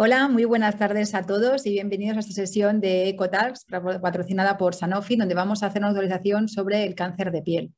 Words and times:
Hola, 0.00 0.28
muy 0.28 0.44
buenas 0.44 0.78
tardes 0.78 1.12
a 1.16 1.26
todos 1.26 1.66
y 1.66 1.70
bienvenidos 1.70 2.16
a 2.16 2.20
esta 2.20 2.32
sesión 2.32 2.80
de 2.80 3.08
EcoTalks 3.08 3.64
patrocinada 4.00 4.56
por 4.56 4.76
Sanofi, 4.76 5.16
donde 5.16 5.34
vamos 5.34 5.64
a 5.64 5.66
hacer 5.66 5.82
una 5.82 5.88
actualización 5.88 6.48
sobre 6.48 6.84
el 6.84 6.94
cáncer 6.94 7.32
de 7.32 7.42
piel. 7.42 7.72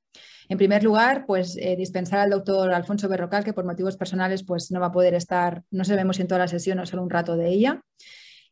En 0.51 0.59
primer 0.59 0.85
lugar, 0.85 1.25
pues 1.25 1.57
eh, 1.57 1.77
dispensar 1.77 2.19
al 2.19 2.29
doctor 2.29 2.75
Alfonso 2.75 3.09
Berrocal, 3.09 3.43
que 3.43 3.55
por 3.55 3.65
motivos 3.65 3.97
personales 3.97 4.45
pues, 4.45 4.71
no 4.71 4.81
va 4.81 4.89
a 4.89 4.93
poder 4.93 5.15
estar, 5.15 5.63
no 5.71 5.83
se 5.83 5.97
vemos 5.97 6.21
en 6.21 6.27
toda 6.27 6.41
la 6.41 6.49
sesión 6.49 6.79
o 6.81 6.85
solo 6.85 7.03
un 7.03 7.09
rato 7.09 7.39
de 7.39 7.49
ella. 7.49 7.81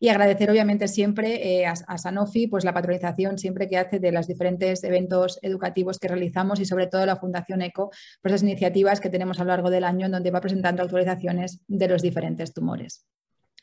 Y 0.01 0.09
agradecer 0.09 0.51
obviamente 0.51 0.89
siempre 0.89 1.61
eh, 1.61 1.67
a, 1.67 1.99
Sanofi 1.99 2.47
pues, 2.47 2.65
la 2.65 2.73
patronización 2.73 3.37
siempre 3.37 3.69
que 3.69 3.77
hace 3.77 3.99
de 3.99 4.13
los 4.13 4.27
diferentes 4.27 4.83
eventos 4.83 5.39
educativos 5.43 5.99
que 5.99 6.09
realizamos 6.09 6.59
y 6.59 6.65
sobre 6.65 6.87
todo 6.87 7.05
la 7.05 7.17
Fundación 7.17 7.61
ECO 7.61 7.91
por 8.23 8.31
esas 8.31 8.45
iniciativas 8.45 8.99
que 8.99 9.11
tenemos 9.11 9.41
a 9.41 9.45
lo 9.45 9.51
largo 9.51 9.69
del 9.69 9.85
año 9.85 10.07
en 10.07 10.13
donde 10.13 10.31
va 10.31 10.41
presentando 10.41 10.83
actualizaciones 10.83 11.61
de 11.69 11.89
los 11.89 12.01
diferentes 12.01 12.55
tumores. 12.55 13.05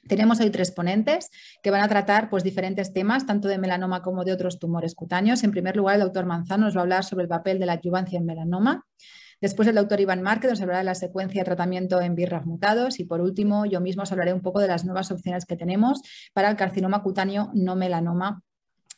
Tenemos 0.07 0.39
hoy 0.39 0.51
tres 0.51 0.71
ponentes 0.71 1.31
que 1.63 1.71
van 1.71 1.81
a 1.81 1.87
tratar 1.87 2.29
pues, 2.29 2.43
diferentes 2.43 2.93
temas, 2.93 3.25
tanto 3.25 3.47
de 3.47 3.57
melanoma 3.57 4.01
como 4.01 4.23
de 4.23 4.33
otros 4.33 4.59
tumores 4.59 4.93
cutáneos. 4.93 5.43
En 5.43 5.51
primer 5.51 5.75
lugar, 5.75 5.95
el 5.95 6.01
doctor 6.01 6.25
Manzano 6.25 6.65
nos 6.65 6.75
va 6.75 6.81
a 6.81 6.83
hablar 6.83 7.03
sobre 7.03 7.23
el 7.23 7.29
papel 7.29 7.59
de 7.59 7.65
la 7.65 7.73
adyuvancia 7.73 8.19
en 8.19 8.25
melanoma. 8.25 8.85
Después 9.41 9.67
el 9.67 9.75
doctor 9.75 9.99
Iván 9.99 10.21
Márquez 10.21 10.51
nos 10.51 10.61
hablará 10.61 10.79
de 10.79 10.85
la 10.85 10.95
secuencia 10.95 11.41
de 11.41 11.45
tratamiento 11.45 12.01
en 12.01 12.15
BRAF 12.15 12.45
mutados 12.45 12.99
y 12.99 13.05
por 13.05 13.19
último 13.19 13.65
yo 13.65 13.81
mismo 13.81 14.03
os 14.03 14.11
hablaré 14.11 14.33
un 14.33 14.41
poco 14.41 14.59
de 14.59 14.67
las 14.67 14.85
nuevas 14.85 15.11
opciones 15.11 15.45
que 15.45 15.57
tenemos 15.57 16.01
para 16.33 16.49
el 16.49 16.55
carcinoma 16.55 17.03
cutáneo 17.03 17.51
no 17.53 17.75
melanoma 17.75 18.41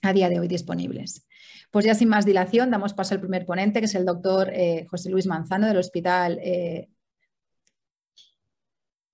a 0.04 0.14
día 0.14 0.30
de 0.30 0.40
hoy 0.40 0.48
disponibles. 0.48 1.26
Pues 1.72 1.86
ya 1.86 1.96
sin 1.96 2.10
más 2.10 2.26
dilación 2.26 2.70
damos 2.70 2.94
paso 2.94 3.16
al 3.16 3.20
primer 3.20 3.46
ponente 3.46 3.80
que 3.80 3.88
es 3.88 3.96
el 3.96 4.06
doctor 4.06 4.50
eh, 4.54 4.86
José 4.90 5.10
Luis 5.10 5.26
Manzano 5.26 5.68
del 5.68 5.78
Hospital 5.78 6.40
eh, 6.42 6.90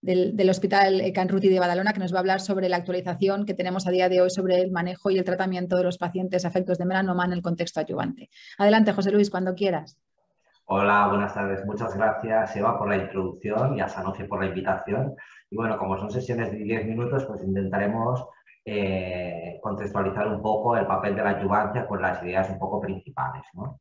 del, 0.04 0.50
Hospital 0.50 1.02
Canruti 1.16 1.48
de 1.48 1.60
Badalona, 1.60 1.94
que 1.94 2.00
nos 2.00 2.14
va 2.14 2.18
a 2.18 2.20
hablar 2.20 2.42
sobre 2.42 2.68
la 2.68 2.78
actualización 2.78 3.46
que 3.46 3.54
tenemos 3.54 3.88
a 3.88 3.92
día 3.92 4.10
de 4.10 4.22
hoy 4.22 4.30
sobre 4.30 4.60
el 4.60 4.70
manejo 4.70 5.10
y 5.10 5.18
el 5.18 5.24
tratamiento 5.24 5.78
de 5.78 5.84
los 5.84 5.98
pacientes 5.98 6.44
afectos 6.44 6.78
de 6.78 6.86
melanoma 6.86 7.26
en 7.26 7.32
el 7.32 7.42
contexto 7.42 7.80
adyuvante. 7.80 8.30
Adelante, 8.58 8.92
José 8.92 9.12
Luis, 9.12 9.30
cuando 9.30 9.56
quieras. 9.56 9.98
Hola, 10.66 11.08
buenas 11.08 11.34
tardes. 11.34 11.66
Muchas 11.66 11.96
gracias, 11.96 12.56
Eva, 12.56 12.78
por 12.78 12.90
la 12.90 12.98
introducción 12.98 13.78
y 13.78 13.82
a 13.82 13.88
Sanofi 13.88 14.26
por 14.26 14.42
la 14.42 14.48
invitación. 14.48 15.16
Y 15.50 15.56
bueno, 15.56 15.78
como 15.78 15.98
son 15.98 16.12
sesiones 16.12 16.52
de 16.52 16.58
10 16.58 16.86
minutos, 16.86 17.26
pues 17.26 17.42
intentaremos 17.42 18.26
eh, 18.66 19.60
contextualizar 19.62 20.28
un 20.28 20.42
poco 20.42 20.76
el 20.76 20.86
papel 20.86 21.16
de 21.16 21.24
la 21.24 21.30
adyuvancia 21.32 21.88
con 21.88 22.02
las 22.02 22.22
ideas 22.24 22.50
un 22.50 22.60
poco 22.60 22.82
principales. 22.82 23.44
¿no? 23.54 23.80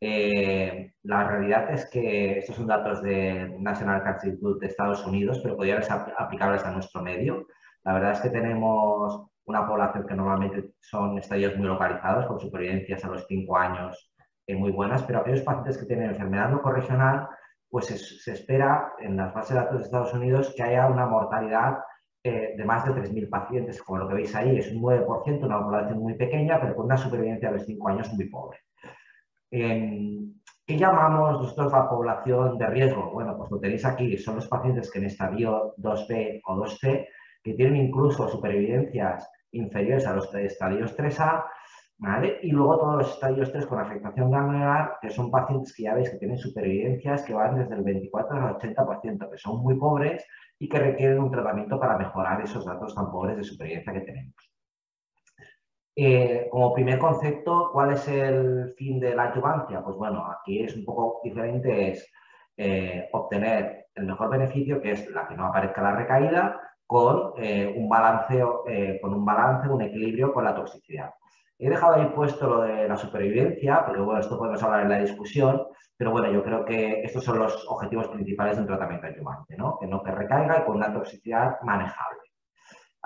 Eh, 0.00 0.92
la 1.04 1.26
realidad 1.26 1.70
es 1.72 1.88
que 1.90 2.38
estos 2.38 2.56
son 2.56 2.66
datos 2.66 3.02
de 3.02 3.56
National 3.58 4.02
Cancer 4.02 4.30
Institute 4.30 4.60
de 4.60 4.66
Estados 4.66 5.06
Unidos, 5.06 5.40
pero 5.42 5.56
podrían 5.56 5.82
ser 5.82 6.12
aplicables 6.18 6.64
a 6.64 6.72
nuestro 6.72 7.02
medio. 7.02 7.46
La 7.84 7.94
verdad 7.94 8.12
es 8.12 8.20
que 8.20 8.30
tenemos 8.30 9.26
una 9.46 9.66
población 9.66 10.06
que 10.06 10.14
normalmente 10.14 10.74
son 10.80 11.18
estadios 11.18 11.56
muy 11.56 11.66
localizados, 11.66 12.26
con 12.26 12.40
supervivencias 12.40 13.04
a 13.04 13.08
los 13.08 13.26
5 13.26 13.56
años 13.56 14.12
eh, 14.46 14.54
muy 14.54 14.70
buenas, 14.72 15.02
pero 15.04 15.20
aquellos 15.20 15.42
pacientes 15.42 15.78
que 15.78 15.86
tienen 15.86 16.10
enfermedad 16.10 16.50
no 16.50 16.62
corregional, 16.62 17.28
pues 17.68 17.86
se, 17.86 18.32
espera 18.32 18.92
en 19.00 19.16
las 19.16 19.32
bases 19.34 19.50
de 19.50 19.56
datos 19.56 19.78
de 19.78 19.84
Estados 19.84 20.14
Unidos 20.14 20.52
que 20.56 20.62
haya 20.62 20.86
una 20.88 21.06
mortalidad 21.06 21.78
eh, 22.24 22.54
de 22.56 22.64
más 22.64 22.84
de 22.84 22.92
3.000 22.92 23.28
pacientes, 23.28 23.82
como 23.82 24.00
lo 24.00 24.08
que 24.08 24.14
veis 24.14 24.34
ahí, 24.34 24.58
es 24.58 24.70
un 24.72 24.82
9%, 24.82 25.44
una 25.44 25.62
población 25.62 25.98
muy 26.00 26.14
pequeña, 26.14 26.60
pero 26.60 26.74
con 26.74 26.86
una 26.86 26.96
supervivencia 26.96 27.48
a 27.48 27.52
los 27.52 27.64
5 27.64 27.88
años 27.88 28.12
muy 28.12 28.28
pobre. 28.28 28.58
¿Qué 29.50 30.76
llamamos 30.76 31.40
nosotros 31.40 31.72
la 31.72 31.88
población 31.88 32.58
de 32.58 32.66
riesgo? 32.66 33.10
Bueno, 33.12 33.36
pues 33.36 33.50
lo 33.50 33.60
tenéis 33.60 33.84
aquí, 33.84 34.18
son 34.18 34.36
los 34.36 34.48
pacientes 34.48 34.90
que 34.90 34.98
en 34.98 35.04
estadio 35.04 35.74
2B 35.78 36.40
o 36.44 36.56
2C, 36.56 37.06
que 37.42 37.54
tienen 37.54 37.76
incluso 37.76 38.28
supervivencias 38.28 39.30
inferiores 39.52 40.06
a 40.06 40.14
los 40.14 40.34
estadios 40.34 40.96
3A, 40.96 41.44
¿vale? 41.98 42.40
Y 42.42 42.50
luego 42.50 42.78
todos 42.78 42.96
los 42.96 43.14
estadios 43.14 43.52
3 43.52 43.66
con 43.66 43.78
afectación 43.78 44.30
granular, 44.30 44.98
que 45.00 45.10
son 45.10 45.30
pacientes 45.30 45.72
que 45.74 45.84
ya 45.84 45.94
veis 45.94 46.10
que 46.10 46.18
tienen 46.18 46.38
supervivencias 46.38 47.22
que 47.22 47.32
van 47.32 47.54
desde 47.54 47.76
el 47.76 47.84
24 47.84 48.36
al 48.36 48.58
80%, 48.58 49.30
que 49.30 49.38
son 49.38 49.62
muy 49.62 49.76
pobres 49.78 50.26
y 50.58 50.68
que 50.68 50.80
requieren 50.80 51.20
un 51.20 51.30
tratamiento 51.30 51.78
para 51.78 51.96
mejorar 51.96 52.42
esos 52.42 52.66
datos 52.66 52.94
tan 52.94 53.10
pobres 53.12 53.36
de 53.36 53.44
supervivencia 53.44 53.92
que 53.92 54.00
tenemos. 54.00 54.55
Eh, 55.98 56.48
como 56.50 56.74
primer 56.74 56.98
concepto, 56.98 57.70
¿cuál 57.72 57.92
es 57.92 58.06
el 58.08 58.74
fin 58.76 59.00
de 59.00 59.14
la 59.16 59.24
adyuvancia? 59.30 59.82
Pues 59.82 59.96
bueno, 59.96 60.26
aquí 60.30 60.62
es 60.62 60.76
un 60.76 60.84
poco 60.84 61.20
diferente, 61.24 61.92
es 61.92 62.12
eh, 62.58 63.08
obtener 63.12 63.86
el 63.94 64.04
mejor 64.04 64.28
beneficio, 64.28 64.80
que 64.80 64.92
es 64.92 65.08
la 65.10 65.26
que 65.26 65.34
no 65.36 65.46
aparezca 65.46 65.80
la 65.82 65.96
recaída, 65.96 66.60
con 66.86 67.32
eh, 67.38 67.74
un 67.76 67.88
balanceo, 67.88 68.64
con 69.00 69.14
un 69.14 69.24
balance, 69.24 69.68
un 69.68 69.82
equilibrio 69.82 70.32
con 70.34 70.44
la 70.44 70.54
toxicidad. 70.54 71.10
He 71.58 71.70
dejado 71.70 71.94
ahí 71.94 72.06
puesto 72.14 72.46
lo 72.46 72.62
de 72.62 72.86
la 72.86 72.96
supervivencia, 72.96 73.84
pero 73.86 74.04
bueno, 74.04 74.20
esto 74.20 74.38
podemos 74.38 74.62
hablar 74.62 74.82
en 74.82 74.90
la 74.90 74.98
discusión, 74.98 75.62
pero 75.96 76.10
bueno, 76.10 76.30
yo 76.30 76.42
creo 76.44 76.64
que 76.66 77.02
estos 77.02 77.24
son 77.24 77.38
los 77.38 77.66
objetivos 77.68 78.08
principales 78.08 78.56
de 78.56 78.62
un 78.62 78.68
tratamiento 78.68 79.06
adyuvante, 79.06 79.56
¿no? 79.56 79.78
Que 79.80 79.86
no 79.86 80.02
que 80.02 80.12
recaiga 80.12 80.58
y 80.60 80.64
con 80.66 80.76
una 80.76 80.92
toxicidad 80.92 81.58
manejable. 81.62 82.25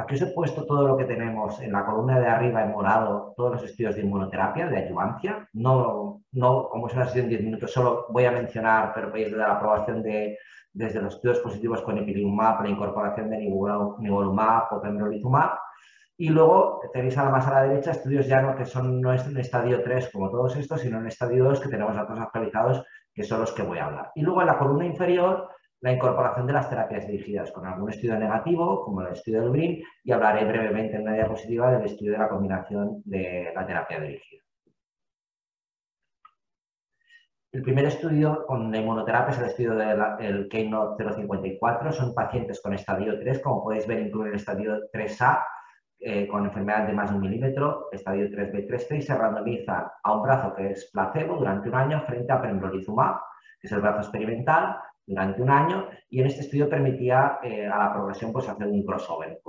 Aquí 0.01 0.15
os 0.15 0.23
he 0.23 0.33
puesto 0.33 0.65
todo 0.65 0.89
lo 0.89 0.97
que 0.97 1.05
tenemos 1.05 1.61
en 1.61 1.73
la 1.73 1.85
columna 1.85 2.19
de 2.19 2.27
arriba 2.27 2.65
en 2.65 2.73
morado, 2.73 3.35
todos 3.37 3.53
los 3.53 3.65
estudios 3.65 3.95
de 3.95 4.01
inmunoterapia, 4.01 4.67
de 4.67 4.79
adyuvancia. 4.79 5.47
No, 5.53 6.23
no 6.33 6.69
como 6.71 6.87
es 6.87 6.95
una 6.95 7.05
sesión 7.05 7.27
de 7.27 7.37
10 7.37 7.43
minutos, 7.45 7.71
solo 7.71 8.07
voy 8.09 8.25
a 8.25 8.31
mencionar, 8.31 8.93
pero 8.95 9.11
desde 9.11 9.37
la 9.37 9.53
aprobación 9.53 10.03
de, 10.03 10.39
desde 10.73 11.03
los 11.03 11.17
estudios 11.17 11.41
positivos 11.41 11.83
con 11.83 11.99
ipilimumab, 11.99 12.63
la 12.63 12.71
incorporación 12.71 13.29
de 13.29 13.39
nivolumab 13.39 14.73
o 14.73 14.81
pembrolizumab. 14.81 15.51
Y 16.17 16.31
luego 16.31 16.81
tenéis 16.95 17.19
a 17.19 17.25
la 17.25 17.31
más 17.31 17.47
a 17.47 17.55
la 17.55 17.63
derecha 17.65 17.91
estudios 17.91 18.27
ya 18.27 18.41
no 18.41 18.57
que 18.57 18.65
son 18.65 19.03
no 19.03 19.13
es 19.13 19.27
en 19.27 19.37
estadio 19.37 19.83
3 19.83 20.11
como 20.13 20.31
todos 20.31 20.57
estos, 20.57 20.81
sino 20.81 20.99
en 20.99 21.09
estadio 21.09 21.45
2 21.45 21.61
que 21.61 21.69
tenemos 21.69 21.95
datos 21.95 22.19
actualizados 22.19 22.85
que 23.13 23.23
son 23.23 23.41
los 23.41 23.53
que 23.53 23.63
voy 23.63 23.79
a 23.79 23.87
hablar. 23.87 24.13
Y 24.15 24.23
luego 24.23 24.41
en 24.41 24.47
la 24.47 24.59
columna 24.59 24.87
inferior 24.87 25.49
la 25.81 25.93
incorporación 25.93 26.47
de 26.47 26.53
las 26.53 26.69
terapias 26.69 27.07
dirigidas 27.07 27.51
con 27.53 27.67
algún 27.67 27.91
estudio 27.91 28.19
negativo, 28.19 28.85
como 28.85 29.01
el 29.03 29.13
estudio 29.13 29.41
del 29.41 29.51
BRIM, 29.51 29.83
y 30.05 30.13
hablaré 30.13 30.45
brevemente 30.45 30.97
en 30.97 31.03
una 31.03 31.15
diapositiva 31.15 31.73
del 31.73 31.87
estudio 31.87 32.13
de 32.13 32.19
la 32.19 32.29
combinación 32.29 33.03
de 33.05 33.53
la 33.55 33.67
terapia 33.67 34.01
dirigida. 34.01 34.43
El 37.53 37.63
primer 37.63 37.87
estudio 37.87 38.47
con 38.47 38.73
inmunoterapia 38.73 39.33
es 39.33 39.39
el 39.39 39.47
estudio 39.47 39.75
del 39.75 40.49
Keynote 40.49 41.03
054. 41.03 41.91
Son 41.91 42.15
pacientes 42.15 42.61
con 42.63 42.75
estadio 42.75 43.19
3, 43.19 43.41
como 43.41 43.65
podéis 43.65 43.89
ver, 43.89 44.01
incluye 44.01 44.29
el 44.29 44.37
estadio 44.37 44.79
3A, 44.93 45.43
eh, 45.99 46.29
con 46.29 46.45
enfermedad 46.45 46.87
de 46.87 46.93
más 46.93 47.11
de 47.11 47.17
un 47.17 47.23
milímetro, 47.23 47.89
estadio 47.91 48.29
3B3C, 48.31 48.99
y 48.99 49.03
se 49.03 49.17
randomizan 49.17 49.85
a 50.03 50.15
un 50.15 50.23
brazo 50.23 50.55
que 50.55 50.71
es 50.71 50.91
placebo 50.93 51.39
durante 51.39 51.69
un 51.69 51.75
año 51.75 52.01
frente 52.07 52.33
a 52.33 52.41
pembrolizumab, 52.41 53.17
que 53.61 53.67
es 53.67 53.73
el 53.73 53.81
brazo 53.81 53.99
experimental, 54.03 54.77
durante 55.11 55.43
un 55.43 55.51
año 55.51 55.89
y 56.09 56.21
en 56.21 56.27
este 56.27 56.43
estudio 56.43 56.69
permitía 56.69 57.41
eh, 57.43 57.67
a 57.67 57.79
la 57.79 57.93
progresión 57.93 58.33
pues, 58.33 58.49
hacer 58.49 58.69
un 58.69 58.85
crossover. 58.85 59.41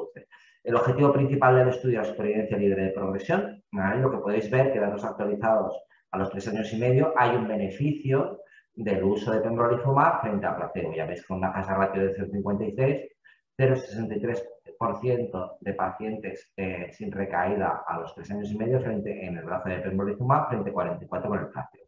el 0.63 0.75
objetivo 0.75 1.13
principal 1.13 1.55
del 1.55 1.69
estudio 1.69 2.01
es 2.01 2.07
supervivencia 2.07 2.57
libre 2.57 2.85
de 2.85 2.89
progresión. 2.89 3.63
Lo 3.71 4.11
que 4.11 4.17
podéis 4.17 4.49
ver, 4.49 4.73
que 4.73 4.79
datos 4.79 5.05
actualizados 5.05 5.79
a 6.11 6.17
los 6.17 6.31
tres 6.31 6.47
años 6.47 6.73
y 6.73 6.77
medio, 6.77 7.13
hay 7.15 7.35
un 7.35 7.47
beneficio 7.47 8.39
del 8.73 9.03
uso 9.03 9.31
de 9.31 9.41
pembrolizumab 9.41 10.21
frente 10.21 10.47
a 10.47 10.55
placebo. 10.55 10.93
Ya 10.93 11.05
veis 11.05 11.25
con 11.25 11.37
una 11.37 11.53
tasa 11.53 11.75
ratio 11.75 12.07
de 12.07 12.15
0,56, 12.15 13.07
0,63% 13.57 15.57
de 15.59 15.73
pacientes 15.73 16.51
eh, 16.57 16.89
sin 16.91 17.11
recaída 17.11 17.83
a 17.87 17.99
los 17.99 18.15
tres 18.15 18.31
años 18.31 18.51
y 18.51 18.57
medio 18.57 18.81
frente 18.81 19.25
en 19.25 19.37
el 19.37 19.45
brazo 19.45 19.69
de 19.69 19.77
pembrolizumab 19.77 20.49
frente 20.49 20.71
a 20.71 20.73
44 20.73 21.29
con 21.29 21.39
el 21.39 21.47
placebo. 21.49 21.80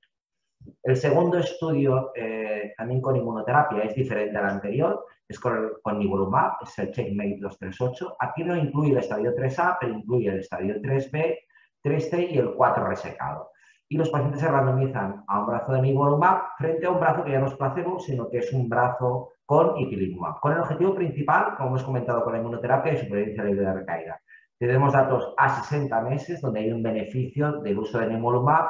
El 0.84 0.98
segundo 0.98 1.38
estudio, 1.38 2.12
eh, 2.16 2.74
también 2.78 3.02
con 3.02 3.16
inmunoterapia, 3.16 3.84
es 3.84 3.96
diferente 3.96 4.38
al 4.38 4.50
anterior, 4.50 5.06
es 5.28 5.40
con, 5.40 5.74
con 5.82 5.98
nivolumab, 5.98 6.54
es 6.62 6.78
el 6.80 6.92
Checkmate 6.92 7.38
238. 7.40 8.18
Aquí 8.20 8.44
no 8.44 8.56
incluye 8.56 8.92
el 8.92 8.98
estadio 8.98 9.34
3A, 9.34 9.78
pero 9.80 9.94
incluye 9.94 10.30
el 10.30 10.40
estadio 10.40 10.82
3B, 10.82 11.40
3C 11.84 12.32
y 12.32 12.38
el 12.38 12.54
4 12.54 12.88
resecado. 12.88 13.52
Y 13.88 13.98
los 13.98 14.10
pacientes 14.10 14.42
se 14.42 14.48
randomizan 14.48 15.24
a 15.28 15.40
un 15.40 15.48
brazo 15.48 15.74
de 15.74 15.82
nivolumab 15.82 16.56
frente 16.58 16.86
a 16.86 16.92
un 16.92 17.00
brazo 17.00 17.24
que 17.24 17.32
ya 17.32 17.40
no 17.40 17.48
es 17.48 17.56
placebo, 17.56 18.00
sino 18.00 18.30
que 18.30 18.40
es 18.40 18.52
un 18.52 18.68
brazo 18.68 19.30
con 19.46 19.78
ipilimumab, 19.78 20.40
con 20.40 20.54
el 20.54 20.60
objetivo 20.60 20.96
principal, 20.96 21.56
como 21.58 21.70
hemos 21.70 21.84
comentado 21.84 22.24
con 22.24 22.34
la 22.34 22.40
inmunoterapia, 22.40 22.94
y 22.94 22.98
supervivencia 22.98 23.44
libre 23.44 23.66
de 23.66 23.74
recaída. 23.74 24.22
Tenemos 24.58 24.94
datos 24.94 25.34
a 25.38 25.62
60 25.62 26.02
meses, 26.02 26.42
donde 26.42 26.62
hay 26.62 26.72
un 26.72 26.82
beneficio 26.82 27.62
del 27.62 27.80
uso 27.80 28.00
de 28.00 28.08
nivolumab 28.08 28.70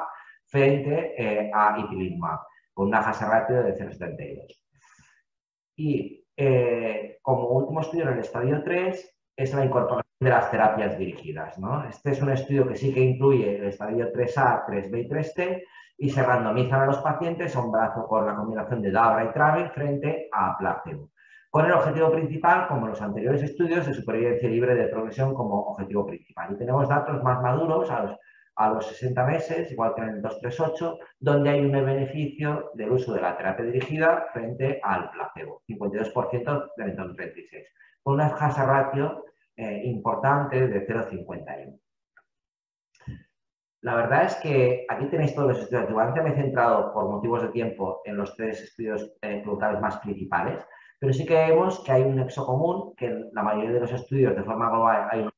frente 0.54 1.16
eh, 1.18 1.50
a 1.52 1.80
ipilimumab, 1.80 2.42
con 2.76 2.88
una 2.88 3.02
fase 3.02 3.26
ratio 3.26 3.64
de 3.64 3.74
0,72. 3.74 4.64
Y 5.76 6.24
eh, 6.38 7.18
como 7.24 7.48
último 7.48 7.82
estudio 7.82 8.04
en 8.04 8.14
el 8.14 8.20
estadio 8.20 8.62
3 8.64 9.18
es 9.36 9.54
la 9.56 9.66
incorporación 9.66 10.14
de 10.20 10.30
las 10.30 10.52
terapias 10.52 10.96
dirigidas. 10.96 11.58
Este 11.90 12.12
es 12.12 12.22
un 12.22 12.30
estudio 12.30 12.68
que 12.68 12.76
sí 12.76 12.94
que 12.94 13.00
incluye 13.00 13.58
el 13.58 13.66
estadio 13.66 14.14
3A, 14.14 14.66
3B 14.68 15.06
y 15.06 15.10
3T 15.10 15.64
y 15.98 16.10
se 16.12 16.22
randomizan 16.22 16.82
a 16.82 16.86
los 16.86 17.00
pacientes 17.00 17.56
a 17.56 17.60
un 17.60 17.72
brazo 17.72 18.06
con 18.08 18.28
la 18.28 18.36
combinación 18.36 18.84
de 18.84 18.92
DABRA 18.92 19.26
y 19.26 19.34
TRAVEL 19.34 19.70
frente 19.72 20.30
a 20.32 20.56
placebo. 20.56 21.10
con 21.50 21.66
el 21.66 21.72
objetivo 21.72 22.12
principal, 22.12 22.68
como 22.68 22.88
los 22.88 23.02
anteriores 23.02 23.42
estudios, 23.44 23.86
de 23.88 23.94
supervivencia 23.94 24.50
libre 24.50 24.76
de 24.76 24.88
progresión 24.88 25.34
como 25.34 25.62
objetivo 25.62 26.06
principal. 26.06 26.52
Y 26.52 26.58
tenemos 26.58 26.90
datos 26.90 27.22
más 27.24 27.42
maduros 27.42 27.92
a 27.92 28.04
los, 28.04 28.18
a 28.56 28.70
los 28.70 28.88
60 28.88 29.26
meses, 29.26 29.72
igual 29.72 29.94
que 29.96 30.02
en 30.02 30.10
el 30.10 30.22
238, 30.22 31.00
donde 31.20 31.50
hay 31.50 31.62
un 31.62 31.72
beneficio 31.72 32.72
del 32.74 32.92
uso 32.92 33.14
de 33.14 33.22
la 33.22 33.36
terapia 33.36 33.66
dirigida 33.66 34.28
frente 34.32 34.80
al 34.84 35.10
placebo, 35.12 35.62
52% 35.68 36.72
del 36.78 36.90
entorno 36.90 37.16
36, 37.16 37.68
con 38.04 38.16
una 38.16 38.28
escasa 38.28 38.66
ratio 38.66 39.26
eh, 39.56 39.82
importante 39.86 40.68
de 40.68 40.88
0,51. 40.88 41.80
La 43.82 43.96
verdad 43.96 44.26
es 44.26 44.36
que 44.36 44.86
aquí 44.88 45.08
tenéis 45.08 45.36
todos 45.36 45.50
los 45.50 45.60
estudios 45.60 45.90
de 45.90 46.22
Me 46.22 46.30
he 46.30 46.36
centrado 46.36 46.94
por 46.94 47.10
motivos 47.10 47.42
de 47.42 47.50
tiempo 47.50 48.02
en 48.06 48.16
los 48.16 48.34
tres 48.36 48.62
estudios 48.62 49.14
eh, 49.22 49.44
más 49.82 49.98
principales, 49.98 50.66
pero 51.00 51.12
sí 51.12 51.26
que 51.26 51.34
vemos 51.34 51.84
que 51.84 51.92
hay 51.92 52.04
un 52.04 52.16
nexo 52.16 52.46
común, 52.46 52.96
que 52.96 53.08
en 53.08 53.30
la 53.34 53.44
mayoría 53.44 53.74
de 53.74 53.82
los 53.82 53.92
estudios 53.92 54.38
de 54.38 54.44
forma 54.44 54.70
global 54.70 55.10
hay 55.12 55.20
una 55.24 55.32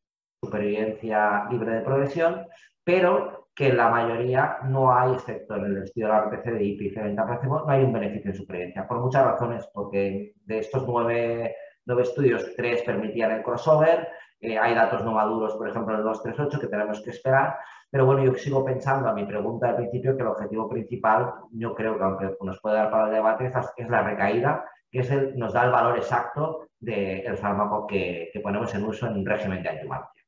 supervivencia 0.44 1.48
libre 1.50 1.72
de 1.72 1.82
progresión, 1.82 2.46
pero 2.86 3.50
que 3.54 3.74
la 3.74 3.90
mayoría 3.90 4.60
no 4.66 4.94
hay, 4.98 5.14
excepto 5.14 5.56
en 5.56 5.66
el 5.66 5.84
estudio 5.84 6.08
de 6.08 6.14
la 6.14 6.22
RPC 6.22 6.46
de 6.46 6.64
IP 6.64 6.82
y 6.82 7.16
no 7.16 7.70
hay 7.70 7.84
un 7.84 7.92
beneficio 7.92 8.32
en 8.32 8.38
supervivencia, 8.38 8.88
por 8.88 9.00
muchas 9.00 9.26
razones, 9.26 9.68
porque 9.74 10.34
de 10.46 10.60
estos 10.60 10.86
nueve, 10.88 11.56
nueve 11.86 12.04
estudios, 12.04 12.54
tres 12.56 12.84
permitían 12.84 13.32
el 13.32 13.44
crossover, 13.44 14.08
eh, 14.42 14.58
hay 14.60 14.76
datos 14.76 15.04
no 15.04 15.14
maduros, 15.14 15.56
por 15.56 15.70
ejemplo, 15.70 15.94
en 15.94 16.00
el 16.00 16.06
238 16.06 16.60
que 16.60 16.68
tenemos 16.68 17.02
que 17.02 17.10
esperar, 17.10 17.58
pero 17.90 18.06
bueno, 18.06 18.24
yo 18.24 18.34
sigo 18.36 18.66
pensando 18.66 19.08
a 19.08 19.14
mi 19.14 19.26
pregunta 19.26 19.70
al 19.70 19.78
principio 19.78 20.16
que 20.16 20.24
el 20.24 20.28
objetivo 20.28 20.68
principal, 20.68 21.34
yo 21.52 21.74
creo 21.74 21.98
que 21.98 22.04
aunque 22.04 22.36
nos 22.42 22.60
puede 22.60 22.76
dar 22.76 22.92
para 22.92 23.06
el 23.06 23.14
debate, 23.14 23.52
es 23.78 23.90
la 23.90 24.04
recaída, 24.04 24.66
que 24.92 25.00
es 25.00 25.10
el, 25.12 25.38
nos 25.38 25.54
da 25.54 25.64
el 25.64 25.72
valor 25.72 25.98
exacto 25.98 26.68
del 26.80 27.38
fármaco 27.38 27.88
que, 27.88 28.32
ponemos 28.44 28.74
en 28.76 28.84
uso 28.84 29.08
en 29.08 29.14
un 29.14 29.26
régimen 29.26 29.64
de 29.64 29.70
adyuvancia. 29.70 30.25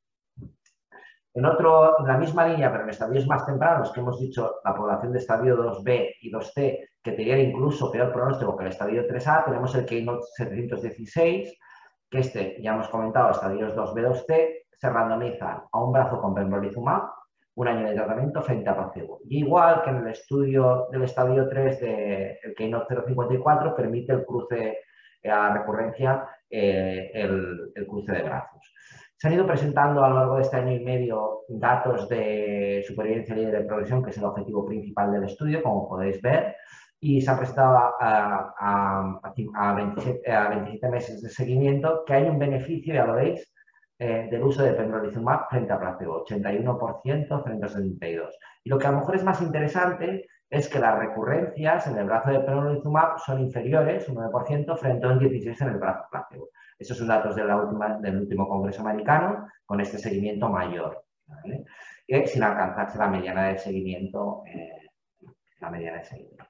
En, 1.37 1.45
otro, 1.45 1.99
en 1.99 2.07
la 2.07 2.17
misma 2.17 2.47
línea, 2.47 2.71
pero 2.71 2.83
en 2.83 2.89
estadios 2.89 3.27
más 3.27 3.45
tempranos, 3.45 3.91
que 3.91 3.99
hemos 3.99 4.19
dicho 4.19 4.55
la 4.65 4.73
población 4.73 5.11
de 5.11 5.19
estadio 5.19 5.55
2B 5.55 6.15
y 6.21 6.31
2C, 6.31 6.89
que 7.03 7.11
tenían 7.11 7.39
incluso 7.41 7.91
peor 7.91 8.11
pronóstico 8.11 8.57
que 8.57 8.63
el 8.63 8.71
estadio 8.71 9.07
3A, 9.07 9.45
tenemos 9.45 9.75
el 9.75 9.85
Keynote 9.85 10.25
716, 10.35 11.53
que 12.09 12.19
este, 12.19 12.57
ya 12.59 12.73
hemos 12.73 12.87
comentado, 12.89 13.29
estadios 13.29 13.75
2B, 13.75 14.07
2C, 14.07 14.47
se 14.71 14.89
randomizan 14.89 15.61
a 15.71 15.79
un 15.79 15.91
brazo 15.93 16.19
con 16.19 16.33
pembrolizumab 16.33 17.03
un 17.53 17.67
año 17.67 17.87
de 17.87 17.93
tratamiento 17.93 18.41
frente 18.41 18.71
a 18.71 18.75
placebo. 18.75 19.19
Y 19.29 19.41
igual 19.41 19.83
que 19.83 19.91
en 19.91 19.97
el 19.97 20.07
estudio 20.07 20.87
del 20.91 21.03
estadio 21.03 21.47
3 21.47 21.79
del 21.79 22.55
Keynote 22.55 22.95
054 23.05 23.75
permite 23.75 24.11
el 24.13 24.25
cruce 24.25 24.79
eh, 25.21 25.29
a 25.29 25.53
recurrencia, 25.53 26.27
eh, 26.49 27.11
el, 27.13 27.71
cruce 27.87 28.11
de 28.11 28.23
brazos. 28.23 28.73
Se 29.17 29.27
han 29.27 29.33
ido 29.33 29.47
presentando 29.47 30.03
a 30.03 30.09
lo 30.09 30.15
largo 30.15 30.35
de 30.35 30.43
este 30.43 30.57
año 30.57 30.73
y 30.73 30.83
medio 30.83 31.41
datos 31.49 32.07
de 32.07 32.83
supervivencia 32.87 33.35
libre 33.35 33.59
de 33.59 33.65
progresión, 33.65 34.03
que 34.03 34.11
es 34.11 34.17
el 34.17 34.25
objetivo 34.25 34.65
principal 34.65 35.11
del 35.11 35.23
estudio, 35.23 35.63
como 35.63 35.89
podéis 35.89 36.21
ver, 36.21 36.55
y 36.99 37.19
se 37.21 37.31
ha 37.31 37.37
presentado 37.37 37.77
a, 37.99 38.53
a, 38.59 39.73
27, 39.75 40.31
a 40.31 40.49
27 40.49 40.89
meses 40.89 41.21
de 41.21 41.29
seguimiento, 41.29 42.03
que 42.05 42.13
hay 42.13 42.23
un 42.27 42.37
beneficio, 42.37 42.93
ya 42.93 43.05
lo 43.05 43.15
veis, 43.15 43.51
eh, 43.97 44.27
del 44.29 44.43
uso 44.43 44.61
de 44.61 44.73
pembrolizumab 44.73 45.49
frente 45.49 45.73
a 45.73 45.79
placebo, 45.79 46.23
81% 46.23 47.43
frente 47.43 47.65
a 47.65 47.69
72%. 47.69 48.29
Y 48.63 48.69
lo 48.69 48.77
que 48.77 48.85
a 48.85 48.91
lo 48.91 48.99
mejor 48.99 49.15
es 49.15 49.23
más 49.23 49.41
interesante 49.41 50.27
es 50.49 50.69
que 50.69 50.79
las 50.79 50.97
recurrencias 50.97 51.87
en 51.87 51.97
el 51.97 52.05
brazo 52.05 52.31
de 52.31 52.39
pembrolizumab 52.39 53.19
son 53.19 53.41
inferiores, 53.41 54.07
un 54.07 54.15
9%, 54.15 54.77
frente 54.77 55.05
a 55.05 55.09
un 55.09 55.19
16% 55.19 55.61
en 55.61 55.67
el 55.69 55.77
brazo 55.77 56.05
placebo. 56.09 56.49
Esos 56.79 56.97
son 56.97 57.07
datos 57.07 57.35
de 57.35 57.43
la 57.43 57.57
última, 57.57 57.97
del 57.97 58.21
último 58.21 58.47
congreso 58.47 58.81
americano 58.81 59.47
con 59.65 59.81
este 59.81 59.97
seguimiento 59.97 60.47
mayor, 60.49 61.03
sin 62.25 62.43
alcanzarse 62.43 62.97
la 62.97 63.07
mediana 63.07 63.47
de 63.47 63.57
seguimiento, 63.57 64.43
eh, 64.45 64.87
la 65.59 65.69
mediana 65.69 65.97
de 65.97 66.05
seguimiento. 66.05 66.45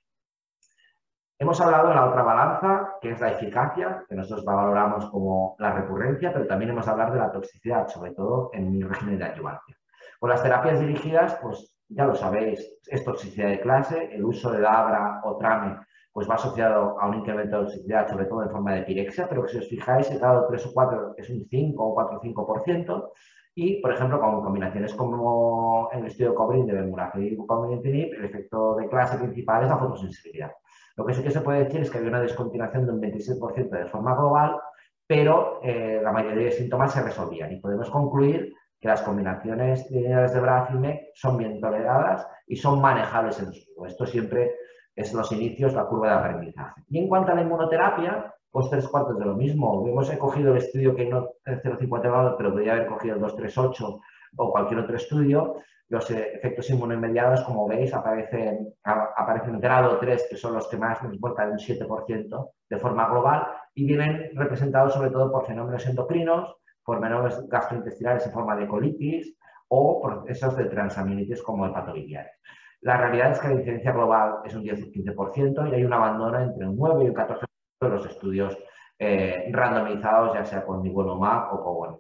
Hemos 1.40 1.62
hablado 1.62 1.90
de 1.90 1.96
la 1.96 2.10
otra 2.10 2.24
balanza, 2.24 2.96
que 3.00 3.12
es 3.12 3.20
la 3.22 3.32
eficacia, 3.32 4.04
que 4.10 4.16
nosotros 4.16 4.44
valoramos 4.44 5.10
como 5.12 5.56
la 5.60 5.72
recurrencia, 5.72 6.34
pero 6.34 6.48
también 6.48 6.72
hemos 6.72 6.88
hablado 6.88 7.14
de 7.14 7.20
la 7.20 7.32
toxicidad, 7.32 7.88
sobre 7.88 8.12
todo 8.12 8.50
en 8.54 8.76
el 8.76 8.90
régimen 8.90 9.20
de 9.20 9.26
adyuvancia. 9.26 9.78
Con 10.20 10.32
las 10.32 10.42
terapias 10.42 10.80
dirigidas, 10.80 11.36
pues 11.36 11.77
ya 11.90 12.06
lo 12.06 12.16
sabéis, 12.16 12.80
es 12.86 13.04
toxicidad 13.04 13.50
de 13.50 13.62
clase, 13.62 14.10
el 14.14 14.26
uso 14.26 14.52
de 14.52 14.66
Abra 14.66 15.22
o 15.24 15.38
Trame 15.38 15.80
pues 16.12 16.28
va 16.28 16.34
asociado 16.34 17.00
a 17.00 17.08
un 17.08 17.20
incremento 17.20 17.58
de 17.58 17.66
toxicidad, 17.66 18.10
sobre 18.10 18.26
todo 18.26 18.42
en 18.42 18.50
forma 18.50 18.74
de 18.74 18.82
pirexia, 18.82 19.30
pero 19.30 19.44
que 19.44 19.50
si 19.50 19.58
os 19.60 19.68
fijáis, 19.68 20.10
el 20.10 20.18
grado 20.18 20.48
3 20.48 20.66
o 20.66 20.74
4 20.74 21.14
es 21.16 21.30
un 21.30 21.46
5 21.48 21.84
o 21.84 21.94
4 21.94 22.18
o 22.18 22.22
5%, 22.22 23.12
y, 23.54 23.82
por 23.82 23.94
ejemplo, 23.94 24.20
con 24.20 24.44
combinaciones 24.44 24.94
como 24.96 25.90
el 25.92 26.06
estudio 26.06 26.34
COBRIN 26.34 26.66
de 26.68 26.74
Bemurafenib 26.74 27.34
y 27.34 27.38
Comitinib, 27.38 28.14
el 28.14 28.26
efecto 28.26 28.76
de 28.76 28.88
clase 28.88 29.18
principal 29.18 29.64
es 29.64 29.70
la 29.70 29.78
fotosensibilidad. 29.78 30.52
Lo 30.96 31.06
que 31.06 31.14
sí 31.14 31.24
que 31.24 31.30
se 31.30 31.42
puede 31.42 31.66
decir 31.66 31.82
es 31.82 31.92
que 31.92 32.00
había 32.00 32.10
una 32.10 32.22
descontinuación 32.22 32.86
de 32.86 32.94
un 32.94 33.02
26% 33.02 33.70
de 33.70 33.86
forma 33.86 34.16
global, 34.16 34.60
pero 35.08 35.60
eh, 35.64 36.00
la 36.04 36.12
mayoría 36.12 36.46
de 36.46 36.52
síntomas 36.52 36.94
se 36.94 37.04
resolvían 37.04 37.52
y 37.52 37.60
podemos 37.60 37.90
concluir 37.92 38.54
que 38.80 38.88
las 38.88 39.02
combinaciones 39.02 39.90
lineales 39.92 40.34
de 40.34 40.40
Brafime 40.40 41.10
son 41.14 41.38
bien 41.38 41.60
toleradas 41.60 42.28
y 42.46 42.56
son 42.56 42.82
manejables 42.82 43.40
en 43.40 43.54
su 43.54 43.86
Esto 43.86 44.06
siempre 44.06 44.56
es 44.96 45.14
los 45.14 45.32
inicios, 45.32 45.74
la 45.74 45.86
curva 45.86 46.10
de 46.10 46.16
aprendizaje. 46.16 46.82
Y 46.90 47.00
en 47.00 47.08
cuanto 47.08 47.32
a 47.32 47.36
la 47.36 47.42
inmunoterapia, 47.42 48.34
pues 48.50 48.70
tres 48.70 48.88
cuartos 48.88 49.20
de 49.20 49.26
lo 49.26 49.36
mismo. 49.36 49.86
Hemos 49.88 50.10
cogido 50.12 50.52
el 50.52 50.58
estudio 50.58 50.96
que 50.96 51.06
no 51.06 51.30
el 51.46 51.62
0,50 51.62 52.36
pero 52.38 52.52
podría 52.52 52.74
haber 52.74 52.88
cogido 52.88 53.16
el 53.16 53.22
238 53.22 54.00
o 54.38 54.52
cualquier 54.52 54.80
otro 54.80 54.96
estudio 54.96 55.56
los 55.90 56.10
efectos 56.12 56.70
inmunoinmediatos, 56.70 57.42
como 57.42 57.68
veis, 57.68 57.94
aparecen, 57.94 58.74
aparecen 58.84 59.56
en 59.56 59.62
grado 59.62 59.98
3, 60.00 60.28
que 60.30 60.36
son 60.36 60.54
los 60.54 60.68
que 60.68 60.78
más 60.78 61.02
nos 61.02 61.14
importan, 61.14 61.52
un 61.52 61.60
7% 61.60 62.50
de 62.70 62.78
forma 62.78 63.10
global, 63.10 63.48
y 63.74 63.86
vienen 63.86 64.32
representados 64.36 64.94
sobre 64.94 65.12
todo 65.12 65.32
por 65.32 65.46
fenómenos 65.46 65.86
endocrinos, 65.86 66.58
por 66.88 67.02
fenómenos 67.02 67.50
gastrointestinales 67.50 68.26
en 68.26 68.32
forma 68.32 68.56
de 68.56 68.66
colitis 68.66 69.38
o 69.68 70.02
procesos 70.02 70.56
de 70.56 70.66
transaminitis 70.70 71.44
como 71.44 71.66
hepatobiliares. 71.66 72.32
La 72.80 72.96
realidad 72.96 73.32
es 73.32 73.40
que 73.40 73.50
la 73.50 73.56
incidencia 73.56 73.92
global 73.92 74.36
es 74.46 74.56
un 74.56 74.64
10-15% 74.64 75.70
y 75.70 75.76
hay 75.76 75.84
un 75.84 75.92
abandono 75.92 76.40
entre 76.40 76.66
un 76.66 76.78
9 76.78 77.04
y 77.04 77.10
un 77.10 77.14
14% 77.14 77.46
de 77.82 77.90
los 77.90 78.06
estudios 78.06 78.58
eh, 78.98 79.50
randomizados, 79.52 80.34
ya 80.34 80.46
sea 80.46 80.66
con 80.66 80.82
nivolumab 80.82 81.56
o 81.56 81.64
con, 81.66 81.98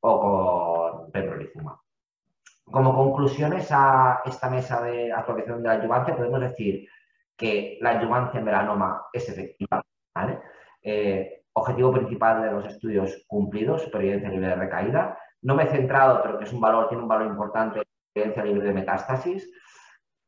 o 0.00 0.20
con 0.20 1.10
pembrolizumab. 1.10 1.76
Como 2.64 2.94
conclusiones 2.94 3.68
a 3.70 4.22
esta 4.24 4.48
mesa 4.48 4.80
de 4.80 5.12
actualización 5.12 5.62
de 5.62 5.68
la 5.68 5.74
adyuvancia, 5.74 6.16
podemos 6.16 6.40
decir 6.40 6.88
que 7.36 7.76
la 7.82 7.90
adyuvancia 7.90 8.38
en 8.38 8.46
melanoma 8.46 9.02
es 9.12 9.28
efectiva. 9.28 9.84
Eh, 10.82 11.41
objetivo 11.54 11.92
principal 11.92 12.42
de 12.42 12.50
los 12.50 12.66
estudios 12.66 13.24
cumplidos, 13.26 13.82
supervivencia 13.82 14.30
libre 14.30 14.48
de 14.48 14.56
recaída. 14.56 15.18
No 15.42 15.54
me 15.54 15.64
he 15.64 15.68
centrado, 15.68 16.20
pero 16.22 16.38
que 16.38 16.44
es 16.44 16.52
un 16.52 16.60
valor, 16.60 16.88
tiene 16.88 17.02
un 17.02 17.08
valor 17.08 17.26
importante, 17.26 17.82
supervivencia 18.08 18.44
libre 18.44 18.68
de 18.68 18.74
metástasis. 18.74 19.50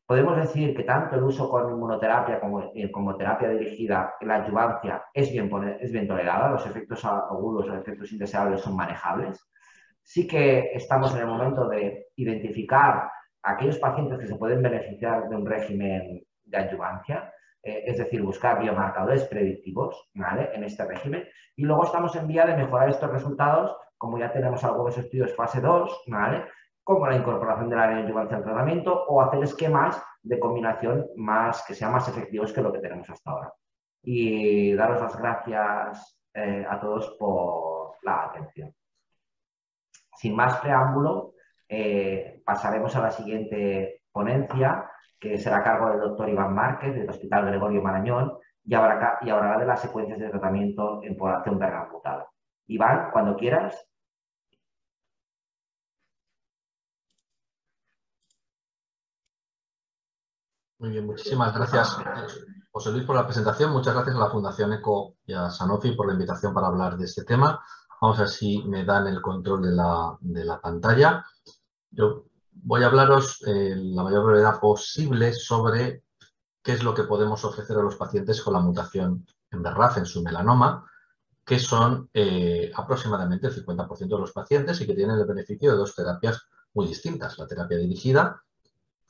Podemos 0.05 0.37
decir 0.37 0.75
que 0.75 0.83
tanto 0.83 1.15
el 1.15 1.23
uso 1.23 1.49
con 1.49 1.71
inmunoterapia 1.71 2.39
como, 2.39 2.71
como 2.91 3.17
terapia 3.17 3.49
dirigida, 3.49 4.13
la 4.21 4.35
adyuvancia 4.35 5.03
es 5.13 5.31
bien, 5.31 5.49
es 5.79 5.91
bien 5.91 6.07
tolerada, 6.07 6.49
los 6.49 6.65
efectos 6.67 7.03
agudos, 7.05 7.67
los 7.67 7.77
efectos 7.77 8.11
indeseables 8.11 8.61
son 8.61 8.75
manejables 8.75 9.43
sí 10.05 10.27
que 10.27 10.71
estamos 10.73 11.13
en 11.13 11.21
el 11.21 11.27
momento 11.27 11.67
de 11.67 12.07
identificar 12.15 13.11
a 13.41 13.51
aquellos 13.51 13.79
pacientes 13.79 14.19
que 14.19 14.27
se 14.27 14.35
pueden 14.35 14.61
beneficiar 14.61 15.27
de 15.27 15.35
un 15.35 15.45
régimen 15.45 16.23
de 16.45 16.57
adyuvancia, 16.57 17.33
eh, 17.65 17.83
es 17.87 17.97
decir, 17.97 18.21
buscar 18.21 18.59
biomarcadores 18.59 19.23
predictivos 19.23 20.09
en 20.13 20.63
este 20.63 20.85
régimen. 20.85 21.27
Y 21.55 21.63
luego 21.63 21.83
estamos 21.83 22.15
en 22.15 22.27
vía 22.27 22.45
de 22.45 22.55
mejorar 22.55 22.89
estos 22.89 23.11
resultados, 23.11 23.75
como 23.97 24.19
ya 24.19 24.31
tenemos 24.31 24.63
algunos 24.63 24.95
estudios 24.97 25.35
fase 25.35 25.61
2, 25.61 26.03
como 26.83 27.07
la 27.07 27.15
incorporación 27.15 27.69
de 27.69 27.75
la 27.75 27.83
adyuvancia 27.85 28.37
al 28.37 28.43
tratamiento 28.43 29.05
o 29.07 29.19
hacer 29.19 29.43
esquemas 29.43 29.99
de 30.21 30.39
combinación 30.39 31.07
más, 31.15 31.65
que 31.67 31.73
sean 31.73 31.91
más 31.91 32.07
efectivos 32.07 32.53
que 32.53 32.61
lo 32.61 32.71
que 32.71 32.79
tenemos 32.79 33.09
hasta 33.09 33.31
ahora. 33.31 33.53
Y 34.03 34.73
daros 34.73 35.01
las 35.01 35.17
gracias 35.17 36.19
eh, 36.35 36.63
a 36.69 36.79
todos 36.79 37.15
por 37.17 37.95
la 38.03 38.25
atención. 38.25 38.71
Sin 40.15 40.35
más 40.35 40.57
preámbulo, 40.59 41.33
eh, 41.67 42.43
pasaremos 42.45 42.95
a 42.95 43.01
la 43.01 43.11
siguiente 43.11 44.03
ponencia, 44.11 44.91
que 45.19 45.37
será 45.37 45.63
cargo 45.63 45.89
del 45.89 45.99
doctor 45.99 46.29
Iván 46.29 46.53
Márquez, 46.53 46.95
del 46.95 47.09
Hospital 47.09 47.45
Gregorio 47.45 47.81
Marañón, 47.81 48.37
y, 48.63 48.73
hablará 48.73 49.57
de 49.59 49.65
las 49.65 49.81
secuencias 49.81 50.19
de 50.19 50.29
tratamiento 50.29 51.01
en 51.03 51.15
población 51.15 51.59
verga 51.59 51.87
Iván, 52.67 53.11
cuando 53.11 53.35
quieras. 53.35 53.87
Muy 60.79 60.89
bien, 60.89 61.05
muchísimas 61.05 61.55
gracias. 61.55 61.97
José 62.71 62.91
Luis, 62.91 63.05
por 63.05 63.15
la 63.15 63.25
presentación. 63.25 63.71
Muchas 63.71 63.93
gracias 63.93 64.15
a 64.17 64.19
la 64.19 64.29
Fundación 64.29 64.73
ECO 64.73 65.15
y 65.25 65.33
a 65.33 65.49
Sanofi 65.49 65.93
por 65.93 66.07
la 66.07 66.13
invitación 66.13 66.53
para 66.53 66.67
hablar 66.67 66.97
de 66.97 67.05
este 67.05 67.23
tema. 67.23 67.63
Vamos 68.01 68.17
a 68.17 68.23
ver 68.23 68.29
si 68.29 68.61
me 68.63 68.83
dan 68.83 69.07
el 69.07 69.21
control 69.21 69.61
de 69.61 70.43
la, 70.43 70.59
pantalla. 70.61 71.23
Yo 71.89 72.25
voy 72.63 72.83
a 72.83 72.87
hablaros 72.87 73.41
en 73.45 73.95
la 73.95 74.03
mayor 74.03 74.25
brevedad 74.25 74.59
posible 74.59 75.33
sobre 75.33 76.03
qué 76.63 76.73
es 76.73 76.83
lo 76.83 76.93
que 76.93 77.03
podemos 77.03 77.43
ofrecer 77.45 77.77
a 77.77 77.81
los 77.81 77.95
pacientes 77.95 78.41
con 78.41 78.53
la 78.53 78.59
mutación 78.59 79.25
en 79.51 79.61
BRAF 79.61 79.97
en 79.97 80.05
su 80.05 80.23
melanoma, 80.23 80.89
que 81.45 81.59
son 81.59 82.09
eh, 82.13 82.71
aproximadamente 82.75 83.47
el 83.47 83.65
50% 83.65 83.97
de 83.99 84.19
los 84.19 84.31
pacientes 84.31 84.81
y 84.81 84.87
que 84.87 84.95
tienen 84.95 85.17
el 85.17 85.25
beneficio 85.25 85.71
de 85.71 85.77
dos 85.77 85.93
terapias 85.93 86.41
muy 86.73 86.87
distintas. 86.87 87.37
La 87.37 87.45
terapia 87.45 87.77
dirigida, 87.77 88.41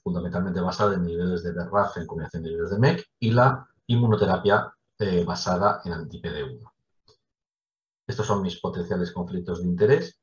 fundamentalmente 0.04 0.60
basada 0.60 0.96
en 0.96 1.06
niveles 1.06 1.44
de 1.44 1.54
BRAF 1.54 1.98
en 1.98 2.08
combinación 2.08 2.44
de 2.44 2.50
niveles 2.50 2.72
de 2.72 2.80
MEC, 2.80 3.06
y 3.20 3.32
la 3.32 3.68
inmunoterapia 3.88 4.74
eh, 5.00 5.24
basada 5.24 5.82
en 5.86 5.94
anti-PD1. 5.94 6.72
Estos 8.08 8.28
son 8.28 8.42
mis 8.42 8.60
potenciales 8.60 9.12
conflictos 9.12 9.62
de 9.62 9.68
interés. 9.68 10.20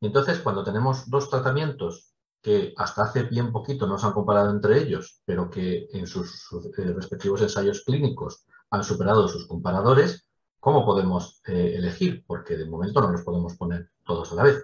Entonces, 0.00 0.38
cuando 0.40 0.62
tenemos 0.62 1.08
dos 1.08 1.30
tratamientos 1.30 2.13
que 2.44 2.74
hasta 2.76 3.04
hace 3.04 3.22
bien 3.22 3.50
poquito 3.50 3.86
no 3.86 3.96
se 3.96 4.04
han 4.04 4.12
comparado 4.12 4.50
entre 4.50 4.78
ellos, 4.78 5.22
pero 5.24 5.48
que 5.48 5.88
en 5.94 6.06
sus, 6.06 6.46
eh, 6.76 6.92
respectivos 6.92 7.40
ensayos 7.40 7.84
clínicos 7.86 8.44
han 8.68 8.84
superado 8.84 9.26
sus 9.28 9.46
comparadores, 9.46 10.26
¿cómo 10.60 10.84
podemos 10.84 11.40
eh, 11.46 11.72
elegir? 11.74 12.22
Porque 12.26 12.58
de 12.58 12.66
momento 12.66 13.00
no 13.00 13.10
los 13.10 13.22
podemos 13.22 13.56
poner 13.56 13.88
todos 14.04 14.30
a 14.30 14.34
la 14.34 14.42
vez. 14.42 14.62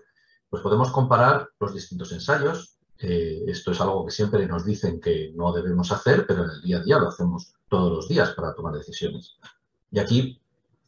Pues 0.51 0.63
podemos 0.63 0.91
comparar 0.91 1.49
los 1.59 1.73
distintos 1.73 2.13
ensayos. 2.13 2.77
Eh, 2.99 3.45
esto 3.47 3.71
es 3.71 3.81
algo 3.81 4.05
que 4.05 4.13
siempre 4.13 4.47
nos 4.47 4.67
dicen 4.67 5.01
que 5.01 5.33
no 5.35 5.51
debemos 5.51 5.91
hacer, 5.91 6.27
pero 6.27 6.45
en 6.45 6.51
el 6.51 6.61
día 6.61 6.77
a 6.77 6.83
día 6.83 6.99
lo 6.99 7.09
hacemos 7.09 7.55
todos 7.71 7.91
los 7.91 8.09
días 8.09 8.33
para 8.33 8.55
tomar 8.55 8.75
decisiones. 8.75 9.39
Y 9.91 10.01
aquí 10.01 10.37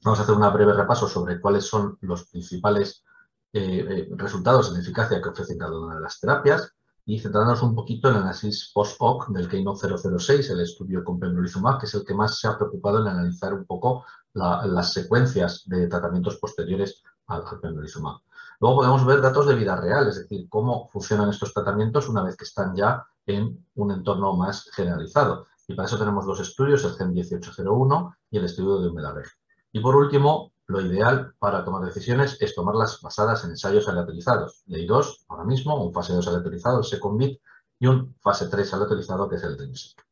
Vamos 0.05 0.19
a 0.19 0.25
hacer 0.25 0.35
un 0.35 0.53
breve 0.53 0.73
repaso 0.73 1.09
sobre 1.09 1.41
cuáles 1.41 1.65
son 1.65 1.97
los 2.01 2.25
principales 2.25 3.05
resultados 3.53 4.73
en 4.73 4.81
eficacia 4.81 5.23
que 5.23 5.29
ofrecen 5.29 5.59
cada 5.59 5.79
una 5.79 5.95
de 5.95 6.01
las 6.01 6.19
terapias 6.19 6.75
y 7.05 7.19
centrarnos 7.19 7.63
un 7.63 7.75
poquito 7.75 8.09
en 8.09 8.15
el 8.15 8.23
análisis 8.23 8.71
post-hoc 8.73 9.29
del 9.29 9.49
Keynote 9.49 9.89
006, 10.19 10.51
el 10.51 10.61
estudio 10.61 11.03
con 11.03 11.19
pembrolizumab, 11.19 11.81
que 11.81 11.87
es 11.87 11.95
el 11.95 12.05
que 12.05 12.15
más 12.15 12.39
se 12.39 12.47
ha 12.49 12.57
preocupado 12.57 13.01
en 13.01 13.09
analizar 13.09 13.53
un 13.55 13.65
poco 13.65 14.05
las 14.35 14.93
secuencias 14.93 15.65
de 15.67 15.89
tratamientos 15.89 16.37
posteriores 16.37 17.03
al, 17.27 17.43
pembrolizumab. 17.61 18.21
Luego 18.61 18.77
podemos 18.77 19.05
ver 19.05 19.21
datos 19.21 19.47
de 19.47 19.57
vida 19.57 19.75
real, 19.77 20.09
es 20.09 20.17
decir, 20.17 20.49
cómo 20.49 20.89
funcionan 20.93 21.31
estos 21.31 21.53
tratamientos 21.53 22.09
una 22.09 22.23
vez 22.23 22.37
que 22.37 22.45
están 22.45 22.77
ya 22.77 23.05
en 23.27 23.67
un 23.75 23.91
entorno 23.91 24.37
más 24.37 24.71
generalizado. 24.73 25.47
Y 25.67 25.75
para 25.75 25.87
eso 25.87 25.99
tenemos 25.99 26.27
dos 26.27 26.41
estudios, 26.41 26.85
el 26.85 26.93
GEM 26.93 27.13
1801 27.13 28.17
y 28.31 28.39
el 28.39 28.45
estudio 28.45 28.79
de 28.79 28.89
Humelaveg. 28.89 29.27
Y 29.73 29.81
por 29.81 29.97
último, 29.97 30.52
lo 30.67 30.81
ideal 30.81 31.35
para 31.39 31.65
tomar 31.65 31.85
decisiones 31.85 32.37
es 32.41 32.55
tomarlas 32.55 33.01
basadas 33.03 33.45
en 33.45 33.51
ensayos 33.51 33.89
aleatorizados. 33.89 34.63
Y 34.67 34.77
hay 34.77 34.87
dos 34.87 35.25
ahora 35.29 35.45
mismo, 35.45 35.85
un 35.85 35.93
fase 35.93 36.13
2 36.13 36.27
aleatorizado, 36.29 36.79
el 36.79 36.85
SECONVIT, 36.85 37.41
y 37.79 37.87
un 37.87 38.15
fase 38.21 38.47
3 38.47 38.75
aleatorizado, 38.75 39.29
que 39.29 39.37
es 39.37 39.43
el 39.43 39.57
DREAMSEQ. 39.57 40.03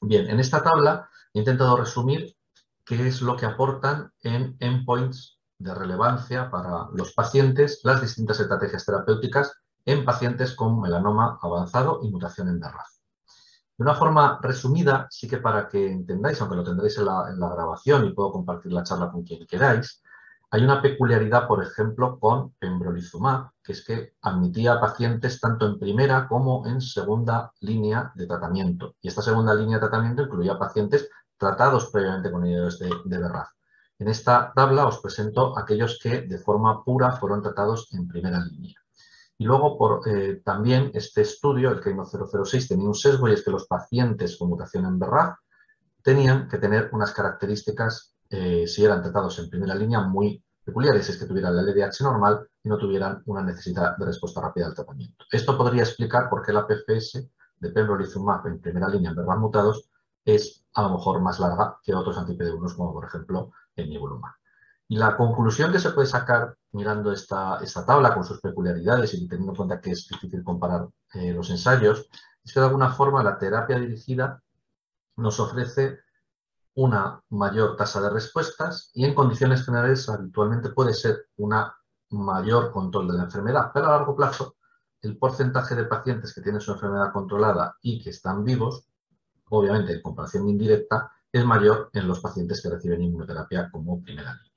Bien, 0.00 0.30
en 0.30 0.40
esta 0.40 0.62
tabla 0.62 1.10
he 1.34 1.38
intentado 1.38 1.76
resumir 1.76 2.34
qué 2.84 3.06
es 3.06 3.20
lo 3.20 3.36
que 3.36 3.46
aportan 3.46 4.12
en 4.22 4.56
endpoints 4.58 5.38
de 5.58 5.74
relevancia 5.74 6.50
para 6.50 6.88
los 6.94 7.12
pacientes 7.12 7.80
las 7.84 8.00
distintas 8.00 8.40
estrategias 8.40 8.86
terapéuticas 8.86 9.52
en 9.84 10.04
pacientes 10.06 10.54
con 10.54 10.80
melanoma 10.80 11.38
avanzado 11.42 12.00
y 12.02 12.10
mutación 12.10 12.48
en 12.48 12.58
BRAF. 12.58 12.99
De 13.80 13.84
una 13.84 13.94
forma 13.94 14.38
resumida, 14.42 15.06
sí 15.10 15.26
que 15.26 15.38
para 15.38 15.66
que 15.66 15.90
entendáis, 15.90 16.38
aunque 16.38 16.56
lo 16.56 16.62
tendréis 16.62 16.98
en 16.98 17.06
la, 17.06 17.32
grabación 17.32 18.04
y 18.04 18.12
puedo 18.12 18.30
compartir 18.30 18.74
la 18.74 18.82
charla 18.82 19.10
con 19.10 19.22
quien 19.22 19.46
queráis, 19.46 20.02
hay 20.50 20.62
una 20.64 20.82
peculiaridad, 20.82 21.48
por 21.48 21.62
ejemplo, 21.64 22.18
con 22.18 22.52
pembrolizumab, 22.58 23.52
que 23.64 23.72
es 23.72 23.82
que 23.82 24.12
admitía 24.20 24.78
pacientes 24.78 25.40
tanto 25.40 25.64
en 25.64 25.78
primera 25.78 26.28
como 26.28 26.66
en 26.66 26.82
segunda 26.82 27.54
línea 27.60 28.12
de 28.14 28.26
tratamiento. 28.26 28.96
Y 29.00 29.08
esta 29.08 29.22
segunda 29.22 29.54
línea 29.54 29.78
de 29.78 29.88
tratamiento 29.88 30.24
incluía 30.24 30.58
pacientes 30.58 31.08
tratados 31.38 31.88
previamente 31.90 32.30
con 32.30 32.44
inhibidores 32.44 32.78
de, 32.80 32.90
de 33.06 33.30
En 33.98 34.08
esta 34.08 34.52
tabla 34.54 34.88
os 34.88 34.98
presento 34.98 35.58
aquellos 35.58 35.98
que 36.02 36.20
de 36.20 36.36
forma 36.36 36.84
pura 36.84 37.12
fueron 37.12 37.40
tratados 37.40 37.88
en 37.94 38.06
primera 38.06 38.44
línea. 38.44 38.79
Y 39.40 39.44
luego 39.44 39.78
por, 39.78 40.06
eh, 40.06 40.42
también 40.44 40.90
este 40.92 41.22
estudio, 41.22 41.70
el 41.70 41.80
CRIMO 41.80 42.04
006, 42.04 42.68
tenía 42.68 42.86
un 42.86 42.94
sesgo 42.94 43.26
y 43.26 43.32
es 43.32 43.42
que 43.42 43.50
los 43.50 43.66
pacientes 43.66 44.36
con 44.36 44.50
mutación 44.50 44.84
en 44.84 44.98
BRAF 44.98 45.38
tenían 46.02 46.46
que 46.46 46.58
tener 46.58 46.90
unas 46.92 47.14
características, 47.14 48.14
eh, 48.28 48.66
si 48.66 48.84
eran 48.84 49.00
tratados 49.00 49.38
en 49.38 49.48
primera 49.48 49.74
línea, 49.74 50.00
muy 50.00 50.44
peculiares, 50.62 51.08
es 51.08 51.16
que 51.16 51.24
tuvieran 51.24 51.56
la 51.56 51.62
LDH 51.62 52.02
normal 52.02 52.50
y 52.62 52.68
no 52.68 52.76
tuvieran 52.76 53.22
una 53.24 53.42
necesidad 53.42 53.96
de 53.96 54.04
respuesta 54.04 54.42
rápida 54.42 54.66
al 54.66 54.74
tratamiento. 54.74 55.24
Esto 55.32 55.56
podría 55.56 55.84
explicar 55.84 56.28
por 56.28 56.44
qué 56.44 56.52
la 56.52 56.66
PFS 56.66 57.26
de 57.60 57.70
pembrolizumab 57.70 58.46
en 58.46 58.60
primera 58.60 58.90
línea 58.90 59.08
en 59.08 59.16
BRAF 59.16 59.38
mutados 59.38 59.88
es 60.22 60.66
a 60.74 60.82
lo 60.82 60.90
mejor 60.90 61.22
más 61.22 61.40
larga 61.40 61.78
que 61.82 61.94
otros 61.94 62.18
anti-PD1 62.18 62.76
como 62.76 62.92
por 62.92 63.06
ejemplo 63.06 63.52
el 63.74 63.88
nivolumab. 63.88 64.34
Y 64.90 64.96
la 64.96 65.16
conclusión 65.16 65.70
que 65.70 65.78
se 65.78 65.92
puede 65.92 66.08
sacar 66.08 66.56
mirando 66.72 67.12
esta, 67.12 67.60
esta 67.62 67.86
tabla 67.86 68.12
con 68.12 68.24
sus 68.24 68.40
peculiaridades 68.40 69.14
y 69.14 69.28
teniendo 69.28 69.52
en 69.52 69.56
cuenta 69.56 69.80
que 69.80 69.92
es 69.92 70.08
difícil 70.08 70.42
comparar 70.42 70.88
eh, 71.14 71.32
los 71.32 71.48
ensayos, 71.48 72.08
es 72.42 72.52
que 72.52 72.58
de 72.58 72.66
alguna 72.66 72.90
forma 72.90 73.22
la 73.22 73.38
terapia 73.38 73.78
dirigida 73.78 74.42
nos 75.14 75.38
ofrece 75.38 76.00
una 76.74 77.22
mayor 77.28 77.76
tasa 77.76 78.00
de 78.00 78.10
respuestas 78.10 78.90
y 78.92 79.04
en 79.04 79.14
condiciones 79.14 79.64
generales 79.64 80.08
habitualmente 80.08 80.70
puede 80.70 80.92
ser 80.92 81.28
una 81.36 81.72
mayor 82.08 82.72
control 82.72 83.06
de 83.12 83.18
la 83.18 83.22
enfermedad, 83.22 83.70
pero 83.72 83.86
a 83.86 83.90
largo 83.90 84.16
plazo 84.16 84.56
el 85.02 85.16
porcentaje 85.16 85.76
de 85.76 85.84
pacientes 85.84 86.34
que 86.34 86.40
tienen 86.40 86.60
su 86.60 86.72
enfermedad 86.72 87.12
controlada 87.12 87.76
y 87.80 88.02
que 88.02 88.10
están 88.10 88.42
vivos, 88.42 88.88
obviamente 89.50 89.92
en 89.92 90.02
comparación 90.02 90.48
indirecta, 90.48 91.12
es 91.30 91.44
mayor 91.44 91.90
en 91.92 92.08
los 92.08 92.18
pacientes 92.18 92.60
que 92.60 92.70
reciben 92.70 93.02
inmunoterapia 93.02 93.70
como 93.70 94.02
primera 94.02 94.34
línea. 94.34 94.49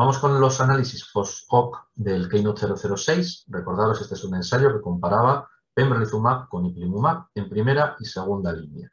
Vamos 0.00 0.18
con 0.18 0.40
los 0.40 0.62
análisis 0.62 1.10
post-hoc 1.12 1.88
del 1.94 2.26
Keynote 2.26 2.66
006. 2.74 3.44
Recordaros, 3.48 4.00
este 4.00 4.14
es 4.14 4.24
un 4.24 4.34
ensayo 4.34 4.72
que 4.72 4.80
comparaba 4.80 5.46
pembrolizumab 5.74 6.48
con 6.48 6.64
ipilimumab 6.64 7.26
en 7.34 7.50
primera 7.50 7.96
y 8.00 8.06
segunda 8.06 8.50
línea. 8.50 8.90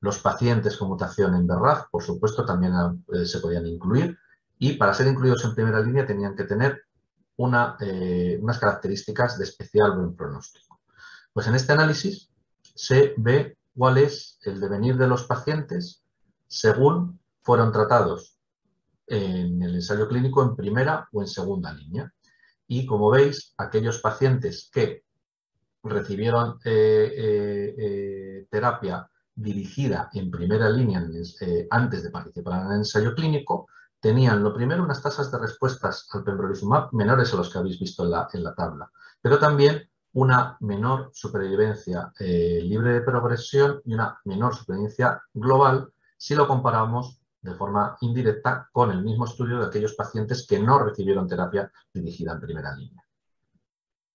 Los 0.00 0.18
pacientes 0.18 0.76
con 0.76 0.88
mutación 0.88 1.36
en 1.36 1.46
BRAF, 1.46 1.84
por 1.92 2.02
supuesto, 2.02 2.44
también 2.44 2.72
eh, 3.12 3.24
se 3.24 3.38
podían 3.38 3.68
incluir 3.68 4.18
y 4.58 4.72
para 4.72 4.92
ser 4.94 5.06
incluidos 5.06 5.44
en 5.44 5.54
primera 5.54 5.78
línea 5.78 6.04
tenían 6.04 6.34
que 6.34 6.42
tener 6.42 6.86
eh, 7.78 8.38
unas 8.42 8.58
características 8.58 9.38
de 9.38 9.44
especial 9.44 9.96
buen 9.96 10.16
pronóstico. 10.16 10.80
Pues 11.32 11.46
en 11.46 11.54
este 11.54 11.72
análisis 11.72 12.32
se 12.74 13.14
ve 13.16 13.56
cuál 13.78 13.96
es 13.98 14.40
el 14.42 14.58
devenir 14.58 14.96
de 14.96 15.06
los 15.06 15.22
pacientes 15.22 16.02
según 16.48 17.20
fueron 17.42 17.70
tratados 17.70 18.31
en 19.12 19.62
el 19.62 19.74
ensayo 19.74 20.08
clínico 20.08 20.42
en 20.42 20.56
primera 20.56 21.06
o 21.12 21.20
en 21.20 21.28
segunda 21.28 21.72
línea. 21.72 22.10
Y 22.66 22.86
como 22.86 23.10
veis, 23.10 23.52
aquellos 23.58 23.98
pacientes 23.98 24.70
que 24.72 25.04
recibieron 25.82 26.58
eh, 26.64 27.12
eh, 27.16 27.74
eh, 27.76 28.46
terapia 28.50 29.06
dirigida 29.34 30.08
en 30.14 30.30
primera 30.30 30.70
línea 30.70 31.02
antes 31.70 32.02
de 32.02 32.10
participar 32.10 32.62
en 32.62 32.72
el 32.72 32.78
ensayo 32.78 33.14
clínico, 33.14 33.66
tenían 34.00 34.42
lo 34.42 34.54
primero 34.54 34.82
unas 34.82 35.02
tasas 35.02 35.30
de 35.30 35.38
respuestas 35.38 36.08
al 36.12 36.24
pembrolizumab 36.24 36.92
menores 36.92 37.32
a 37.32 37.36
los 37.36 37.50
que 37.50 37.58
habéis 37.58 37.78
visto 37.78 38.04
en 38.04 38.10
la, 38.10 38.28
en 38.32 38.44
la 38.44 38.54
tabla, 38.54 38.90
pero 39.20 39.38
también 39.38 39.88
una 40.14 40.56
menor 40.60 41.10
supervivencia 41.14 42.12
libre 42.18 42.92
de 42.92 43.00
progresión 43.00 43.80
y 43.86 43.94
una 43.94 44.18
menor 44.24 44.54
supervivencia 44.54 45.22
global 45.32 45.90
si 46.18 46.34
lo 46.34 46.46
comparamos 46.46 47.21
de 47.42 47.54
forma 47.54 47.96
indirecta 48.00 48.68
con 48.72 48.90
el 48.90 49.02
mismo 49.02 49.24
estudio 49.24 49.58
de 49.58 49.66
aquellos 49.66 49.94
pacientes 49.94 50.46
que 50.48 50.60
no 50.60 50.78
recibieron 50.78 51.26
terapia 51.28 51.70
dirigida 51.92 52.32
en 52.32 52.40
primera 52.40 52.74
línea. 52.74 53.02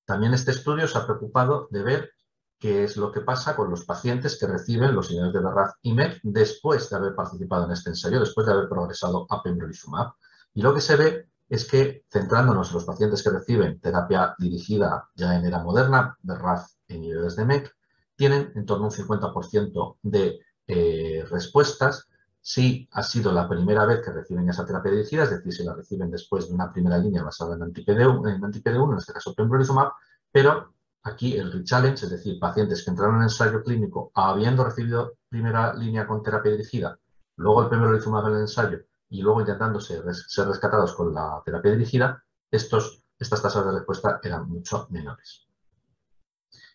También 0.06 0.34
este 0.34 0.52
estudio 0.52 0.88
se 0.88 0.98
ha 0.98 1.06
preocupado 1.06 1.68
de 1.70 1.84
ver 1.84 2.12
qué 2.58 2.86
es 2.86 2.96
lo 2.96 3.12
que 3.12 3.22
pasa 3.22 3.56
con 3.56 3.70
los 3.70 3.84
pacientes 3.84 4.40
que 4.40 4.48
reciben 4.48 4.96
los 4.96 5.12
inhibidores 5.12 5.34
de 5.34 5.40
BRAF 5.42 5.74
y 5.82 5.94
MEC 5.94 6.20
después 6.24 6.90
de 6.90 6.96
haber 6.96 7.14
participado 7.14 7.66
en 7.66 7.72
este 7.72 7.90
ensayo, 7.90 8.22
después 8.22 8.48
de 8.48 8.54
haber 8.54 8.70
progresado 8.70 9.28
a 9.30 9.44
pembrolizumab. 9.44 10.14
Y 10.54 10.62
lo 10.62 10.74
que 10.74 10.82
se 10.82 10.96
ve 10.96 11.30
es 11.50 11.66
que, 11.66 12.06
centrándonos 12.10 12.70
en 12.70 12.76
los 12.76 12.86
pacientes 12.86 13.22
que 13.22 13.30
reciben 13.30 13.80
terapia 13.80 14.34
dirigida 14.40 15.10
ya 15.16 15.36
en 15.36 15.46
era 15.46 15.62
moderna, 15.62 16.18
BRAF 16.22 16.66
e 16.88 16.96
inhibidores 16.96 17.36
de 17.36 17.46
MEC, 17.46 17.76
tienen 18.16 18.52
en 18.56 18.66
torno 18.66 18.86
a 18.86 18.88
un 18.88 18.94
50% 18.94 19.98
de 20.02 20.40
eh, 20.68 21.26
respuestas 21.30 22.08
si 22.48 22.88
ha 22.94 23.04
sido 23.04 23.34
la 23.34 23.46
primera 23.46 23.84
vez 23.86 24.02
que 24.02 24.10
reciben 24.10 24.48
esa 24.48 24.66
terapia 24.66 24.90
dirigida, 24.90 25.24
es 25.24 25.32
decir, 25.32 25.52
si 25.52 25.66
la 25.66 25.74
reciben 25.74 26.10
después 26.10 26.48
de 26.48 26.56
una 26.56 26.72
primera 26.72 26.98
línea 26.98 27.22
basada 27.22 27.56
en 27.56 27.64
anti-PD1, 27.64 28.30
en, 28.30 28.42
en 28.42 28.98
este 28.98 29.12
caso 29.12 29.36
pembrolizumab, 29.36 29.92
pero 30.32 30.74
aquí 31.04 31.36
el 31.36 31.52
rechallenge, 31.52 32.06
es 32.06 32.10
decir, 32.10 32.40
pacientes 32.40 32.86
que 32.86 32.92
entraron 32.92 33.18
en 33.18 33.24
ensayo 33.24 33.62
clínico 33.62 34.14
habiendo 34.16 34.64
recibido 34.64 35.18
primera 35.28 35.74
línea 35.74 36.08
con 36.08 36.24
terapia 36.24 36.54
dirigida, 36.54 36.98
luego 37.36 37.64
el 37.64 37.70
pembrolizumab 37.70 38.28
en 38.28 38.36
el 38.36 38.42
ensayo 38.44 38.80
y 39.10 39.22
luego 39.22 39.42
intentando 39.42 39.82
ser, 39.82 40.06
rescatados 40.06 40.96
con 40.96 41.14
la 41.14 41.42
terapia 41.44 41.74
dirigida, 41.74 42.24
estos, 42.50 43.04
estas 43.20 43.42
tasas 43.42 43.66
de 43.66 43.74
respuesta 43.74 44.22
eran 44.24 44.48
mucho 44.48 44.88
menores. 44.90 45.50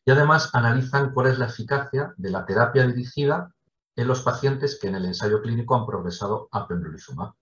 Y 0.04 0.10
además 0.10 0.50
analizan 0.52 1.14
cuál 1.14 1.28
es 1.28 1.38
la 1.38 1.46
eficacia 1.46 2.12
de 2.18 2.30
la 2.30 2.44
terapia 2.44 2.86
dirigida 2.86 3.54
en 3.96 4.08
los 4.08 4.22
pacientes 4.22 4.78
que 4.80 4.88
en 4.88 4.94
el 4.94 5.04
ensayo 5.04 5.42
clínico 5.42 5.74
han 5.74 5.86
progresado 5.86 6.48
a 6.52 6.66
pembrolizumab. 6.66 7.32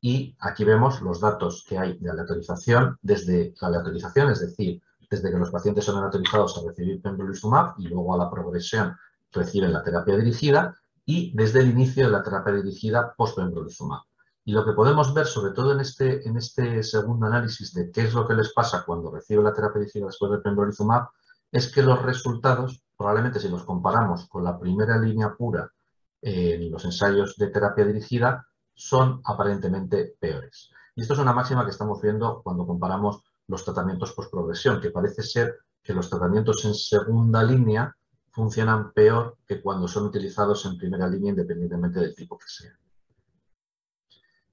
Y 0.00 0.36
aquí 0.40 0.64
vemos 0.64 1.00
los 1.00 1.20
datos 1.20 1.64
que 1.66 1.78
hay 1.78 1.96
de 1.98 2.10
aleatorización 2.10 2.98
desde 3.00 3.54
la 3.60 3.68
aleatorización, 3.68 4.30
es 4.30 4.40
decir, 4.40 4.82
desde 5.08 5.30
que 5.30 5.38
los 5.38 5.50
pacientes 5.50 5.84
son 5.84 5.96
aleatorizados 5.96 6.58
a 6.58 6.68
recibir 6.68 7.00
pembrolizumab 7.00 7.74
y 7.78 7.88
luego 7.88 8.14
a 8.14 8.18
la 8.18 8.30
progresión 8.30 8.96
reciben 9.32 9.72
la 9.72 9.82
terapia 9.82 10.16
dirigida 10.16 10.76
y 11.06 11.34
desde 11.34 11.60
el 11.60 11.70
inicio 11.70 12.04
de 12.04 12.10
la 12.10 12.22
terapia 12.22 12.52
dirigida 12.54 13.14
post-pembrolizumab. 13.16 14.02
Y 14.44 14.52
lo 14.52 14.64
que 14.64 14.72
podemos 14.72 15.14
ver, 15.14 15.26
sobre 15.26 15.52
todo 15.52 15.72
en 15.72 15.80
este, 15.80 16.28
en 16.28 16.36
este 16.36 16.82
segundo 16.82 17.26
análisis 17.26 17.72
de 17.72 17.90
qué 17.90 18.02
es 18.02 18.12
lo 18.12 18.28
que 18.28 18.34
les 18.34 18.52
pasa 18.52 18.84
cuando 18.84 19.10
reciben 19.10 19.44
la 19.44 19.54
terapia 19.54 19.80
dirigida 19.80 20.06
después 20.06 20.30
del 20.30 20.42
pembrolizumab, 20.42 21.08
es 21.50 21.72
que 21.72 21.82
los 21.82 22.02
resultados, 22.02 22.82
probablemente 22.96 23.40
si 23.40 23.48
los 23.48 23.64
comparamos 23.64 24.26
con 24.28 24.44
la 24.44 24.58
primera 24.58 24.98
línea 24.98 25.34
pura 25.34 25.70
en 26.26 26.70
los 26.70 26.84
ensayos 26.84 27.36
de 27.36 27.48
terapia 27.48 27.84
dirigida, 27.84 28.46
son 28.72 29.20
aparentemente 29.24 30.16
peores. 30.18 30.70
Y 30.96 31.02
esto 31.02 31.12
es 31.12 31.20
una 31.20 31.34
máxima 31.34 31.64
que 31.64 31.70
estamos 31.70 32.00
viendo 32.00 32.42
cuando 32.42 32.66
comparamos 32.66 33.22
los 33.46 33.62
tratamientos 33.62 34.12
post-progresión, 34.12 34.80
que 34.80 34.90
parece 34.90 35.22
ser 35.22 35.58
que 35.82 35.92
los 35.92 36.08
tratamientos 36.08 36.64
en 36.64 36.74
segunda 36.74 37.42
línea 37.42 37.94
funcionan 38.30 38.92
peor 38.92 39.36
que 39.46 39.60
cuando 39.60 39.86
son 39.86 40.06
utilizados 40.06 40.64
en 40.64 40.78
primera 40.78 41.06
línea 41.06 41.30
independientemente 41.30 42.00
del 42.00 42.14
tipo 42.14 42.38
que 42.38 42.48
sea. 42.48 42.72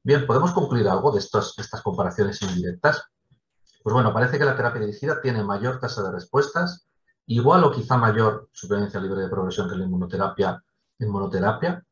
Bien, 0.04 0.28
¿podemos 0.28 0.52
concluir 0.52 0.90
algo 0.90 1.12
de 1.12 1.20
estas, 1.20 1.54
estas 1.58 1.82
comparaciones 1.82 2.42
indirectas? 2.42 3.04
Pues 3.82 3.94
bueno, 3.94 4.14
parece 4.14 4.38
que 4.38 4.46
la 4.46 4.58
terapia 4.58 4.82
dirigida 4.82 5.22
tiene 5.22 5.44
mayor 5.44 5.80
tasa 5.80 6.04
de 6.04 6.12
respuestas, 6.12 6.86
igual 7.28 7.64
o 7.64 7.72
quizá 7.72 7.98
mayor 7.98 8.50
supervivencia 8.52 9.00
libre 9.00 9.22
de 9.22 9.30
progresión 9.30 9.70
que 9.70 9.76
la 9.78 9.86
inmunoterapia 9.86 10.62
en 11.02 11.10
monoterapia, 11.10 11.84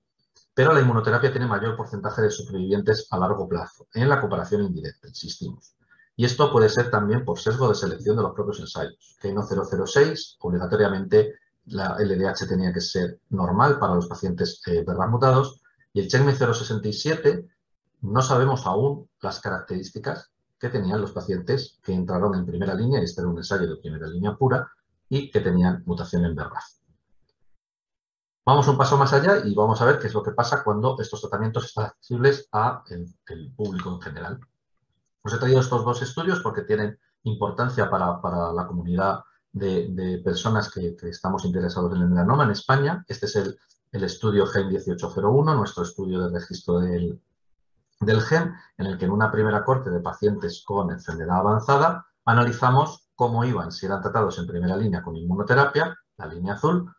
pero 0.54 0.74
la 0.74 0.82
inmunoterapia 0.82 1.32
tiene 1.32 1.48
mayor 1.48 1.75
porcentaje 1.75 2.22
de 2.22 2.32
supervivientes 2.32 3.08
a 3.12 3.18
largo 3.18 3.48
plazo, 3.48 3.88
en 3.94 4.10
la 4.10 4.20
comparación 4.20 4.63
indirecta, 4.63 5.08
insistimos. 5.08 5.75
Y 6.16 6.25
esto 6.25 6.51
puede 6.51 6.70
ser 6.70 6.92
también 6.92 7.24
por 7.24 7.39
sesgo 7.39 7.70
de 7.70 7.75
selección 7.75 8.18
de 8.18 8.24
los 8.24 8.34
propios 8.34 8.60
ensayos, 8.60 9.18
que 9.22 9.30
en 9.30 9.38
006 9.42 10.38
obligatoriamente 10.39 11.36
la 11.66 11.98
LDH 11.98 12.48
tenía 12.48 12.74
que 12.74 12.82
ser 12.82 13.20
normal 13.30 13.80
para 13.80 13.96
los 13.96 14.08
pacientes 14.08 14.62
eh, 14.68 14.84
mutados 15.10 15.62
y 15.94 16.01
el 16.01 16.08
CHECME 16.08 16.36
067 16.36 17.48
no 18.01 18.22
sabemos 18.22 18.66
aún 18.66 19.10
las 19.22 19.39
características 19.39 20.32
que 20.60 20.70
tenían 20.70 21.01
los 21.01 21.12
pacientes 21.12 21.80
que 21.82 21.94
entraron 21.94 22.36
en 22.36 22.46
primera 22.46 22.74
línea, 22.74 23.00
y 23.00 23.06
este 23.06 23.22
era 23.22 23.30
un 23.30 23.38
ensayo 23.38 23.68
de 23.68 23.78
primera 23.78 24.08
línea 24.08 24.36
pura, 24.36 24.70
y 25.08 25.32
que 25.32 25.39
tenían 25.39 25.84
mutación 25.86 26.25
en 26.25 26.36
BRAF. 26.36 26.79
Vamos 28.50 28.68
un 28.68 28.79
paso 28.79 28.98
más 28.98 29.13
allá 29.13 29.46
y 29.46 29.53
vamos 29.53 29.79
a 29.79 29.86
ver 29.86 30.00
qué 30.00 30.08
es 30.08 30.13
lo 30.15 30.24
que 30.24 30.32
pasa 30.32 30.63
cuando 30.63 30.98
estos 31.00 31.22
tratamientos 31.22 31.65
están 31.65 31.86
accesibles 31.86 32.50
al 32.51 32.82
público 33.56 33.91
en 33.91 34.01
general. 34.01 34.39
Os 35.22 35.32
he 35.32 35.38
traído 35.38 35.60
estos 35.60 35.86
dos 35.86 36.01
estudios 36.01 36.39
porque 36.39 36.63
tienen 36.63 36.98
importancia 37.25 37.88
para, 37.91 38.51
la 38.51 38.65
comunidad 38.65 39.20
de, 39.51 40.20
personas 40.25 40.72
que, 40.72 40.98
estamos 41.03 41.46
interesados 41.46 41.96
en 41.96 42.01
el 42.01 42.10
melanoma 42.10 42.46
en 42.46 42.50
España. 42.50 43.06
Este 43.08 43.27
es 43.27 43.36
el, 43.36 43.56
estudio 43.91 44.48
GEN 44.48 44.70
1801, 44.70 45.53
nuestro 45.53 45.84
estudio 45.84 46.27
de 46.27 46.39
registro 46.39 46.79
del, 46.79 47.22
del 48.00 48.22
GEN, 48.24 48.56
en 48.79 48.86
el 48.88 48.98
que 48.98 49.06
en 49.06 49.12
una 49.12 49.32
primera 49.32 49.63
corte 49.63 49.91
de 49.91 50.00
pacientes 50.00 50.63
con 50.65 50.89
enfermedad 50.89 51.38
avanzada 51.38 52.08
analizamos 52.26 53.12
cómo 53.13 53.45
iban, 53.45 53.71
si 53.71 53.86
eran 53.86 54.02
tratados 54.02 54.39
en 54.39 54.47
primera 54.47 54.76
línea 54.76 55.04
con 55.04 55.15
inmunoterapia, 55.15 55.95
la 56.17 56.26
línea 56.26 56.56
azul, 56.56 56.91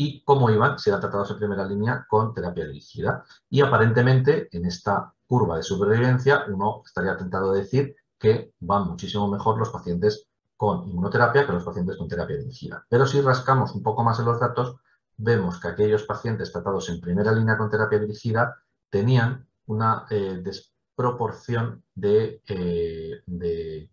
y 0.00 0.22
cómo 0.22 0.48
iban, 0.48 0.78
si 0.78 0.90
eran 0.90 1.00
tratados 1.00 1.32
en 1.32 1.38
primera 1.38 1.66
línea, 1.66 2.06
con 2.08 2.32
terapia 2.32 2.68
dirigida. 2.68 3.24
Y 3.50 3.62
aparentemente, 3.62 4.48
en 4.52 4.64
esta 4.64 5.12
curva 5.26 5.56
de 5.56 5.64
supervivencia, 5.64 6.44
uno 6.46 6.82
estaría 6.86 7.16
tentado 7.16 7.50
a 7.50 7.54
decir 7.54 7.96
que 8.16 8.52
van 8.60 8.86
muchísimo 8.86 9.26
mejor 9.26 9.58
los 9.58 9.70
pacientes 9.70 10.28
con 10.56 10.88
inmunoterapia 10.88 11.44
que 11.44 11.52
los 11.52 11.64
pacientes 11.64 11.96
con 11.96 12.06
terapia 12.06 12.36
dirigida. 12.36 12.86
Pero 12.88 13.08
si 13.08 13.20
rascamos 13.20 13.74
un 13.74 13.82
poco 13.82 14.04
más 14.04 14.20
en 14.20 14.26
los 14.26 14.38
datos, 14.38 14.76
vemos 15.16 15.58
que 15.58 15.66
aquellos 15.66 16.04
pacientes 16.04 16.52
tratados 16.52 16.88
en 16.90 17.00
primera 17.00 17.32
línea 17.32 17.58
con 17.58 17.68
terapia 17.68 17.98
dirigida 17.98 18.54
tenían 18.90 19.48
una 19.66 20.06
eh, 20.10 20.40
desproporción 20.44 21.82
de, 21.96 22.40
eh, 22.46 23.22
de 23.26 23.90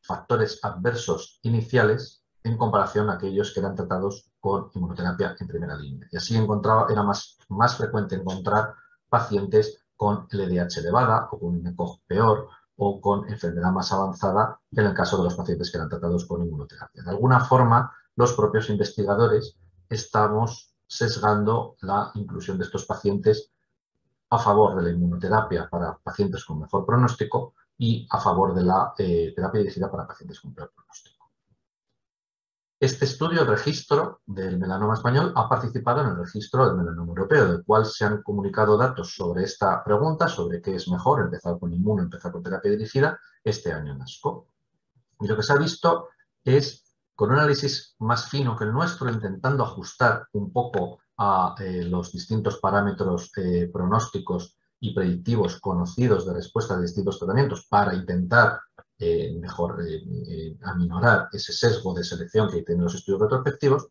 factores 0.00 0.60
adversos 0.62 1.40
iniciales 1.42 2.24
en 2.42 2.56
comparación 2.56 3.10
a 3.10 3.14
aquellos 3.14 3.52
que 3.52 3.60
eran 3.60 3.74
tratados 3.74 4.30
con 4.46 4.70
inmunoterapia 4.74 5.34
en 5.40 5.48
primera 5.48 5.76
línea. 5.76 6.06
Y 6.08 6.16
así 6.16 6.36
encontraba, 6.36 6.86
era 6.88 7.02
más, 7.02 7.36
más 7.48 7.76
frecuente 7.76 8.14
encontrar 8.14 8.74
pacientes 9.08 9.84
con 9.96 10.28
LDH 10.30 10.78
elevada 10.78 11.28
o 11.32 11.40
con 11.40 11.56
un 11.56 11.66
ECOG 11.66 12.02
peor 12.06 12.48
o 12.76 13.00
con 13.00 13.28
enfermedad 13.28 13.72
más 13.72 13.90
avanzada 13.92 14.60
en 14.70 14.86
el 14.86 14.94
caso 14.94 15.16
de 15.18 15.24
los 15.24 15.34
pacientes 15.34 15.68
que 15.68 15.78
eran 15.78 15.88
tratados 15.88 16.26
con 16.26 16.44
inmunoterapia. 16.46 17.02
De 17.02 17.10
alguna 17.10 17.40
forma, 17.40 17.92
los 18.14 18.34
propios 18.34 18.70
investigadores 18.70 19.56
estamos 19.88 20.76
sesgando 20.86 21.74
la 21.80 22.12
inclusión 22.14 22.56
de 22.56 22.66
estos 22.66 22.84
pacientes 22.84 23.50
a 24.30 24.38
favor 24.38 24.76
de 24.76 24.82
la 24.82 24.90
inmunoterapia 24.90 25.68
para 25.68 25.96
pacientes 25.96 26.44
con 26.44 26.60
mejor 26.60 26.86
pronóstico 26.86 27.54
y 27.76 28.06
a 28.08 28.20
favor 28.20 28.54
de 28.54 28.62
la 28.62 28.94
eh, 28.96 29.32
terapia 29.34 29.58
dirigida 29.62 29.90
para 29.90 30.06
pacientes 30.06 30.38
con 30.38 30.54
peor 30.54 30.70
pronóstico. 30.72 31.15
Este 32.78 33.06
estudio, 33.06 33.40
el 33.40 33.46
registro 33.46 34.20
del 34.26 34.58
melanoma 34.58 34.92
español, 34.92 35.32
ha 35.34 35.48
participado 35.48 36.02
en 36.02 36.08
el 36.08 36.16
registro 36.18 36.66
del 36.66 36.76
melanoma 36.76 37.08
europeo, 37.08 37.52
del 37.52 37.64
cual 37.64 37.86
se 37.86 38.04
han 38.04 38.22
comunicado 38.22 38.76
datos 38.76 39.14
sobre 39.14 39.44
esta 39.44 39.82
pregunta, 39.82 40.28
sobre 40.28 40.60
qué 40.60 40.74
es 40.74 40.86
mejor, 40.88 41.22
empezar 41.22 41.58
con 41.58 41.72
inmuno, 41.72 42.02
empezar 42.02 42.32
con 42.32 42.42
terapia 42.42 42.72
dirigida, 42.72 43.18
este 43.42 43.72
año 43.72 43.94
en 43.94 44.02
ASCO. 44.02 44.48
Y 45.20 45.26
lo 45.26 45.36
que 45.36 45.42
se 45.42 45.54
ha 45.54 45.56
visto 45.56 46.10
es, 46.44 46.94
con 47.14 47.30
un 47.30 47.38
análisis 47.38 47.96
más 48.00 48.28
fino 48.28 48.54
que 48.54 48.64
el 48.64 48.74
nuestro, 48.74 49.08
intentando 49.08 49.64
ajustar 49.64 50.28
un 50.32 50.52
poco 50.52 50.98
a 51.16 51.54
eh, 51.58 51.82
los 51.82 52.12
distintos 52.12 52.58
parámetros 52.58 53.32
eh, 53.38 53.70
pronósticos 53.72 54.58
y 54.80 54.94
predictivos 54.94 55.58
conocidos 55.60 56.26
de 56.26 56.34
respuesta 56.34 56.76
de 56.76 56.82
distintos 56.82 57.18
tratamientos 57.18 57.66
para 57.70 57.94
intentar 57.94 58.60
eh, 58.98 59.36
mejor 59.38 59.84
eh, 59.86 60.02
eh, 60.28 60.58
aminorar 60.62 61.28
ese 61.32 61.52
sesgo 61.52 61.92
de 61.92 62.02
selección 62.02 62.50
que 62.50 62.62
tienen 62.62 62.84
los 62.84 62.94
estudios 62.94 63.20
retrospectivos, 63.22 63.88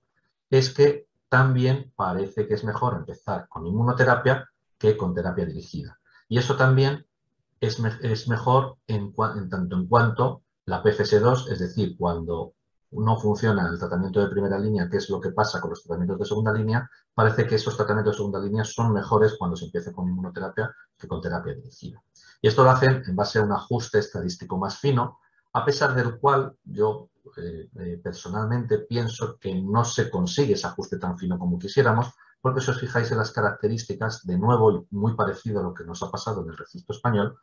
es 0.49 0.73
que 0.73 1.07
también 1.29 1.91
parece 1.95 2.47
que 2.47 2.55
es 2.55 2.63
mejor 2.63 2.95
empezar 2.95 3.47
con 3.47 3.65
inmunoterapia 3.67 4.49
que 4.77 4.97
con 4.97 5.13
terapia 5.13 5.45
dirigida. 5.45 5.99
Y 6.27 6.37
eso 6.39 6.55
también 6.55 7.05
es, 7.59 7.79
es 8.01 8.27
mejor 8.27 8.77
en, 8.87 9.13
en, 9.35 9.49
tanto 9.49 9.75
en 9.75 9.87
cuanto 9.87 10.41
la 10.65 10.83
PFS2, 10.83 11.51
es 11.51 11.59
decir, 11.59 11.95
cuando 11.97 12.53
no 12.91 13.17
funciona 13.19 13.67
el 13.67 13.77
tratamiento 13.77 14.21
de 14.21 14.29
primera 14.29 14.57
línea, 14.57 14.89
que 14.89 14.97
es 14.97 15.09
lo 15.09 15.19
que 15.19 15.31
pasa 15.31 15.59
con 15.59 15.71
los 15.71 15.83
tratamientos 15.83 16.19
de 16.19 16.25
segunda 16.25 16.53
línea, 16.53 16.89
parece 17.13 17.45
que 17.45 17.55
esos 17.55 17.75
tratamientos 17.75 18.13
de 18.13 18.17
segunda 18.17 18.39
línea 18.39 18.63
son 18.63 18.93
mejores 18.93 19.35
cuando 19.37 19.55
se 19.55 19.65
empieza 19.65 19.91
con 19.91 20.07
inmunoterapia 20.07 20.73
que 20.97 21.07
con 21.07 21.21
terapia 21.21 21.53
dirigida. 21.53 22.01
Y 22.45 22.47
esto 22.47 22.63
lo 22.63 22.69
hacen 22.69 23.01
en 23.07 23.15
base 23.15 23.39
a 23.39 23.41
un 23.41 23.51
ajuste 23.53 23.97
estadístico 23.97 24.55
más 24.59 24.77
fino, 24.77 25.17
a 25.53 25.65
pesar 25.65 25.95
del 25.95 26.19
cual 26.19 26.55
yo 26.63 27.09
eh, 27.37 27.71
eh, 27.75 27.99
personalmente 28.03 28.77
pienso 28.87 29.39
que 29.39 29.55
no 29.55 29.83
se 29.83 30.11
consigue 30.11 30.53
ese 30.53 30.67
ajuste 30.67 30.99
tan 30.99 31.17
fino 31.17 31.39
como 31.39 31.57
quisiéramos, 31.57 32.13
porque 32.39 32.61
si 32.61 32.69
os 32.69 32.79
fijáis 32.79 33.09
en 33.09 33.17
las 33.17 33.31
características, 33.31 34.27
de 34.27 34.37
nuevo 34.37 34.85
muy 34.91 35.15
parecido 35.15 35.59
a 35.59 35.63
lo 35.63 35.73
que 35.73 35.85
nos 35.85 36.03
ha 36.03 36.11
pasado 36.11 36.43
en 36.43 36.49
el 36.49 36.57
registro 36.57 36.95
español, 36.95 37.35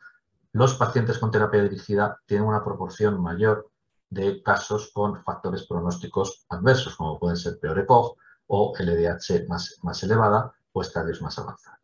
los 0.53 0.75
pacientes 0.75 1.17
con 1.17 1.31
terapia 1.31 1.63
dirigida 1.63 2.21
tienen 2.25 2.47
una 2.47 2.63
proporción 2.63 3.21
mayor 3.21 3.71
de 4.09 4.41
casos 4.41 4.89
con 4.93 5.21
factores 5.21 5.67
pronósticos 5.67 6.45
adversos, 6.47 6.95
como 6.95 7.19
pueden 7.19 7.35
ser 7.35 7.59
peor 7.59 7.77
ECOG 7.77 8.15
o 8.47 8.73
LDH 8.79 9.49
más, 9.49 9.79
más 9.81 10.01
elevada 10.01 10.53
o 10.71 10.81
estadios 10.81 11.21
más 11.21 11.37
avanzados. 11.37 11.82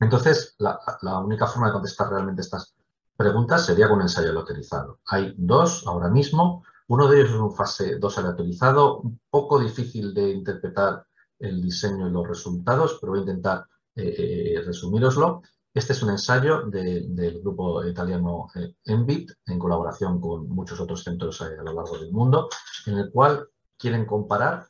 Entonces, 0.00 0.56
la, 0.58 0.80
única 1.20 1.46
forma 1.46 1.68
de 1.68 1.74
contestar 1.74 2.08
realmente 2.08 2.40
estas 2.40 2.74
preguntas 3.16 3.66
sería 3.66 3.86
con 3.86 3.98
un 3.98 4.02
ensayo 4.02 4.30
aleatorizado. 4.30 5.00
Hay 5.06 5.34
dos 5.36 5.86
ahora 5.86 6.08
mismo. 6.08 6.64
Uno 6.88 7.06
de 7.06 7.20
ellos 7.20 7.30
es 7.30 7.36
un 7.36 7.52
fase 7.52 7.98
2 7.98 8.18
aleatorizado, 8.18 8.98
un 9.00 9.20
poco 9.30 9.60
difícil 9.60 10.12
de 10.14 10.30
interpretar 10.30 11.06
el 11.38 11.60
diseño 11.60 12.08
y 12.08 12.10
los 12.10 12.26
resultados, 12.26 12.98
pero 13.00 13.12
voy 13.12 13.20
a 13.20 13.22
intentar 13.22 13.66
eh, 13.94 14.54
eh, 14.56 14.62
resumíroslo. 14.64 15.42
Este 15.72 15.92
es 15.92 16.02
un 16.02 16.10
ensayo 16.10 16.62
del 16.62 17.40
grupo 17.40 17.84
italiano 17.84 18.48
eh, 18.56 18.74
ENVIT, 18.84 19.30
en 19.46 19.58
colaboración 19.58 20.20
con 20.20 20.48
muchos 20.48 20.80
otros 20.80 21.04
centros 21.04 21.40
a 21.42 21.50
lo 21.50 21.72
largo 21.72 21.98
del 21.98 22.10
mundo, 22.10 22.48
en 22.86 22.98
el 22.98 23.12
cual 23.12 23.48
quieren 23.78 24.04
comparar 24.04 24.69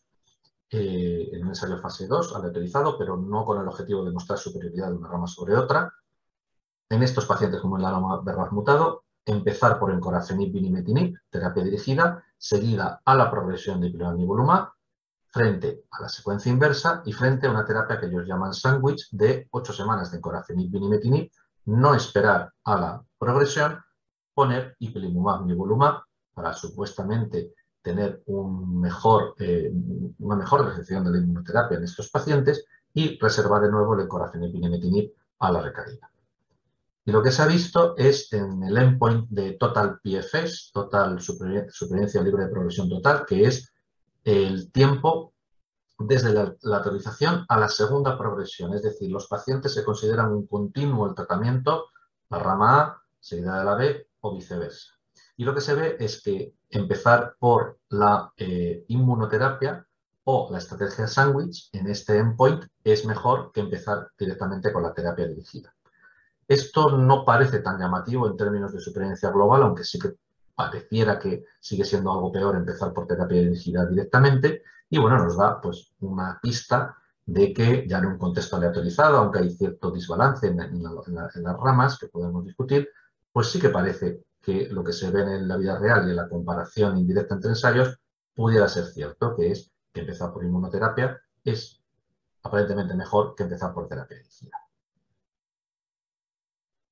eh, 0.70 1.30
en 1.32 1.42
un 1.42 1.48
ensayo 1.48 1.78
fase 1.78 2.06
2 2.06 2.36
aleatorizado, 2.36 2.96
pero 2.96 3.16
no 3.16 3.44
con 3.44 3.60
el 3.60 3.66
objetivo 3.66 4.04
de 4.04 4.12
mostrar 4.12 4.38
superioridad 4.38 4.88
de 4.88 4.96
una 4.96 5.08
rama 5.08 5.26
sobre 5.26 5.56
otra. 5.56 5.92
En 6.88 7.02
estos 7.02 7.26
pacientes 7.26 7.60
como 7.60 7.76
el 7.76 7.84
aroma 7.84 8.20
verbal 8.20 8.52
mutado, 8.52 9.04
empezar 9.24 9.78
por 9.78 9.92
encorafenib 9.92 10.52
vinimetinib, 10.52 11.18
terapia 11.28 11.64
dirigida, 11.64 12.24
seguida 12.38 13.00
a 13.04 13.14
la 13.14 13.30
progresión 13.30 13.80
de 13.80 13.88
ipilimumab 13.88 14.70
frente 15.28 15.84
a 15.90 16.02
la 16.02 16.08
secuencia 16.08 16.50
inversa 16.50 17.02
y 17.04 17.12
frente 17.12 17.46
a 17.46 17.50
una 17.50 17.64
terapia 17.64 17.98
que 17.98 18.06
ellos 18.06 18.26
llaman 18.26 18.54
sándwich 18.54 19.08
de 19.10 19.48
8 19.50 19.72
semanas 19.72 20.10
de 20.10 20.18
encorafenib 20.18 20.70
vinimetinib, 20.70 21.30
no 21.66 21.94
esperar 21.94 22.52
a 22.64 22.76
la 22.76 23.04
progresión, 23.18 23.78
poner 24.34 24.76
ipilimumab 24.78 25.46
nivolumab 25.46 26.02
para 26.32 26.52
supuestamente 26.52 27.54
tener 27.82 28.22
un 28.26 28.80
mejor, 28.80 29.34
eh, 29.38 29.72
una 30.18 30.36
mejor 30.36 30.66
recepción 30.66 31.04
de 31.04 31.10
la 31.12 31.18
inmunoterapia 31.18 31.78
en 31.78 31.84
estos 31.84 32.10
pacientes 32.10 32.66
y 32.92 33.18
reservar 33.18 33.62
de 33.62 33.70
nuevo 33.70 33.94
el 33.94 34.00
encorafenib 34.00 34.52
vinimetinib 34.52 35.12
a 35.38 35.52
la 35.52 35.62
recaída. 35.62 36.10
Y 37.04 37.12
lo 37.12 37.22
que 37.22 37.32
se 37.32 37.42
ha 37.42 37.46
visto 37.46 37.96
es 37.96 38.32
en 38.32 38.62
el 38.62 38.76
endpoint 38.76 39.28
de 39.30 39.52
Total 39.52 39.98
PFS, 40.02 40.70
Total 40.72 41.20
Supervivencia 41.20 42.22
Libre 42.22 42.44
de 42.44 42.50
Progresión 42.50 42.88
Total, 42.88 43.24
que 43.26 43.44
es 43.44 43.72
el 44.24 44.70
tiempo 44.70 45.32
desde 45.98 46.32
la, 46.32 46.54
autorización 46.76 47.44
a 47.48 47.58
la 47.58 47.68
segunda 47.68 48.18
progresión. 48.18 48.74
Es 48.74 48.82
decir, 48.82 49.10
los 49.10 49.26
pacientes 49.28 49.74
se 49.74 49.84
consideran 49.84 50.32
un 50.32 50.46
continuo 50.46 51.08
el 51.08 51.14
tratamiento, 51.14 51.86
la 52.28 52.38
rama 52.38 52.80
A 52.80 53.02
seguida 53.18 53.58
de 53.58 53.64
la 53.64 53.74
B 53.74 54.08
o 54.20 54.34
viceversa. 54.34 54.99
Y 55.40 55.44
lo 55.44 55.54
que 55.54 55.62
se 55.62 55.74
ve 55.74 55.96
es 55.98 56.22
que 56.22 56.52
empezar 56.68 57.34
por 57.38 57.78
la 57.88 58.30
eh, 58.36 58.84
inmunoterapia 58.88 59.86
o 60.24 60.50
la 60.52 60.58
estrategia 60.58 61.06
sandwich 61.06 61.70
en 61.72 61.86
este 61.86 62.18
endpoint 62.18 62.66
es 62.84 63.06
mejor 63.06 63.50
que 63.50 63.60
empezar 63.60 64.08
directamente 64.18 64.70
con 64.70 64.82
la 64.82 64.92
terapia 64.92 65.26
dirigida. 65.26 65.74
Esto 66.46 66.94
no 66.98 67.24
parece 67.24 67.60
tan 67.60 67.78
llamativo 67.78 68.26
en 68.26 68.36
términos 68.36 68.74
de 68.74 68.80
supervivencia 68.80 69.30
global, 69.30 69.62
aunque 69.62 69.82
sí 69.82 69.98
que 69.98 70.10
pareciera 70.54 71.18
que 71.18 71.46
sigue 71.58 71.86
siendo 71.86 72.12
algo 72.12 72.30
peor 72.30 72.56
empezar 72.56 72.92
por 72.92 73.06
terapia 73.06 73.38
dirigida 73.38 73.86
directamente. 73.86 74.62
Y 74.90 74.98
bueno, 74.98 75.24
nos 75.24 75.38
da 75.38 75.58
pues 75.58 75.94
una 76.00 76.38
pista 76.42 76.98
de 77.24 77.54
que 77.54 77.88
ya 77.88 77.96
en 77.96 78.04
un 78.08 78.18
contexto 78.18 78.56
aleatorizado, 78.56 79.16
aunque 79.16 79.38
hay 79.38 79.50
cierto 79.52 79.90
desbalance 79.90 80.48
en, 80.48 80.58
las 80.58 81.56
ramas 81.56 81.98
que 81.98 82.08
podemos 82.08 82.44
discutir, 82.44 82.90
pues 83.32 83.46
sí 83.46 83.58
que 83.58 83.70
parece 83.70 84.22
que 84.42 84.68
lo 84.70 84.82
que 84.82 84.92
se 84.92 85.10
ve 85.10 85.22
en 85.22 85.48
la 85.48 85.56
vida 85.56 85.78
real 85.78 86.06
y 86.06 86.10
en 86.10 86.16
la 86.16 86.28
comparación 86.28 86.98
indirecta 86.98 87.34
entre 87.34 87.50
ensayos 87.50 87.98
pudiera 88.34 88.68
ser 88.68 88.86
cierto, 88.86 89.36
que 89.36 89.52
es 89.52 89.70
que 89.92 90.00
empezar 90.00 90.32
por 90.32 90.44
inmunoterapia 90.44 91.20
es 91.44 91.80
aparentemente 92.42 92.94
mejor 92.94 93.34
que 93.34 93.42
empezar 93.42 93.74
por 93.74 93.88
terapia 93.88 94.16
dirigida. 94.16 94.56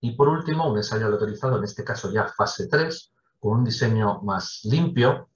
Y 0.00 0.12
por 0.12 0.28
último, 0.28 0.70
un 0.70 0.76
ensayo 0.76 1.06
aleatorizado, 1.06 1.58
en 1.58 1.64
este 1.64 1.84
caso 1.84 2.12
ya 2.12 2.28
fase 2.28 2.68
3, 2.68 3.12
con 3.40 3.58
un 3.58 3.64
diseño 3.64 4.20
más 4.22 4.60
limpio 4.64 5.28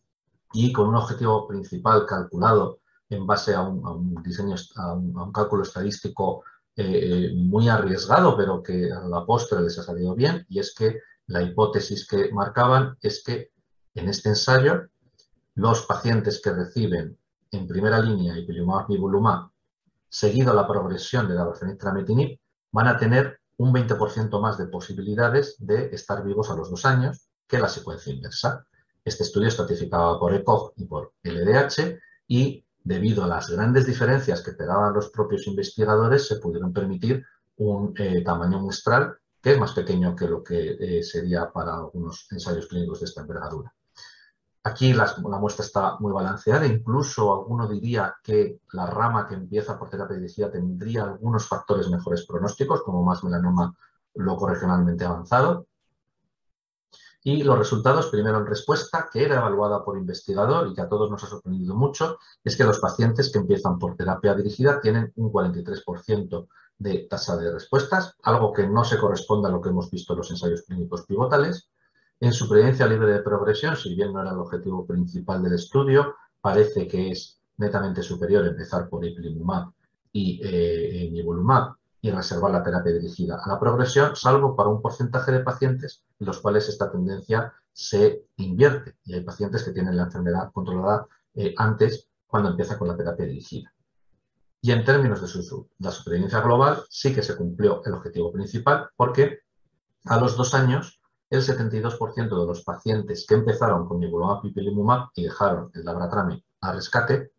y 0.52 0.72
con 0.72 0.88
un 0.88 0.96
objetivo 0.96 1.48
principal 1.48 2.06
calculado 2.06 2.80
en 3.08 3.26
base 3.26 3.54
a 3.54 3.62
un, 3.62 4.22
diseño, 4.22 4.54
a 4.76 4.92
un, 4.92 5.32
cálculo 5.32 5.62
estadístico 5.62 6.44
eh, 6.76 6.84
eh, 6.84 7.34
muy 7.34 7.68
arriesgado, 7.68 8.36
pero 8.36 8.62
que 8.62 8.90
a 8.92 9.00
la 9.00 9.26
postre 9.26 9.60
les 9.60 9.78
ha 9.78 9.82
salido 9.82 10.14
bien, 10.14 10.46
y 10.48 10.58
es 10.58 10.74
que 10.74 11.00
la 11.26 11.42
hipótesis 11.42 12.06
que 12.06 12.30
marcaban 12.32 12.96
es 13.00 13.22
que 13.24 13.52
en 13.94 14.08
este 14.08 14.30
ensayo 14.30 14.88
los 15.54 15.86
pacientes 15.86 16.40
que 16.42 16.52
reciben 16.52 17.18
en 17.50 17.66
primera 17.66 18.00
línea 18.00 18.38
ipilimumab 18.38 18.88
nivolumab 18.88 19.50
seguido 20.08 20.52
la 20.52 20.66
progresión 20.66 21.28
de 21.28 21.34
la 21.34 21.50
trametinib 21.78 22.38
van 22.70 22.88
a 22.88 22.98
tener 22.98 23.40
un 23.56 23.72
20% 23.72 24.40
más 24.40 24.58
de 24.58 24.66
posibilidades 24.66 25.56
de 25.58 25.86
estar 25.94 26.22
vivos 26.24 26.50
a 26.50 26.54
los 26.54 26.70
dos 26.70 26.84
años 26.84 27.28
que 27.46 27.58
la 27.58 27.68
secuencia 27.68 28.12
inversa. 28.12 28.66
Este 29.04 29.22
estudio 29.22 29.48
estratificaba 29.48 30.18
por 30.18 30.34
ECOG 30.34 30.72
y 30.76 30.84
por 30.84 31.12
LDH 31.22 31.98
y 32.28 32.64
debido 32.84 33.24
a 33.24 33.28
las 33.28 33.48
grandes 33.48 33.86
diferencias 33.86 34.42
que 34.42 34.50
esperaban 34.50 34.94
los 34.94 35.10
propios 35.10 35.46
investigadores 35.46 36.26
se 36.26 36.36
pudieron 36.36 36.72
permitir 36.72 37.24
un 37.56 37.94
eh, 37.96 38.22
tamaño 38.22 38.58
muestral 38.58 39.16
que 39.42 39.52
es 39.52 39.58
más 39.58 39.72
pequeño 39.72 40.14
que 40.14 40.28
lo 40.28 40.42
que 40.42 40.76
eh, 40.78 41.02
sería 41.02 41.50
para 41.50 41.74
algunos 41.74 42.30
ensayos 42.30 42.68
clínicos 42.68 43.00
de 43.00 43.06
esta 43.06 43.22
envergadura. 43.22 43.74
Aquí 44.64 44.92
la, 44.92 45.12
muestra 45.40 45.64
está 45.64 45.96
muy 45.98 46.12
balanceada, 46.12 46.64
incluso 46.64 47.32
alguno 47.32 47.66
diría 47.66 48.14
que 48.22 48.60
la 48.72 48.86
rama 48.86 49.26
que 49.26 49.34
empieza 49.34 49.76
por 49.76 49.90
terapia 49.90 50.16
dirigida 50.16 50.52
tendría 50.52 51.02
algunos 51.02 51.48
factores 51.48 51.90
mejores 51.90 52.24
pronósticos, 52.24 52.82
como 52.82 53.02
más 53.02 53.24
melanoma 53.24 53.74
loco 54.14 54.46
regionalmente 54.46 55.04
avanzado. 55.04 55.66
Y 57.24 57.42
los 57.42 57.58
resultados, 57.58 58.06
primero 58.06 58.38
en 58.38 58.46
respuesta, 58.46 59.08
que 59.12 59.24
era 59.24 59.36
evaluada 59.36 59.84
por 59.84 59.98
investigador 59.98 60.68
y 60.68 60.74
que 60.74 60.80
a 60.80 60.88
todos 60.88 61.10
nos 61.10 61.24
ha 61.24 61.26
sorprendido 61.26 61.74
mucho, 61.74 62.18
es 62.44 62.56
que 62.56 62.64
los 62.64 62.78
pacientes 62.78 63.32
que 63.32 63.38
empiezan 63.40 63.80
por 63.80 63.96
terapia 63.96 64.34
dirigida 64.34 64.80
tienen 64.80 65.12
un 65.16 65.32
43% 65.32 66.46
de 66.82 67.06
tasa 67.08 67.36
de 67.36 67.52
respuestas, 67.52 68.16
algo 68.22 68.52
que 68.52 68.66
no 68.66 68.84
se 68.84 68.98
corresponde 68.98 69.48
a 69.48 69.50
lo 69.50 69.60
que 69.60 69.70
hemos 69.70 69.90
visto 69.90 70.12
en 70.12 70.18
los 70.18 70.30
ensayos 70.30 70.62
clínicos 70.62 71.02
pivotales, 71.02 71.68
en 72.20 72.32
supervivencia 72.32 72.86
libre 72.86 73.12
de 73.12 73.20
progresión, 73.20 73.76
si 73.76 73.94
bien 73.94 74.12
no 74.12 74.20
era 74.20 74.30
el 74.30 74.38
objetivo 74.38 74.86
principal 74.86 75.42
del 75.42 75.54
estudio, 75.54 76.14
parece 76.40 76.86
que 76.86 77.10
es 77.10 77.40
netamente 77.56 78.02
superior 78.02 78.46
empezar 78.46 78.88
por 78.88 79.04
ipilimumab 79.04 79.72
y 80.12 80.40
eh, 80.42 81.08
nivolumab 81.10 81.74
y 82.00 82.10
reservar 82.10 82.50
la 82.50 82.62
terapia 82.62 82.92
dirigida 82.92 83.40
a 83.42 83.48
la 83.48 83.60
progresión, 83.60 84.16
salvo 84.16 84.56
para 84.56 84.68
un 84.68 84.82
porcentaje 84.82 85.32
de 85.32 85.40
pacientes 85.40 86.04
en 86.18 86.26
los 86.26 86.40
cuales 86.40 86.68
esta 86.68 86.90
tendencia 86.90 87.52
se 87.72 88.24
invierte. 88.36 88.96
Y 89.04 89.14
hay 89.14 89.22
pacientes 89.22 89.62
que 89.62 89.72
tienen 89.72 89.96
la 89.96 90.04
enfermedad 90.04 90.50
controlada 90.52 91.06
eh, 91.34 91.54
antes 91.56 92.08
cuando 92.26 92.50
empieza 92.50 92.78
con 92.78 92.88
la 92.88 92.96
terapia 92.96 93.26
dirigida. 93.26 93.72
Y 94.64 94.70
en 94.70 94.84
términos 94.84 95.20
de 95.20 95.26
su, 95.26 95.68
la 95.78 95.90
supervivencia 95.90 96.40
global, 96.40 96.84
sí 96.88 97.12
que 97.12 97.22
se 97.22 97.36
cumplió 97.36 97.82
el 97.84 97.94
objetivo 97.94 98.32
principal 98.32 98.88
porque 98.96 99.40
a 100.04 100.18
los 100.18 100.36
dos 100.36 100.54
años 100.54 101.00
el 101.30 101.42
72% 101.42 102.40
de 102.40 102.46
los 102.46 102.62
pacientes 102.62 103.26
que 103.26 103.34
empezaron 103.34 103.88
con 103.88 103.98
nivolumab 103.98 104.44
ipilimumab 104.44 105.08
y 105.14 105.24
dejaron 105.24 105.70
el 105.74 105.84
labratrame 105.84 106.44
a 106.60 106.72
rescate 106.72 107.32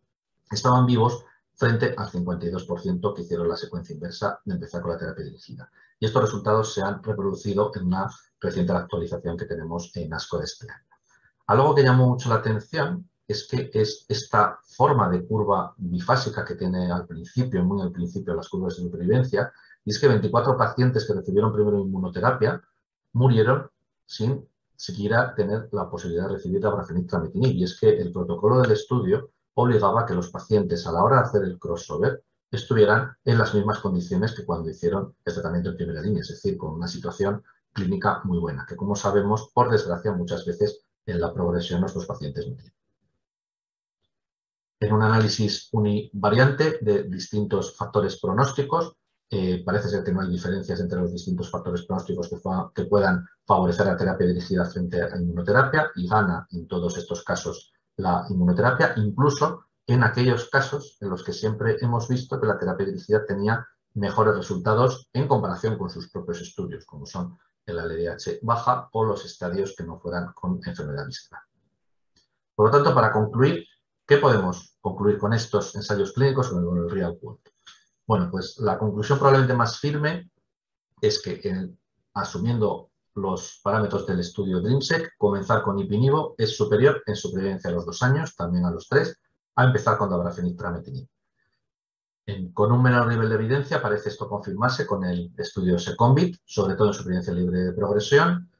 estaban 0.50 0.84
vivos 0.84 1.24
frente 1.54 1.94
al 1.96 2.10
52% 2.10 3.14
que 3.14 3.22
hicieron 3.22 3.48
la 3.48 3.56
secuencia 3.56 3.94
inversa 3.94 4.40
de 4.44 4.54
empezar 4.54 4.82
con 4.82 4.90
la 4.90 4.98
terapia 4.98 5.24
dirigida. 5.24 5.70
Y 5.98 6.06
estos 6.06 6.22
resultados 6.22 6.74
se 6.74 6.82
han 6.82 7.02
reproducido 7.02 7.70
en 7.74 7.86
una 7.86 8.10
reciente 8.40 8.72
actualización 8.72 9.36
que 9.36 9.46
tenemos 9.46 9.96
en 9.96 10.12
ASCO 10.12 10.38
de 10.38 10.44
este 10.44 10.70
año. 10.70 10.84
Algo 11.46 11.74
que 11.74 11.82
llamó 11.82 12.08
mucho 12.08 12.28
la 12.28 12.36
atención 12.36 13.08
es 13.26 13.48
que 13.48 13.70
es 13.72 14.04
esta 14.08 14.58
forma 14.62 15.08
de 15.08 15.26
curva 15.26 15.74
bifásica 15.76 16.44
que 16.44 16.56
tiene 16.56 16.90
al 16.90 17.06
principio, 17.06 17.64
muy 17.64 17.80
al 17.80 17.92
principio 17.92 18.34
las 18.34 18.48
curvas 18.48 18.76
de 18.76 18.82
supervivencia, 18.82 19.52
y 19.84 19.90
es 19.90 19.98
que 19.98 20.08
24 20.08 20.56
pacientes 20.56 21.06
que 21.06 21.14
recibieron 21.14 21.52
primero 21.52 21.80
inmunoterapia 21.80 22.62
murieron 23.12 23.70
sin 24.06 24.46
siquiera 24.76 25.34
tener 25.34 25.68
la 25.72 25.88
posibilidad 25.88 26.28
de 26.28 26.34
recibir 26.34 26.62
la 26.62 26.84
trametinib. 27.06 27.54
Y 27.54 27.64
es 27.64 27.78
que 27.78 27.90
el 27.90 28.12
protocolo 28.12 28.60
del 28.60 28.72
estudio 28.72 29.30
obligaba 29.54 30.02
a 30.02 30.06
que 30.06 30.14
los 30.14 30.30
pacientes 30.30 30.86
a 30.86 30.92
la 30.92 31.02
hora 31.02 31.16
de 31.16 31.22
hacer 31.22 31.44
el 31.44 31.58
crossover 31.58 32.22
estuvieran 32.50 33.16
en 33.24 33.38
las 33.38 33.54
mismas 33.54 33.78
condiciones 33.80 34.34
que 34.34 34.44
cuando 34.44 34.70
hicieron 34.70 35.14
el 35.24 35.34
tratamiento 35.34 35.70
en 35.70 35.76
primera 35.76 36.02
línea, 36.02 36.22
es 36.22 36.28
decir, 36.28 36.56
con 36.56 36.74
una 36.74 36.88
situación 36.88 37.42
clínica 37.72 38.20
muy 38.24 38.38
buena, 38.38 38.64
que 38.68 38.76
como 38.76 38.94
sabemos, 38.94 39.50
por 39.52 39.70
desgracia, 39.70 40.12
muchas 40.12 40.44
veces 40.46 40.82
en 41.06 41.20
la 41.20 41.32
progresión 41.32 41.80
nuestros 41.80 42.06
pacientes 42.06 42.46
no 42.48 42.54
tienen. 42.54 42.83
En 44.80 44.92
un 44.92 45.02
análisis 45.02 45.68
univariante 45.72 46.78
de 46.80 47.04
distintos 47.04 47.76
factores 47.76 48.20
pronósticos, 48.20 48.96
eh, 49.30 49.62
parece 49.64 49.88
ser 49.88 50.04
que 50.04 50.12
no 50.12 50.20
hay 50.20 50.28
diferencias 50.28 50.80
entre 50.80 51.00
los 51.00 51.12
distintos 51.12 51.50
factores 51.50 51.84
pronósticos 51.86 52.28
que, 52.74 52.84
puedan 52.84 53.26
favorecer 53.46 53.86
la 53.86 53.96
terapia 53.96 54.26
dirigida 54.26 54.64
frente 54.66 55.02
a 55.02 55.08
la 55.08 55.16
inmunoterapia 55.16 55.90
y 55.96 56.06
gana 56.06 56.46
en 56.52 56.68
todos 56.68 56.96
estos 56.98 57.24
casos 57.24 57.72
la 57.96 58.26
inmunoterapia, 58.28 58.94
incluso 58.96 59.64
en 59.86 60.02
aquellos 60.02 60.48
casos 60.50 60.98
en 61.00 61.10
los 61.10 61.24
que 61.24 61.32
siempre 61.32 61.76
hemos 61.80 62.08
visto 62.08 62.40
que 62.40 62.46
la 62.46 62.58
terapia 62.58 62.86
dirigida 62.86 63.24
tenía 63.24 63.66
mejores 63.94 64.36
resultados 64.36 65.08
en 65.12 65.28
comparación 65.28 65.78
con 65.78 65.90
sus 65.90 66.10
propios 66.10 66.40
estudios, 66.40 66.84
como 66.84 67.06
son 67.06 67.38
el 67.66 67.76
LDH 67.76 68.40
baja 68.42 68.88
o 68.92 69.04
los 69.04 69.24
estadios 69.24 69.74
que 69.76 69.84
no 69.84 69.98
fueran 69.98 70.32
con 70.32 70.60
enfermedad 70.64 71.06
visceral. 71.06 71.42
Por 72.54 72.66
lo 72.66 72.72
tanto, 72.72 72.94
para 72.94 73.12
concluir, 73.12 73.64
¿qué 74.06 74.18
podemos 74.18 74.76
concluir 74.80 75.18
con 75.18 75.32
estos 75.32 75.74
ensayos 75.74 76.12
clínicos 76.12 76.50
con 76.50 76.76
el 76.76 76.90
real 76.90 77.18
world? 77.20 77.40
Bueno, 78.06 78.28
pues 78.30 78.58
la 78.58 78.78
conclusión 78.78 79.18
probablemente 79.18 79.54
más 79.54 79.78
firme 79.78 80.30
es 81.00 81.20
que 81.22 81.70
asumiendo 82.14 82.90
los 83.14 83.60
parámetros 83.62 84.06
del 84.06 84.20
estudio 84.20 84.60
DREAMSEC, 84.60 85.16
comenzar 85.16 85.62
con 85.62 85.78
ipinivo 85.78 86.34
es 86.36 86.56
superior 86.56 87.02
en 87.06 87.16
supervivencia 87.16 87.70
a 87.70 87.72
los 87.72 87.86
dos 87.86 88.02
años, 88.02 88.34
también 88.34 88.64
a 88.64 88.70
los 88.70 88.88
tres, 88.88 89.16
a 89.56 89.64
empezar 89.64 89.96
con 89.96 90.10
dabrafenib 90.10 90.56
trametinib. 90.56 91.08
Con 92.52 92.72
un 92.72 92.82
menor 92.82 93.06
nivel 93.06 93.28
de 93.28 93.34
evidencia 93.34 93.82
parece 93.82 94.08
esto 94.08 94.28
confirmarse 94.28 94.86
con 94.86 95.04
el 95.04 95.32
estudio 95.36 95.78
SECOMBIT, 95.78 96.38
sobre 96.44 96.74
todo 96.74 96.88
en 96.88 96.94
supervivencia 96.94 97.34
libre 97.34 97.58
de 97.58 97.72
progresión. 97.72 98.50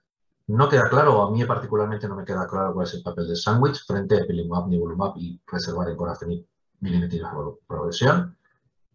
No 0.47 0.69
queda 0.69 0.91
claro, 0.91 1.23
a 1.23 1.31
mí 1.31 1.43
particularmente 1.45 2.07
no 2.07 2.17
me 2.17 2.25
queda 2.25 2.47
claro 2.47 2.75
cuál 2.75 2.87
es 2.87 2.95
el 2.95 3.03
papel 3.03 3.27
del 3.27 3.37
sándwich 3.37 3.85
frente 3.87 4.17
a 4.17 4.19
epilimumab, 4.21 4.69
nivolumab 4.69 5.17
y 5.17 5.41
reservar 5.47 5.89
en 5.89 5.97
corafenib 5.97 6.47
milimétrica 6.81 7.33
progresión. 7.67 8.37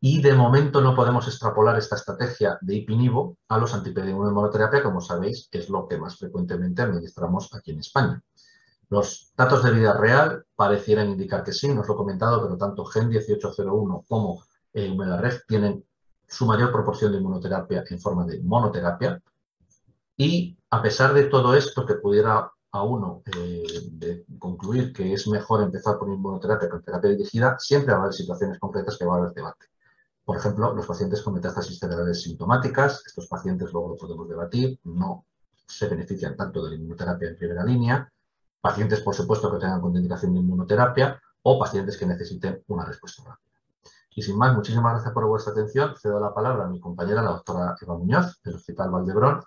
Y 0.02 0.22
de 0.22 0.34
momento 0.34 0.80
no 0.80 0.96
podemos 0.96 1.28
extrapolar 1.28 1.78
esta 1.78 1.96
estrategia 1.96 2.58
de 2.62 2.76
ipinivo 2.76 3.38
a 3.50 3.58
los 3.58 3.74
antipedimos 3.74 4.28
de 4.28 4.34
monoterapia, 4.34 4.84
como 4.84 5.02
sabéis, 5.02 5.50
que 5.52 5.58
es 5.58 5.70
lo 5.70 5.88
que 5.88 5.98
más 5.98 6.18
frecuentemente 6.18 6.84
administramos 6.84 7.54
aquí 7.54 7.72
en 7.72 7.80
España. 7.80 8.24
Los 8.90 9.34
datos 9.36 9.64
de 9.64 9.72
vida 9.72 9.94
real 9.94 10.46
parecieran 10.56 11.10
indicar 11.10 11.44
que 11.44 11.52
sí, 11.52 11.68
no 11.68 11.82
os 11.82 11.88
lo 11.88 11.96
he 11.96 11.98
comentado, 11.98 12.42
pero 12.42 12.58
tanto 12.58 12.86
GEN 12.86 13.10
1801 13.10 14.06
como 14.08 14.44
Humelaref 14.74 15.46
tienen 15.48 15.84
su 16.28 16.46
mayor 16.46 16.72
proporción 16.72 17.12
de 17.12 17.18
inmunoterapia 17.18 17.84
en 17.90 18.00
forma 18.00 18.26
de 18.26 18.42
monoterapia. 18.42 19.22
Y 20.20 20.58
a 20.70 20.82
pesar 20.82 21.14
de 21.14 21.24
todo 21.24 21.56
esto 21.56 21.86
que 21.86 21.96
pudiera 21.96 22.52
a 22.74 22.84
uno 22.84 23.24
eh, 23.38 24.26
concluir 24.38 24.92
que 24.92 25.14
es 25.14 25.26
mejor 25.30 25.64
empezar 25.64 25.98
por 25.98 26.10
inmunoterapia 26.10 26.68
con 26.68 26.84
terapia 26.84 27.12
dirigida, 27.12 27.58
siempre 27.58 27.94
va 27.94 28.00
a 28.00 28.02
haber 28.02 28.14
situaciones 28.14 28.60
concretas 28.60 28.98
que 28.98 29.06
va 29.06 29.16
a 29.16 29.18
haber 29.20 29.34
debate. 29.34 29.68
Por 30.26 30.36
ejemplo, 30.36 30.74
los 30.76 30.86
pacientes 30.86 31.22
con 31.22 31.36
metástasis 31.36 31.80
cerebrales 31.80 32.22
sintomáticas, 32.22 33.02
estos 33.08 33.28
pacientes 33.28 33.72
luego 33.72 33.92
lo 33.92 33.96
podemos 33.96 34.28
debatir, 34.28 34.78
no 34.84 35.26
se 35.66 35.88
benefician 35.88 36.36
tanto 36.36 36.66
de 36.66 36.72
la 36.72 36.76
inmunoterapia 36.76 37.30
en 37.30 37.38
primera 37.38 37.64
línea, 37.64 38.12
pacientes, 38.60 39.00
por 39.00 39.16
supuesto, 39.16 39.50
que 39.50 39.60
tengan 39.60 39.80
contraindicación 39.80 40.34
de 40.34 40.42
inmunoterapia 40.42 41.18
o 41.44 41.58
pacientes 41.58 41.96
que 41.96 42.06
necesiten 42.06 42.62
una 42.68 42.84
respuesta 42.84 43.24
rápida. 43.24 43.54
Y 44.16 44.22
sin 44.22 44.38
más, 44.38 44.54
muchísimas 44.54 44.96
gracias 44.96 45.14
por 45.14 45.26
vuestra 45.28 45.54
atención. 45.54 45.96
Cedo 45.96 46.20
la 46.20 46.34
palabra 46.34 46.66
a 46.66 46.68
mi 46.68 46.82
compañera, 46.82 47.22
la 47.22 47.32
doctora 47.32 47.78
Eva 47.80 47.98
Muñoz, 47.98 48.42
del 48.44 48.56
Hospital 48.56 48.92
Valdebrón, 48.92 49.40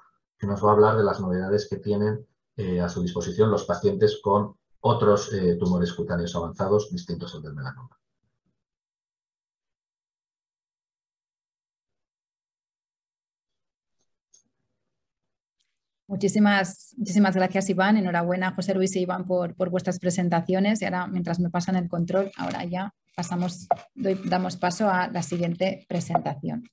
que 0.43 0.49
nos 0.49 0.63
va 0.63 0.71
a 0.71 0.73
hablar 0.73 0.97
de 0.97 1.05
las 1.05 1.21
novedades 1.21 1.69
que 1.71 1.77
tienen 1.77 2.27
eh, 2.57 2.81
a 2.81 2.89
su 2.89 3.01
disposición 3.01 3.49
los 3.49 3.65
pacientes 3.65 4.19
con 4.21 4.57
otros 4.81 5.33
eh, 5.33 5.55
tumores 5.55 5.93
cutáneos 5.93 6.35
avanzados 6.35 6.91
distintos 6.91 7.33
al 7.37 7.43
del 7.43 7.55
melanoma. 7.55 7.97
Muchísimas, 16.09 16.93
muchísimas 16.99 17.37
gracias, 17.37 17.71
Iván. 17.71 17.97
Enhorabuena, 17.97 18.53
José 18.53 18.75
Luis 18.75 18.97
e 18.97 18.99
Iván, 18.99 19.25
por, 19.25 19.55
vuestras 19.71 20.01
presentaciones. 20.01 20.83
Y 20.83 20.87
ahora, 20.87 21.07
mientras 21.07 21.39
me 21.39 21.51
pasan 21.51 21.77
el 21.77 21.89
control, 21.89 22.33
ahora 22.37 22.65
ya 22.65 22.93
pasamos, 23.15 23.69
damos 23.95 24.57
paso 24.57 24.91
a 24.91 25.07
la 25.07 25.23
siguiente 25.23 25.87
presentación. 25.89 26.65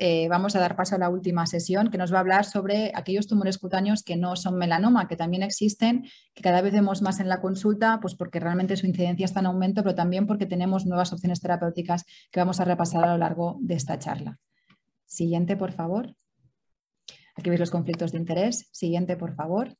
Eh, 0.00 0.28
vamos 0.28 0.54
a 0.54 0.60
dar 0.60 0.76
paso 0.76 0.94
a 0.94 0.98
la 0.98 1.08
última 1.08 1.44
sesión 1.46 1.90
que 1.90 1.98
nos 1.98 2.12
va 2.12 2.18
a 2.18 2.20
hablar 2.20 2.44
sobre 2.44 2.92
aquellos 2.94 3.26
tumores 3.26 3.58
cutáneos 3.58 4.04
que 4.04 4.16
no 4.16 4.36
son 4.36 4.56
melanoma, 4.56 5.08
que 5.08 5.16
también 5.16 5.42
existen, 5.42 6.08
que 6.34 6.42
cada 6.42 6.62
vez 6.62 6.72
vemos 6.72 7.02
más 7.02 7.18
en 7.18 7.28
la 7.28 7.40
consulta, 7.40 7.98
pues 8.00 8.14
porque 8.14 8.38
realmente 8.38 8.76
su 8.76 8.86
incidencia 8.86 9.24
está 9.24 9.40
en 9.40 9.46
aumento, 9.46 9.82
pero 9.82 9.96
también 9.96 10.28
porque 10.28 10.46
tenemos 10.46 10.86
nuevas 10.86 11.12
opciones 11.12 11.40
terapéuticas 11.40 12.04
que 12.30 12.38
vamos 12.38 12.60
a 12.60 12.64
repasar 12.64 13.04
a 13.04 13.12
lo 13.12 13.18
largo 13.18 13.58
de 13.60 13.74
esta 13.74 13.98
charla. 13.98 14.38
Siguiente, 15.04 15.56
por 15.56 15.72
favor. 15.72 16.14
Aquí 17.34 17.50
veis 17.50 17.58
los 17.58 17.70
conflictos 17.72 18.12
de 18.12 18.18
interés. 18.18 18.68
Siguiente, 18.70 19.16
por 19.16 19.34
favor. 19.34 19.74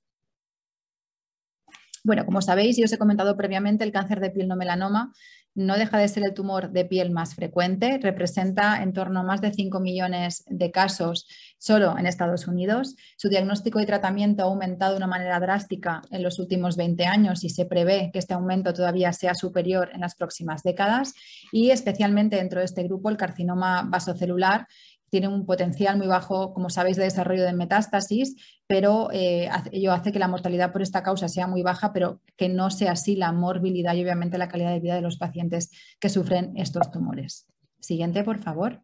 Bueno, 2.02 2.24
como 2.24 2.40
sabéis 2.40 2.78
y 2.78 2.84
os 2.84 2.92
he 2.92 2.98
comentado 2.98 3.36
previamente, 3.36 3.84
el 3.84 3.92
cáncer 3.92 4.18
de 4.18 4.30
piel 4.30 4.48
no 4.48 4.56
melanoma 4.56 5.12
no 5.58 5.76
deja 5.76 5.98
de 5.98 6.06
ser 6.06 6.22
el 6.24 6.34
tumor 6.34 6.70
de 6.70 6.84
piel 6.84 7.10
más 7.10 7.34
frecuente, 7.34 7.98
representa 8.00 8.80
en 8.80 8.92
torno 8.92 9.20
a 9.20 9.22
más 9.24 9.40
de 9.40 9.52
5 9.52 9.80
millones 9.80 10.44
de 10.46 10.70
casos 10.70 11.26
solo 11.58 11.98
en 11.98 12.06
Estados 12.06 12.46
Unidos. 12.46 12.94
Su 13.16 13.28
diagnóstico 13.28 13.80
y 13.80 13.86
tratamiento 13.86 14.44
ha 14.44 14.46
aumentado 14.46 14.92
de 14.92 14.98
una 14.98 15.08
manera 15.08 15.40
drástica 15.40 16.00
en 16.12 16.22
los 16.22 16.38
últimos 16.38 16.76
20 16.76 17.04
años 17.06 17.42
y 17.42 17.50
se 17.50 17.66
prevé 17.66 18.10
que 18.12 18.20
este 18.20 18.34
aumento 18.34 18.72
todavía 18.72 19.12
sea 19.12 19.34
superior 19.34 19.90
en 19.92 20.02
las 20.02 20.14
próximas 20.14 20.62
décadas 20.62 21.14
y 21.50 21.70
especialmente 21.70 22.36
dentro 22.36 22.60
de 22.60 22.66
este 22.66 22.84
grupo 22.84 23.10
el 23.10 23.16
carcinoma 23.16 23.82
vasocelular 23.82 24.68
tiene 25.10 25.28
un 25.28 25.46
potencial 25.46 25.96
muy 25.96 26.06
bajo, 26.06 26.52
como 26.52 26.70
sabéis, 26.70 26.96
de 26.96 27.04
desarrollo 27.04 27.44
de 27.44 27.52
metástasis, 27.52 28.36
pero 28.66 29.10
eh, 29.12 29.48
ello 29.72 29.92
hace 29.92 30.12
que 30.12 30.18
la 30.18 30.28
mortalidad 30.28 30.72
por 30.72 30.82
esta 30.82 31.02
causa 31.02 31.28
sea 31.28 31.46
muy 31.46 31.62
baja, 31.62 31.92
pero 31.92 32.20
que 32.36 32.48
no 32.48 32.70
sea 32.70 32.92
así 32.92 33.16
la 33.16 33.32
morbilidad 33.32 33.94
y 33.94 34.02
obviamente 34.02 34.38
la 34.38 34.48
calidad 34.48 34.72
de 34.72 34.80
vida 34.80 34.94
de 34.94 35.02
los 35.02 35.16
pacientes 35.16 35.70
que 35.98 36.08
sufren 36.08 36.56
estos 36.56 36.90
tumores. 36.90 37.46
Siguiente, 37.80 38.24
por 38.24 38.38
favor. 38.38 38.82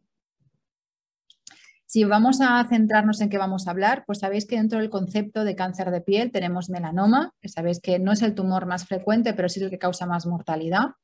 Si 1.86 2.02
vamos 2.02 2.40
a 2.40 2.66
centrarnos 2.68 3.20
en 3.20 3.28
qué 3.28 3.38
vamos 3.38 3.68
a 3.68 3.70
hablar, 3.70 4.02
pues 4.04 4.18
sabéis 4.18 4.46
que 4.46 4.56
dentro 4.56 4.80
del 4.80 4.90
concepto 4.90 5.44
de 5.44 5.54
cáncer 5.54 5.92
de 5.92 6.00
piel 6.00 6.32
tenemos 6.32 6.68
melanoma, 6.68 7.32
que 7.40 7.48
sabéis 7.48 7.78
que 7.78 8.00
no 8.00 8.10
es 8.10 8.22
el 8.22 8.34
tumor 8.34 8.66
más 8.66 8.84
frecuente, 8.84 9.32
pero 9.32 9.48
sí 9.48 9.60
es 9.60 9.64
el 9.66 9.70
que 9.70 9.78
causa 9.78 10.04
más 10.04 10.26
mortalidad. 10.26 10.94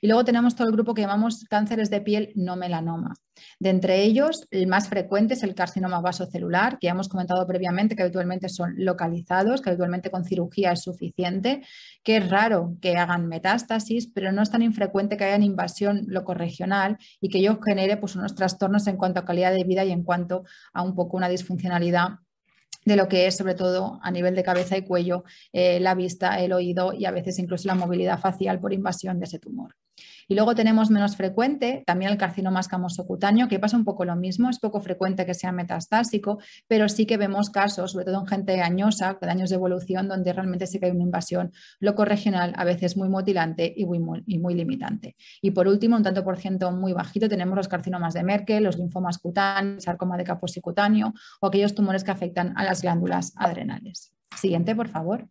Y 0.00 0.06
luego 0.06 0.24
tenemos 0.24 0.54
todo 0.54 0.68
el 0.68 0.72
grupo 0.72 0.94
que 0.94 1.02
llamamos 1.02 1.44
cánceres 1.48 1.90
de 1.90 2.00
piel 2.00 2.32
no 2.34 2.56
melanoma. 2.56 3.14
De 3.58 3.70
entre 3.70 4.02
ellos, 4.02 4.46
el 4.50 4.66
más 4.66 4.88
frecuente 4.88 5.34
es 5.34 5.42
el 5.42 5.54
carcinoma 5.54 6.00
vasocelular, 6.00 6.78
que 6.78 6.86
ya 6.86 6.92
hemos 6.92 7.08
comentado 7.08 7.46
previamente 7.46 7.94
que 7.94 8.02
habitualmente 8.02 8.48
son 8.48 8.74
localizados, 8.76 9.60
que 9.60 9.70
habitualmente 9.70 10.10
con 10.10 10.24
cirugía 10.24 10.72
es 10.72 10.82
suficiente, 10.82 11.62
que 12.02 12.18
es 12.18 12.30
raro 12.30 12.76
que 12.80 12.96
hagan 12.96 13.26
metástasis, 13.26 14.10
pero 14.14 14.32
no 14.32 14.42
es 14.42 14.50
tan 14.50 14.62
infrecuente 14.62 15.16
que 15.16 15.24
hayan 15.24 15.42
invasión 15.42 16.04
locorregional 16.06 16.96
y 17.20 17.28
que 17.28 17.38
ello 17.38 17.58
genere 17.62 17.96
pues, 17.96 18.16
unos 18.16 18.34
trastornos 18.34 18.86
en 18.86 18.96
cuanto 18.96 19.20
a 19.20 19.24
calidad 19.24 19.52
de 19.52 19.64
vida 19.64 19.84
y 19.84 19.90
en 19.90 20.02
cuanto 20.02 20.44
a 20.72 20.82
un 20.82 20.94
poco 20.94 21.16
una 21.16 21.28
disfuncionalidad 21.28 22.20
de 22.86 22.96
lo 22.96 23.08
que 23.08 23.26
es 23.26 23.36
sobre 23.36 23.54
todo 23.54 23.98
a 24.02 24.10
nivel 24.10 24.34
de 24.34 24.44
cabeza 24.44 24.78
y 24.78 24.82
cuello, 24.82 25.24
eh, 25.52 25.80
la 25.80 25.94
vista, 25.94 26.40
el 26.40 26.52
oído 26.52 26.94
y 26.94 27.04
a 27.04 27.10
veces 27.10 27.38
incluso 27.38 27.68
la 27.68 27.74
movilidad 27.74 28.18
facial 28.18 28.60
por 28.60 28.72
invasión 28.72 29.18
de 29.18 29.26
ese 29.26 29.38
tumor. 29.38 29.74
Y 30.28 30.34
luego 30.34 30.54
tenemos 30.54 30.90
menos 30.90 31.16
frecuente 31.16 31.84
también 31.86 32.10
el 32.10 32.18
carcinoma 32.18 32.60
escamoso 32.60 33.06
cutáneo, 33.06 33.48
que 33.48 33.58
pasa 33.58 33.76
un 33.76 33.84
poco 33.84 34.04
lo 34.04 34.16
mismo, 34.16 34.50
es 34.50 34.58
poco 34.58 34.80
frecuente 34.80 35.24
que 35.24 35.34
sea 35.34 35.52
metastásico, 35.52 36.38
pero 36.66 36.88
sí 36.88 37.06
que 37.06 37.16
vemos 37.16 37.50
casos, 37.50 37.92
sobre 37.92 38.06
todo 38.06 38.20
en 38.20 38.26
gente 38.26 38.60
añosa, 38.60 39.14
con 39.14 39.28
años 39.28 39.50
de 39.50 39.56
evolución, 39.56 40.08
donde 40.08 40.32
realmente 40.32 40.66
sí 40.66 40.80
que 40.80 40.86
hay 40.86 40.92
una 40.92 41.04
invasión 41.04 41.52
locorregional, 41.80 42.52
a 42.56 42.64
veces 42.64 42.96
muy 42.96 43.08
mutilante 43.08 43.72
y 43.76 43.84
muy, 43.86 44.22
y 44.26 44.38
muy 44.38 44.54
limitante. 44.54 45.16
Y 45.40 45.52
por 45.52 45.68
último, 45.68 45.96
un 45.96 46.02
tanto 46.02 46.24
por 46.24 46.38
ciento 46.38 46.72
muy 46.72 46.92
bajito, 46.92 47.28
tenemos 47.28 47.56
los 47.56 47.68
carcinomas 47.68 48.14
de 48.14 48.24
Merkel, 48.24 48.64
los 48.64 48.78
linfomas 48.78 49.18
cutáneos, 49.18 49.84
sarcoma 49.84 50.16
de 50.16 50.24
Kaposi 50.24 50.60
cutáneo 50.60 51.12
o 51.40 51.46
aquellos 51.46 51.74
tumores 51.74 52.04
que 52.04 52.10
afectan 52.10 52.52
a 52.56 52.64
las 52.64 52.82
glándulas 52.82 53.32
adrenales. 53.36 54.12
Siguiente, 54.36 54.74
por 54.74 54.88
favor. 54.88 55.28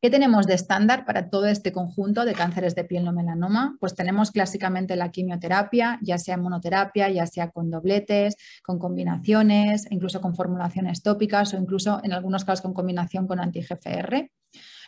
¿Qué 0.00 0.10
tenemos 0.10 0.46
de 0.46 0.54
estándar 0.54 1.04
para 1.04 1.28
todo 1.28 1.46
este 1.46 1.72
conjunto 1.72 2.24
de 2.24 2.32
cánceres 2.32 2.76
de 2.76 2.84
piel 2.84 3.04
no 3.04 3.12
melanoma? 3.12 3.76
Pues 3.80 3.96
tenemos 3.96 4.30
clásicamente 4.30 4.94
la 4.94 5.10
quimioterapia, 5.10 5.98
ya 6.02 6.18
sea 6.18 6.36
monoterapia, 6.36 7.10
ya 7.10 7.26
sea 7.26 7.50
con 7.50 7.68
dobletes, 7.68 8.36
con 8.62 8.78
combinaciones, 8.78 9.90
incluso 9.90 10.20
con 10.20 10.36
formulaciones 10.36 11.02
tópicas 11.02 11.52
o 11.52 11.56
incluso 11.56 12.00
en 12.04 12.12
algunos 12.12 12.44
casos 12.44 12.62
con 12.62 12.74
combinación 12.74 13.26
con 13.26 13.40
anti-GFR. 13.40 14.30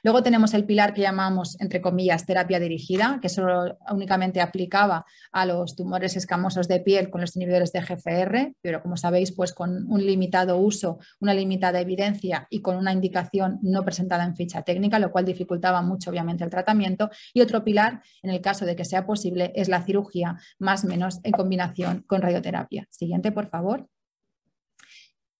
Luego 0.03 0.23
tenemos 0.23 0.55
el 0.55 0.65
pilar 0.65 0.95
que 0.95 1.03
llamamos, 1.03 1.61
entre 1.61 1.81
comillas, 1.81 2.27
terapia 2.27 2.59
dirigida, 2.59 3.19
que 3.21 3.29
solo 3.29 3.79
únicamente 3.91 4.41
aplicaba 4.41 5.05
a 5.33 5.47
los 5.47 5.77
tumores 5.77 6.17
escamosos 6.17 6.69
de 6.69 6.81
piel 6.81 7.11
con 7.11 7.21
los 7.21 7.37
inhibidores 7.37 7.73
de 7.73 7.81
GFR, 7.81 8.55
pero 8.63 8.83
como 8.83 8.97
sabéis, 8.97 9.33
pues 9.33 9.53
con 9.53 9.87
un 9.91 10.05
limitado 10.05 10.57
uso, 10.59 10.99
una 11.21 11.35
limitada 11.35 11.81
evidencia 11.81 12.47
y 12.51 12.63
con 12.63 12.77
una 12.77 12.93
indicación 12.93 13.59
no 13.63 13.85
presentada 13.85 14.25
en 14.25 14.37
ficha 14.37 14.63
técnica, 14.63 14.99
lo 14.99 15.13
cual 15.13 15.25
dificultaba 15.25 15.83
mucho, 15.83 16.11
obviamente, 16.11 16.45
el 16.45 16.51
tratamiento. 16.51 17.11
Y 17.35 17.41
otro 17.41 17.65
pilar, 17.65 18.03
en 18.23 18.31
el 18.31 18.41
caso 18.41 18.65
de 18.65 18.77
que 18.77 18.85
sea 18.85 19.07
posible, 19.07 19.53
es 19.55 19.69
la 19.69 19.83
cirugía, 19.83 20.39
más 20.59 20.85
o 20.85 20.89
menos 20.89 21.21
en 21.25 21.33
combinación 21.33 22.05
con 22.07 22.23
radioterapia. 22.23 22.87
Siguiente, 22.91 23.33
por 23.33 23.49
favor. 23.49 23.87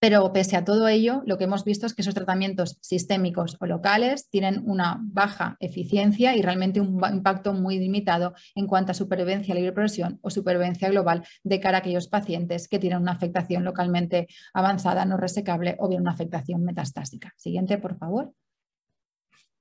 Pero 0.01 0.33
pese 0.33 0.57
a 0.57 0.65
todo 0.65 0.87
ello, 0.87 1.21
lo 1.27 1.37
que 1.37 1.43
hemos 1.43 1.63
visto 1.63 1.85
es 1.85 1.93
que 1.93 2.01
esos 2.01 2.15
tratamientos 2.15 2.79
sistémicos 2.81 3.55
o 3.59 3.67
locales 3.67 4.31
tienen 4.31 4.63
una 4.65 4.97
baja 4.99 5.57
eficiencia 5.59 6.35
y 6.35 6.41
realmente 6.41 6.81
un 6.81 6.99
impacto 7.07 7.53
muy 7.53 7.77
limitado 7.77 8.33
en 8.55 8.65
cuanto 8.65 8.93
a 8.93 8.95
supervivencia 8.95 9.53
libre 9.53 9.73
progresión 9.73 10.17
o 10.23 10.31
supervivencia 10.31 10.89
global 10.89 11.23
de 11.43 11.59
cara 11.59 11.77
a 11.77 11.81
aquellos 11.81 12.07
pacientes 12.07 12.67
que 12.67 12.79
tienen 12.79 12.99
una 12.99 13.11
afectación 13.11 13.63
localmente 13.63 14.27
avanzada, 14.55 15.05
no 15.05 15.17
resecable 15.17 15.75
o 15.77 15.87
bien 15.87 16.01
una 16.01 16.13
afectación 16.13 16.63
metastásica. 16.63 17.31
Siguiente, 17.37 17.77
por 17.77 17.95
favor. 17.95 18.33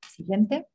Siguiente. 0.09 0.69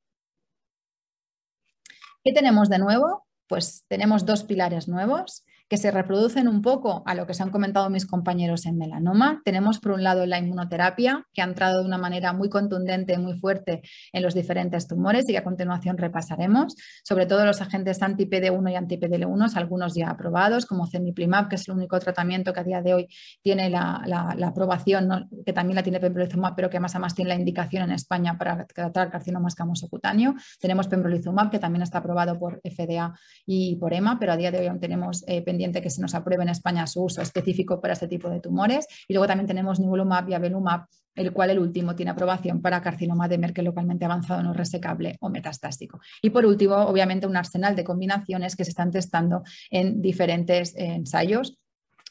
¿Qué 2.24 2.34
tenemos 2.34 2.70
de 2.70 2.78
nuevo? 2.78 3.26
Pues 3.48 3.84
tenemos 3.88 4.28
dos 4.28 4.44
pilares 4.44 4.88
nuevos 4.88 5.44
que 5.68 5.78
se 5.78 5.90
reproducen 5.92 6.48
un 6.48 6.62
poco 6.62 7.02
a 7.06 7.16
lo 7.16 7.26
que 7.26 7.34
se 7.34 7.42
han 7.42 7.50
comentado 7.50 7.90
mis 7.90 8.06
compañeros 8.06 8.66
en 8.66 8.78
melanoma. 8.78 9.42
Tenemos 9.44 9.80
por 9.80 9.94
un 9.94 10.04
lado 10.04 10.26
la 10.26 10.38
inmunoterapia, 10.38 11.26
que 11.34 11.42
ha 11.42 11.46
entrado 11.46 11.82
de 11.82 11.88
una 11.88 11.98
manera 11.98 12.34
muy 12.34 12.50
contundente, 12.50 13.18
muy 13.18 13.40
fuerte 13.40 13.82
en 14.14 14.22
los 14.22 14.36
diferentes 14.36 14.88
tumores 14.88 15.28
y 15.28 15.32
que 15.32 15.40
a 15.40 15.44
continuación 15.44 15.98
repasaremos, 15.98 16.76
sobre 17.04 17.26
todo 17.26 17.46
los 17.46 17.62
agentes 17.62 18.02
anti-PD1 18.02 18.72
y 18.72 18.76
anti-PDL1, 18.76 19.56
algunos 19.56 19.96
ya 19.96 20.10
aprobados, 20.10 20.66
como 20.66 20.88
cemiplimab, 20.88 21.50
que 21.50 21.56
es 21.56 21.68
el 21.68 21.76
único 21.76 22.00
tratamiento 22.00 22.54
que 22.54 22.60
a 22.60 22.64
día 22.64 22.82
de 22.82 22.94
hoy 22.94 23.08
tiene 23.42 23.70
la, 23.70 24.04
aprobación, 24.46 25.30
que 25.46 25.54
también 25.54 25.76
la 25.76 25.84
tiene 25.84 26.00
pembrolizumab, 26.00 26.56
pero 26.56 26.70
que 26.70 26.80
más 26.80 26.96
a 26.96 27.00
más 27.00 27.16
tiene 27.16 27.30
la 27.30 27.36
indicación 27.36 27.84
en 27.84 27.92
España 27.92 28.38
para 28.38 28.66
tratar 28.68 29.10
carcinoma 29.10 29.48
escamoso 29.48 29.88
cutáneo. 29.90 30.36
Tenemos 30.60 30.88
pembrolizumab, 30.88 31.50
que 31.50 31.60
también 31.60 31.82
está 31.82 32.00
aprobado 32.00 32.38
por 32.38 32.62
FDA 32.64 33.14
y 33.46 33.76
por 33.78 33.94
EMA, 33.94 34.20
pero 34.20 34.34
a 34.34 34.38
día 34.38 34.52
de 34.52 34.60
hoy 34.60 34.68
aún 34.68 34.80
tenemos 34.80 35.24
eh, 35.28 35.42
pendiente 35.56 35.82
que 35.82 35.90
se 35.90 36.02
nos 36.02 36.14
apruebe 36.14 36.44
en 36.44 36.50
España 36.50 36.86
su 36.86 37.02
uso 37.02 37.22
específico 37.22 37.80
para 37.80 37.94
este 37.94 38.10
tipo 38.10 38.30
de 38.30 38.42
tumores. 38.42 38.86
Y 39.08 39.14
luego 39.14 39.26
también 39.26 39.48
tenemos 39.48 39.80
nivolumab 39.80 40.28
y 40.28 40.34
avelumab, 40.34 40.86
el 41.16 41.32
cual 41.32 41.52
el 41.52 41.60
último 41.60 41.96
tiene 41.96 42.12
aprobación 42.12 42.62
para 42.62 42.82
carcinoma 42.82 43.30
de 43.30 43.38
Merkel 43.38 43.64
localmente 43.64 44.04
avanzado 44.04 44.44
no 44.44 44.52
resecable 44.52 45.16
o 45.22 45.30
metastásico. 45.30 46.02
Y 46.22 46.30
por 46.32 46.46
último, 46.46 46.76
obviamente, 46.76 47.26
un 47.26 47.38
arsenal 47.38 47.74
de 47.74 47.86
combinaciones 47.86 48.58
que 48.58 48.66
se 48.66 48.72
están 48.72 48.92
testando 48.92 49.44
en 49.72 50.02
diferentes 50.02 50.76
eh, 50.76 50.88
ensayos 50.88 51.58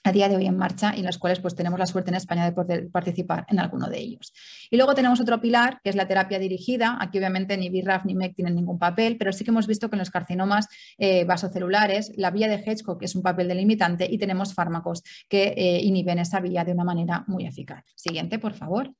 a 0.04 0.12
día 0.12 0.28
de 0.28 0.36
hoy 0.36 0.46
en 0.46 0.56
marcha 0.56 0.94
y 0.94 1.00
en 1.00 1.06
los 1.06 1.18
cuales 1.18 1.40
pues, 1.40 1.54
tenemos 1.54 1.78
la 1.78 1.86
suerte 1.86 2.10
en 2.10 2.16
España 2.16 2.44
de 2.44 2.52
poder 2.52 2.90
participar 2.90 3.46
en 3.48 3.58
alguno 3.58 3.88
de 3.88 3.98
ellos. 3.98 4.32
Y 4.70 4.76
luego 4.76 4.94
tenemos 4.94 5.20
otro 5.20 5.40
pilar, 5.40 5.80
que 5.82 5.90
es 5.90 5.96
la 5.96 6.06
terapia 6.06 6.38
dirigida. 6.38 6.98
Aquí 7.00 7.18
obviamente 7.18 7.56
ni 7.56 7.70
BRAF 7.70 8.04
ni 8.04 8.14
MEC 8.14 8.34
tienen 8.34 8.54
ningún 8.54 8.78
papel, 8.78 9.16
pero 9.18 9.32
sí 9.32 9.44
que 9.44 9.50
hemos 9.50 9.66
visto 9.66 9.88
que 9.88 9.96
en 9.96 10.00
los 10.00 10.10
carcinomas 10.10 10.68
eh, 10.98 11.24
vasocelulares 11.24 12.12
la 12.16 12.30
vía 12.30 12.48
de 12.48 12.56
Hedgecock 12.56 13.02
es 13.02 13.14
un 13.14 13.22
papel 13.22 13.48
delimitante 13.48 14.06
y 14.10 14.18
tenemos 14.18 14.54
fármacos 14.54 15.02
que 15.28 15.54
eh, 15.56 15.80
inhiben 15.82 16.18
esa 16.18 16.40
vía 16.40 16.64
de 16.64 16.72
una 16.72 16.84
manera 16.84 17.24
muy 17.26 17.46
eficaz. 17.46 17.84
Siguiente, 17.96 18.38
por 18.38 18.54
favor. 18.54 18.92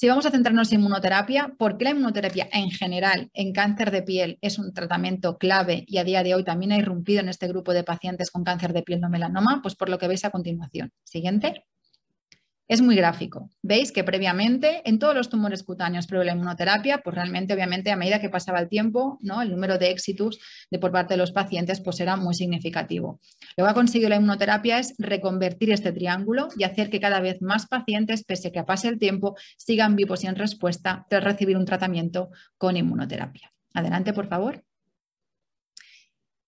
Si 0.00 0.08
vamos 0.08 0.24
a 0.24 0.30
centrarnos 0.30 0.72
en 0.72 0.80
inmunoterapia, 0.80 1.52
¿por 1.58 1.76
qué 1.76 1.84
la 1.84 1.90
inmunoterapia 1.90 2.48
en 2.54 2.70
general 2.70 3.30
en 3.34 3.52
cáncer 3.52 3.90
de 3.90 4.02
piel 4.02 4.38
es 4.40 4.58
un 4.58 4.72
tratamiento 4.72 5.36
clave 5.36 5.84
y 5.86 5.98
a 5.98 6.04
día 6.04 6.22
de 6.22 6.34
hoy 6.34 6.42
también 6.42 6.72
ha 6.72 6.78
irrumpido 6.78 7.20
en 7.20 7.28
este 7.28 7.46
grupo 7.48 7.74
de 7.74 7.84
pacientes 7.84 8.30
con 8.30 8.42
cáncer 8.42 8.72
de 8.72 8.82
piel 8.82 9.02
no 9.02 9.10
melanoma? 9.10 9.60
Pues 9.60 9.74
por 9.74 9.90
lo 9.90 9.98
que 9.98 10.08
veis 10.08 10.24
a 10.24 10.30
continuación. 10.30 10.90
Siguiente. 11.04 11.66
Es 12.70 12.82
muy 12.82 12.94
gráfico. 12.94 13.50
Veis 13.62 13.90
que 13.90 14.04
previamente 14.04 14.88
en 14.88 15.00
todos 15.00 15.12
los 15.12 15.28
tumores 15.28 15.64
cutáneos 15.64 16.06
previo 16.06 16.22
la 16.22 16.34
inmunoterapia, 16.34 16.98
pues 16.98 17.16
realmente, 17.16 17.52
obviamente, 17.52 17.90
a 17.90 17.96
medida 17.96 18.20
que 18.20 18.28
pasaba 18.28 18.60
el 18.60 18.68
tiempo, 18.68 19.18
¿no? 19.22 19.42
el 19.42 19.50
número 19.50 19.76
de 19.76 19.90
éxitos 19.90 20.38
de 20.70 20.78
por 20.78 20.92
parte 20.92 21.14
de 21.14 21.18
los 21.18 21.32
pacientes 21.32 21.80
pues 21.80 21.98
era 21.98 22.14
muy 22.14 22.32
significativo. 22.32 23.18
Lo 23.56 23.64
que 23.64 23.70
ha 23.70 23.74
conseguido 23.74 24.08
la 24.08 24.14
inmunoterapia 24.14 24.78
es 24.78 24.94
reconvertir 24.98 25.72
este 25.72 25.90
triángulo 25.90 26.46
y 26.56 26.62
hacer 26.62 26.90
que 26.90 27.00
cada 27.00 27.18
vez 27.18 27.42
más 27.42 27.66
pacientes, 27.66 28.22
pese 28.22 28.48
a 28.48 28.52
que 28.52 28.62
pase 28.62 28.86
el 28.86 29.00
tiempo, 29.00 29.34
sigan 29.56 29.96
vivos 29.96 30.22
y 30.22 30.28
en 30.28 30.36
respuesta 30.36 31.04
tras 31.10 31.24
recibir 31.24 31.56
un 31.56 31.64
tratamiento 31.64 32.30
con 32.56 32.76
inmunoterapia. 32.76 33.52
Adelante, 33.74 34.12
por 34.12 34.28
favor. 34.28 34.62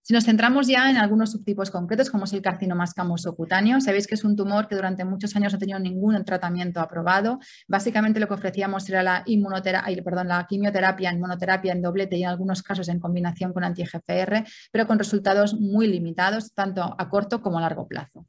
Si 0.04 0.12
nos 0.12 0.24
centramos 0.24 0.66
ya 0.66 0.90
en 0.90 0.96
algunos 0.96 1.30
subtipos 1.30 1.70
concretos, 1.70 2.10
como 2.10 2.24
es 2.24 2.32
el 2.32 2.42
carcinoma 2.42 2.82
escamoso 2.82 3.36
cutáneo, 3.36 3.80
sabéis 3.80 4.08
que 4.08 4.16
es 4.16 4.24
un 4.24 4.34
tumor 4.34 4.66
que 4.66 4.74
durante 4.74 5.04
muchos 5.04 5.36
años 5.36 5.52
no 5.52 5.56
ha 5.56 5.60
tenido 5.60 5.78
ningún 5.78 6.24
tratamiento 6.24 6.80
aprobado. 6.80 7.38
Básicamente 7.68 8.18
lo 8.18 8.26
que 8.26 8.34
ofrecíamos 8.34 8.88
era 8.88 9.04
la, 9.04 9.22
inmunoterapia, 9.26 10.02
perdón, 10.02 10.28
quimioterapia, 10.48 11.12
inmunoterapia 11.12 11.72
en 11.72 11.82
doblete 11.82 12.16
y 12.16 12.24
en 12.24 12.30
algunos 12.30 12.64
casos 12.64 12.88
en 12.88 12.98
combinación 12.98 13.52
con 13.52 13.62
anti-GFR, 13.62 14.44
pero 14.72 14.88
con 14.88 14.98
resultados 14.98 15.54
muy 15.54 15.86
limitados, 15.86 16.52
tanto 16.52 16.96
a 16.98 17.08
corto 17.08 17.40
como 17.40 17.58
a 17.58 17.60
largo 17.60 17.86
plazo. 17.86 18.26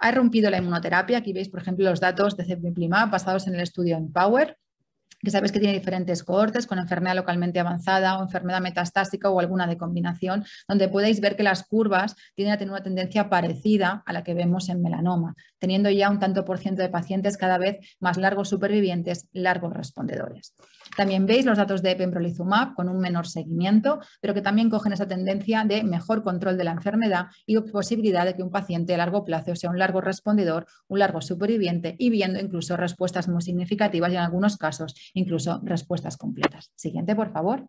Ha 0.00 0.08
irrumpido 0.08 0.50
la 0.50 0.58
inmunoterapia, 0.58 1.18
aquí 1.18 1.32
veis 1.32 1.48
por 1.48 1.60
ejemplo 1.60 1.88
los 1.88 2.00
datos 2.00 2.36
de 2.36 2.44
Cepimlimab 2.44 3.10
basados 3.10 3.46
en 3.46 3.54
el 3.54 3.60
estudio 3.60 3.96
Empower, 3.96 4.58
que 5.22 5.30
sabes 5.30 5.52
que 5.52 5.60
tiene 5.60 5.74
diferentes 5.74 6.24
cohortes 6.24 6.66
con 6.66 6.78
enfermedad 6.78 7.16
localmente 7.16 7.60
avanzada 7.60 8.18
o 8.18 8.22
enfermedad 8.22 8.60
metastásica 8.60 9.30
o 9.30 9.40
alguna 9.40 9.66
de 9.66 9.76
combinación, 9.76 10.44
donde 10.68 10.88
podéis 10.88 11.20
ver 11.20 11.36
que 11.36 11.42
las 11.42 11.64
curvas 11.64 12.16
tienen 12.34 12.54
a 12.54 12.58
tener 12.58 12.72
una 12.72 12.82
tendencia 12.82 13.28
parecida 13.28 14.02
a 14.06 14.12
la 14.12 14.24
que 14.24 14.34
vemos 14.34 14.68
en 14.68 14.82
melanoma, 14.82 15.34
teniendo 15.58 15.90
ya 15.90 16.10
un 16.10 16.18
tanto 16.18 16.44
por 16.44 16.58
ciento 16.58 16.82
de 16.82 16.88
pacientes 16.88 17.36
cada 17.36 17.58
vez 17.58 17.78
más 18.00 18.16
largos 18.16 18.48
supervivientes, 18.48 19.28
largos 19.32 19.72
respondedores. 19.72 20.54
También 20.96 21.26
veis 21.26 21.44
los 21.44 21.58
datos 21.58 21.82
de 21.82 21.96
pembrolizumab 21.96 22.74
con 22.74 22.88
un 22.88 22.98
menor 22.98 23.26
seguimiento, 23.26 24.00
pero 24.20 24.34
que 24.34 24.42
también 24.42 24.70
cogen 24.70 24.92
esa 24.92 25.08
tendencia 25.08 25.64
de 25.64 25.82
mejor 25.84 26.22
control 26.22 26.56
de 26.56 26.64
la 26.64 26.72
enfermedad 26.72 27.26
y 27.46 27.58
posibilidad 27.60 28.24
de 28.24 28.34
que 28.34 28.42
un 28.42 28.50
paciente 28.50 28.94
a 28.94 28.98
largo 28.98 29.24
plazo 29.24 29.54
sea 29.56 29.70
un 29.70 29.78
largo 29.78 30.00
respondedor, 30.00 30.66
un 30.88 30.98
largo 30.98 31.20
superviviente 31.20 31.96
y 31.98 32.10
viendo 32.10 32.40
incluso 32.40 32.76
respuestas 32.76 33.28
muy 33.28 33.42
significativas 33.42 34.12
y 34.12 34.16
en 34.16 34.22
algunos 34.22 34.56
casos 34.56 34.94
incluso 35.14 35.60
respuestas 35.64 36.16
completas. 36.16 36.70
Siguiente, 36.74 37.14
por 37.14 37.32
favor. 37.32 37.68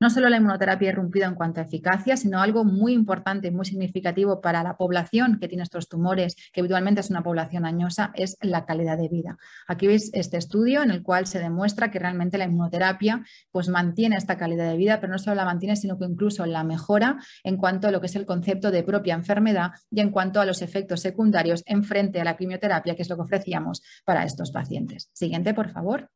No 0.00 0.10
solo 0.10 0.28
la 0.28 0.36
inmunoterapia 0.36 0.88
ha 0.88 0.92
irrumpido 0.92 1.26
en 1.26 1.34
cuanto 1.34 1.60
a 1.60 1.64
eficacia, 1.64 2.16
sino 2.16 2.40
algo 2.40 2.64
muy 2.64 2.92
importante 2.92 3.50
muy 3.50 3.66
significativo 3.66 4.40
para 4.40 4.62
la 4.62 4.76
población 4.76 5.38
que 5.40 5.48
tiene 5.48 5.64
estos 5.64 5.88
tumores, 5.88 6.36
que 6.52 6.60
habitualmente 6.60 7.00
es 7.00 7.10
una 7.10 7.22
población 7.22 7.66
añosa, 7.66 8.12
es 8.14 8.36
la 8.40 8.64
calidad 8.64 8.96
de 8.96 9.08
vida. 9.08 9.38
Aquí 9.66 9.86
veis 9.86 10.10
este 10.14 10.36
estudio 10.36 10.82
en 10.82 10.90
el 10.90 11.02
cual 11.02 11.26
se 11.26 11.40
demuestra 11.40 11.90
que 11.90 11.98
realmente 11.98 12.38
la 12.38 12.44
inmunoterapia 12.44 13.24
pues, 13.50 13.68
mantiene 13.68 14.16
esta 14.16 14.36
calidad 14.38 14.70
de 14.70 14.76
vida, 14.76 15.00
pero 15.00 15.12
no 15.12 15.18
solo 15.18 15.36
la 15.36 15.44
mantiene, 15.44 15.76
sino 15.76 15.98
que 15.98 16.04
incluso 16.04 16.46
la 16.46 16.64
mejora 16.64 17.18
en 17.42 17.56
cuanto 17.56 17.88
a 17.88 17.90
lo 17.90 18.00
que 18.00 18.06
es 18.06 18.16
el 18.16 18.26
concepto 18.26 18.70
de 18.70 18.84
propia 18.84 19.14
enfermedad 19.14 19.72
y 19.90 20.00
en 20.00 20.10
cuanto 20.10 20.40
a 20.40 20.46
los 20.46 20.62
efectos 20.62 21.00
secundarios 21.00 21.62
en 21.66 21.82
frente 21.82 22.20
a 22.20 22.24
la 22.24 22.36
quimioterapia, 22.36 22.94
que 22.94 23.02
es 23.02 23.08
lo 23.08 23.16
que 23.16 23.22
ofrecíamos 23.22 23.82
para 24.04 24.24
estos 24.24 24.52
pacientes. 24.52 25.10
Siguiente, 25.12 25.54
por 25.54 25.70
favor. 25.70 26.10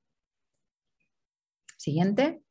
Siguiente. 1.76 2.41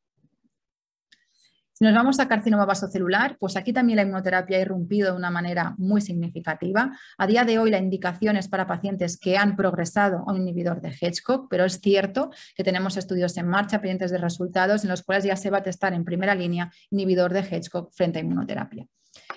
Si 1.81 1.85
nos 1.85 1.95
vamos 1.95 2.19
a 2.19 2.27
carcinoma 2.27 2.65
vasocelular, 2.65 3.37
pues 3.39 3.57
aquí 3.57 3.73
también 3.73 3.95
la 3.95 4.03
inmunoterapia 4.03 4.59
ha 4.59 4.61
irrumpido 4.61 5.09
de 5.09 5.17
una 5.17 5.31
manera 5.31 5.73
muy 5.79 5.99
significativa. 5.99 6.95
A 7.17 7.25
día 7.25 7.43
de 7.43 7.57
hoy 7.57 7.71
la 7.71 7.79
indicación 7.79 8.37
es 8.37 8.47
para 8.47 8.67
pacientes 8.67 9.17
que 9.17 9.35
han 9.35 9.55
progresado 9.55 10.23
a 10.27 10.31
un 10.31 10.41
inhibidor 10.43 10.79
de 10.79 10.89
Hedgecock, 10.89 11.47
pero 11.49 11.65
es 11.65 11.79
cierto 11.81 12.29
que 12.55 12.63
tenemos 12.63 12.97
estudios 12.97 13.35
en 13.37 13.47
marcha 13.47 13.81
pendientes 13.81 14.11
de 14.11 14.19
resultados 14.19 14.83
en 14.83 14.91
los 14.91 15.01
cuales 15.01 15.23
ya 15.23 15.35
se 15.35 15.49
va 15.49 15.57
a 15.57 15.63
testar 15.63 15.95
en 15.95 16.05
primera 16.05 16.35
línea 16.35 16.71
inhibidor 16.91 17.33
de 17.33 17.39
Hedgecock 17.39 17.91
frente 17.95 18.19
a 18.19 18.21
inmunoterapia. 18.21 18.85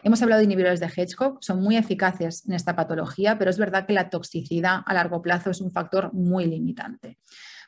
Hemos 0.02 0.20
hablado 0.20 0.40
de 0.40 0.44
inhibidores 0.44 0.80
de 0.80 0.92
Hedgecock, 0.94 1.38
son 1.40 1.62
muy 1.62 1.78
eficaces 1.78 2.46
en 2.46 2.52
esta 2.52 2.76
patología, 2.76 3.38
pero 3.38 3.48
es 3.48 3.56
verdad 3.56 3.86
que 3.86 3.94
la 3.94 4.10
toxicidad 4.10 4.80
a 4.84 4.92
largo 4.92 5.22
plazo 5.22 5.48
es 5.48 5.62
un 5.62 5.72
factor 5.72 6.12
muy 6.12 6.44
limitante. 6.44 7.16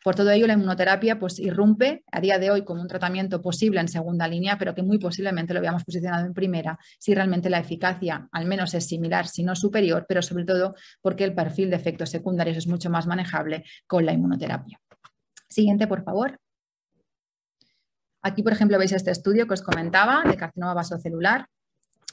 Por 0.07 0.15
todo 0.15 0.31
ello, 0.31 0.47
la 0.47 0.53
inmunoterapia 0.53 1.19
pues, 1.19 1.41
irrumpe 1.41 2.05
a 2.13 2.21
día 2.21 2.39
de 2.39 2.53
hoy 2.53 2.65
como 2.65 2.81
un 2.81 2.87
tratamiento 2.87 3.43
posible 3.43 3.81
en 3.81 3.89
segunda 3.89 4.29
línea, 4.29 4.57
pero 4.57 4.73
que 4.73 4.85
muy 4.85 4.99
posiblemente 4.99 5.53
lo 5.53 5.59
habíamos 5.59 5.83
posicionado 5.83 6.25
en 6.25 6.33
primera 6.33 6.79
si 7.01 7.13
realmente 7.13 7.51
la 7.51 7.59
eficacia 7.59 8.29
al 8.31 8.47
menos 8.47 8.73
es 8.75 8.87
similar, 8.87 9.27
si 9.27 9.43
no 9.43 9.57
superior, 9.57 10.07
pero 10.09 10.23
sobre 10.23 10.45
todo 10.45 10.77
porque 11.03 11.25
el 11.25 11.35
perfil 11.35 11.71
de 11.71 11.77
efectos 11.77 12.11
secundarios 12.11 12.57
es 12.57 12.69
mucho 12.69 12.89
más 12.89 13.09
manejable 13.09 13.65
con 13.89 14.07
la 14.07 14.13
inmunoterapia. 14.13 14.79
Siguiente, 15.49 15.89
por 15.89 16.05
favor. 16.05 16.39
Aquí, 18.23 18.45
por 18.45 18.53
ejemplo, 18.53 18.79
veis 18.79 18.93
este 18.93 19.11
estudio 19.11 19.49
que 19.49 19.55
os 19.55 19.63
comentaba 19.63 20.23
de 20.23 20.37
carcinoma 20.37 20.73
vasocelular 20.73 21.49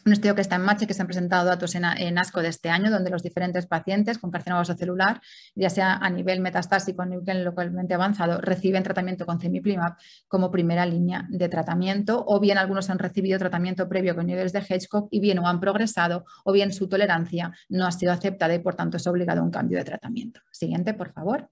un 0.06 0.14
estudio 0.14 0.36
que 0.36 0.42
está 0.42 0.56
en 0.56 0.64
marcha 0.64 0.84
y 0.84 0.88
que 0.88 0.94
se 0.94 1.02
han 1.02 1.08
presentado 1.08 1.46
datos 1.46 1.76
en, 1.76 2.18
ASCO 2.18 2.42
de 2.42 2.50
este 2.50 2.70
año, 2.70 2.92
donde 2.92 3.10
los 3.10 3.24
diferentes 3.24 3.66
pacientes 3.66 4.18
con 4.18 4.32
carcinoma 4.32 4.64
celular, 4.66 5.22
ya 5.56 5.70
sea 5.70 5.96
a 5.96 6.10
nivel 6.10 6.42
metastásico 6.42 7.02
o 7.02 7.04
a 7.04 7.08
nivel 7.08 7.44
localmente 7.44 7.94
avanzado, 7.94 8.40
reciben 8.42 8.84
tratamiento 8.84 9.26
con 9.26 9.40
cemiplimab 9.40 9.96
como 10.28 10.52
primera 10.52 10.86
línea 10.86 11.26
de 11.30 11.50
tratamiento, 11.50 12.24
o 12.28 12.40
bien 12.40 12.58
algunos 12.58 12.90
han 12.90 13.00
recibido 13.00 13.40
tratamiento 13.40 13.88
previo 13.88 14.16
con 14.16 14.28
niveles 14.28 14.54
de 14.54 14.60
Hedgecock 14.60 15.08
y 15.12 15.20
bien 15.20 15.40
o 15.40 15.48
han 15.48 15.60
progresado, 15.60 16.26
o 16.44 16.52
bien 16.52 16.74
su 16.74 16.88
tolerancia 16.88 17.54
no 17.70 17.86
ha 17.86 17.92
sido 17.92 18.12
aceptada 18.12 18.54
y 18.54 18.60
por 18.60 18.76
tanto 18.76 18.98
es 18.98 19.08
obligado 19.08 19.42
a 19.42 19.44
un 19.44 19.52
cambio 19.52 19.78
de 19.78 19.86
tratamiento. 19.86 20.42
Siguiente, 20.52 20.94
por 20.94 21.12
favor. 21.12 21.50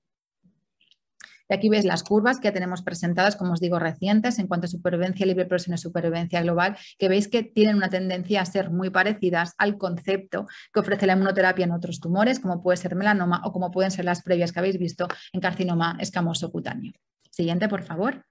Y 1.52 1.54
aquí 1.54 1.68
veis 1.68 1.84
las 1.84 2.04
curvas 2.04 2.40
que 2.40 2.48
ya 2.48 2.54
tenemos 2.54 2.82
presentadas, 2.82 3.36
como 3.36 3.52
os 3.52 3.60
digo, 3.60 3.78
recientes 3.78 4.40
en 4.40 4.48
cuanto 4.48 4.68
a 4.68 4.70
supervivencia 4.70 5.26
libre 5.26 5.46
y 5.52 5.78
supervivencia 5.78 6.42
global, 6.42 6.78
que 6.98 7.10
veis 7.10 7.28
que 7.28 7.44
tienen 7.44 7.76
una 7.76 7.90
tendencia 7.90 8.40
a 8.40 8.46
ser 8.46 8.70
muy 8.70 8.90
parecidas 8.90 9.54
al 9.58 9.78
concepto 9.78 10.48
que 10.74 10.80
ofrece 10.80 11.06
la 11.08 11.14
inmunoterapia 11.14 11.66
en 11.66 11.74
otros 11.74 12.00
tumores, 12.00 12.40
como 12.40 12.64
puede 12.64 12.78
ser 12.78 12.96
melanoma 12.96 13.42
o 13.44 13.52
como 13.52 13.70
pueden 13.70 13.92
ser 13.92 14.06
las 14.06 14.22
previas 14.22 14.54
que 14.54 14.60
habéis 14.60 14.80
visto 14.80 15.10
en 15.34 15.42
carcinoma 15.42 15.98
escamoso 16.00 16.50
cutáneo. 16.54 16.94
Siguiente, 17.30 17.68
por 17.68 17.84
favor. 17.84 18.24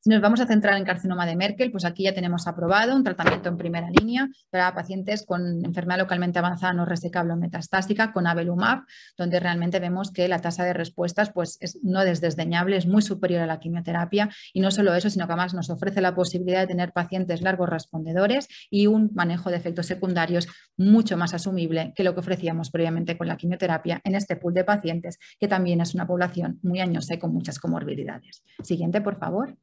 Si 0.00 0.10
nos 0.10 0.20
vamos 0.20 0.40
a 0.40 0.46
centrar 0.46 0.76
en 0.76 0.84
carcinoma 0.84 1.26
de 1.26 1.34
Merkel, 1.34 1.72
pues 1.72 1.84
aquí 1.84 2.04
ya 2.04 2.14
tenemos 2.14 2.46
aprobado 2.46 2.94
un 2.94 3.02
tratamiento 3.02 3.48
en 3.48 3.56
primera 3.56 3.90
línea 3.90 4.28
para 4.48 4.72
pacientes 4.72 5.26
con 5.26 5.64
enfermedad 5.64 5.98
localmente 5.98 6.38
avanzada 6.38 6.72
no 6.72 6.84
resecable 6.84 7.32
o 7.32 7.36
metastásica 7.36 8.12
con 8.12 8.28
Avelumab, 8.28 8.84
donde 9.16 9.40
realmente 9.40 9.80
vemos 9.80 10.12
que 10.12 10.28
la 10.28 10.38
tasa 10.38 10.64
de 10.64 10.72
respuestas 10.72 11.32
pues, 11.32 11.58
es, 11.60 11.80
no 11.82 12.00
es 12.02 12.20
desdeñable, 12.20 12.76
es 12.76 12.86
muy 12.86 13.02
superior 13.02 13.42
a 13.42 13.46
la 13.46 13.58
quimioterapia 13.58 14.30
y 14.52 14.60
no 14.60 14.70
solo 14.70 14.94
eso, 14.94 15.10
sino 15.10 15.26
que 15.26 15.32
además 15.32 15.52
nos 15.52 15.68
ofrece 15.68 16.00
la 16.00 16.14
posibilidad 16.14 16.60
de 16.60 16.68
tener 16.68 16.92
pacientes 16.92 17.42
largos 17.42 17.68
respondedores 17.68 18.46
y 18.70 18.86
un 18.86 19.10
manejo 19.14 19.50
de 19.50 19.56
efectos 19.56 19.86
secundarios 19.86 20.46
mucho 20.76 21.16
más 21.16 21.34
asumible 21.34 21.92
que 21.96 22.04
lo 22.04 22.14
que 22.14 22.20
ofrecíamos 22.20 22.70
previamente 22.70 23.18
con 23.18 23.26
la 23.26 23.36
quimioterapia 23.36 24.00
en 24.04 24.14
este 24.14 24.36
pool 24.36 24.54
de 24.54 24.62
pacientes, 24.62 25.18
que 25.40 25.48
también 25.48 25.80
es 25.80 25.92
una 25.94 26.06
población 26.06 26.60
muy 26.62 26.80
añosa 26.80 27.14
y 27.14 27.18
con 27.18 27.32
muchas 27.32 27.58
comorbilidades. 27.58 28.44
Siguiente, 28.62 29.00
por 29.00 29.18
favor. 29.18 29.56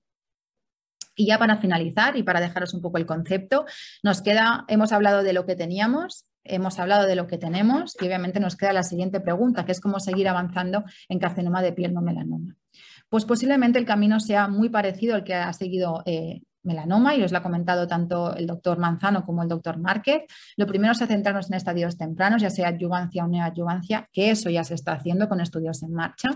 Y 1.15 1.27
ya 1.27 1.39
para 1.39 1.57
finalizar 1.57 2.17
y 2.17 2.23
para 2.23 2.41
dejaros 2.41 2.73
un 2.73 2.81
poco 2.81 2.97
el 2.97 3.05
concepto, 3.05 3.65
nos 4.03 4.21
queda, 4.21 4.65
hemos 4.67 4.91
hablado 4.91 5.23
de 5.23 5.33
lo 5.33 5.45
que 5.45 5.55
teníamos, 5.55 6.25
hemos 6.43 6.79
hablado 6.79 7.07
de 7.07 7.15
lo 7.15 7.27
que 7.27 7.37
tenemos 7.37 7.95
y 7.99 8.05
obviamente 8.05 8.39
nos 8.39 8.55
queda 8.55 8.73
la 8.73 8.83
siguiente 8.83 9.19
pregunta, 9.19 9.65
que 9.65 9.71
es 9.71 9.81
cómo 9.81 9.99
seguir 9.99 10.27
avanzando 10.27 10.83
en 11.09 11.19
carcinoma 11.19 11.61
de 11.61 11.73
piel 11.73 11.93
no 11.93 12.01
melanoma. 12.01 12.55
Pues 13.09 13.25
posiblemente 13.25 13.79
el 13.79 13.85
camino 13.85 14.19
sea 14.19 14.47
muy 14.47 14.69
parecido 14.69 15.15
al 15.15 15.23
que 15.23 15.35
ha 15.35 15.51
seguido 15.53 16.03
eh, 16.05 16.41
melanoma 16.65 17.15
y 17.15 17.23
os 17.23 17.31
lo 17.31 17.37
ha 17.37 17.43
comentado 17.43 17.87
tanto 17.87 18.35
el 18.35 18.47
doctor 18.47 18.77
Manzano 18.77 19.23
como 19.25 19.43
el 19.43 19.49
doctor 19.49 19.77
Márquez. 19.77 20.23
Lo 20.57 20.65
primero 20.65 20.91
es 20.91 20.99
centrarnos 20.99 21.49
en 21.49 21.55
estadios 21.55 21.97
tempranos, 21.97 22.41
ya 22.41 22.49
sea 22.49 22.69
adyuvancia 22.69 23.23
o 23.23 23.27
neoadyuvancia, 23.27 24.09
que 24.11 24.31
eso 24.31 24.49
ya 24.49 24.63
se 24.63 24.73
está 24.73 24.93
haciendo 24.93 25.29
con 25.29 25.39
estudios 25.39 25.83
en 25.83 25.93
marcha. 25.93 26.29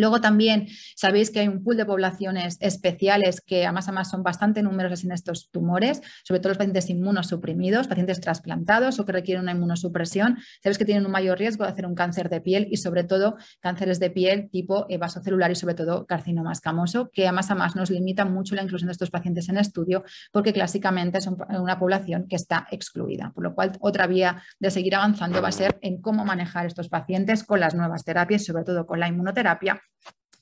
Luego 0.00 0.20
también 0.20 0.68
sabéis 0.96 1.30
que 1.30 1.40
hay 1.40 1.48
un 1.48 1.62
pool 1.62 1.76
de 1.76 1.84
poblaciones 1.84 2.56
especiales 2.60 3.40
que 3.40 3.66
a 3.66 3.72
más 3.72 3.88
a 3.88 3.92
más 3.92 4.10
son 4.10 4.22
bastante 4.22 4.62
numerosas 4.62 5.04
en 5.04 5.12
estos 5.12 5.50
tumores, 5.50 6.00
sobre 6.24 6.40
todo 6.40 6.50
los 6.50 6.58
pacientes 6.58 6.88
inmunosuprimidos, 6.88 7.86
pacientes 7.86 8.20
trasplantados 8.20 8.98
o 8.98 9.04
que 9.04 9.12
requieren 9.12 9.42
una 9.42 9.52
inmunosupresión. 9.52 10.38
Sabéis 10.62 10.78
que 10.78 10.84
tienen 10.86 11.04
un 11.04 11.12
mayor 11.12 11.38
riesgo 11.38 11.64
de 11.64 11.70
hacer 11.70 11.86
un 11.86 11.94
cáncer 11.94 12.30
de 12.30 12.40
piel 12.40 12.66
y 12.70 12.78
sobre 12.78 13.04
todo 13.04 13.36
cánceres 13.60 14.00
de 14.00 14.10
piel 14.10 14.48
tipo 14.50 14.86
vasocelular 14.98 15.50
y 15.50 15.54
sobre 15.54 15.74
todo 15.74 16.06
carcinoma 16.06 16.52
escamoso, 16.52 17.10
que 17.12 17.28
a 17.28 17.32
más 17.32 17.50
a 17.50 17.54
más 17.54 17.76
nos 17.76 17.90
limita 17.90 18.24
mucho 18.24 18.54
la 18.54 18.62
inclusión 18.62 18.88
de 18.88 18.92
estos 18.92 19.10
pacientes 19.10 19.48
en 19.48 19.58
estudio 19.58 20.04
porque 20.32 20.52
clásicamente 20.52 21.20
son 21.20 21.36
una 21.50 21.78
población 21.78 22.26
que 22.28 22.36
está 22.36 22.66
excluida. 22.70 23.32
Por 23.34 23.44
lo 23.44 23.54
cual, 23.54 23.72
otra 23.80 24.06
vía 24.06 24.42
de 24.58 24.70
seguir 24.70 24.94
avanzando 24.94 25.42
va 25.42 25.48
a 25.48 25.52
ser 25.52 25.78
en 25.82 26.00
cómo 26.00 26.24
manejar 26.24 26.66
estos 26.66 26.88
pacientes 26.88 27.44
con 27.44 27.60
las 27.60 27.74
nuevas 27.74 28.04
terapias, 28.04 28.44
sobre 28.44 28.64
todo 28.64 28.86
con 28.86 28.98
la 28.98 29.08
inmunoterapia 29.08 29.82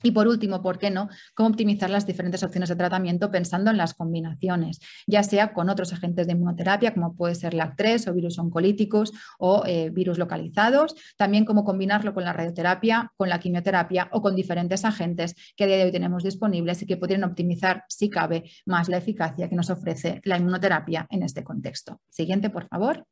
y 0.03 0.13
por 0.13 0.29
último, 0.29 0.63
¿por 0.63 0.79
qué 0.79 0.91
no? 0.91 1.09
Cómo 1.35 1.49
optimizar 1.49 1.91
las 1.91 2.07
diferentes 2.07 2.43
opciones 2.43 2.69
de 2.69 2.77
tratamiento 2.77 3.31
pensando 3.31 3.71
en 3.71 3.77
las 3.77 3.95
combinaciones, 3.95 4.81
ya 5.07 5.23
sea 5.23 5.53
con 5.53 5.69
otros 5.69 5.93
agentes 5.93 6.27
de 6.27 6.35
inmunoterapia, 6.35 6.95
como 6.95 7.17
puede 7.17 7.35
ser 7.35 7.55
LAC3 7.55 8.09
o 8.09 8.15
virus 8.15 8.39
oncolíticos 8.39 9.13
o 9.39 9.65
eh, 9.67 9.91
virus 9.91 10.19
localizados. 10.19 10.95
También 11.17 11.45
cómo 11.45 11.65
combinarlo 11.65 12.15
con 12.15 12.25
la 12.25 12.33
radioterapia, 12.33 13.13
con 13.17 13.29
la 13.29 13.41
quimioterapia 13.41 14.09
o 14.13 14.23
con 14.23 14.37
diferentes 14.37 14.85
agentes 14.85 15.35
que 15.57 15.65
a 15.65 15.67
día 15.67 15.77
de 15.79 15.85
hoy 15.85 15.93
tenemos 15.93 16.23
disponibles 16.23 16.81
y 16.83 16.87
que 16.87 16.97
podrían 16.97 17.25
optimizar, 17.25 17.85
si 17.89 18.09
cabe, 18.09 18.45
más 18.67 18.89
la 18.89 18.99
eficacia 18.99 19.49
que 19.49 19.57
nos 19.57 19.71
ofrece 19.71 20.21
la 20.25 20.37
inmunoterapia 20.37 21.07
en 21.11 21.25
este 21.25 21.43
contexto. 21.43 22.01
Siguiente, 22.09 22.51
por 22.51 22.69
favor. 22.69 23.05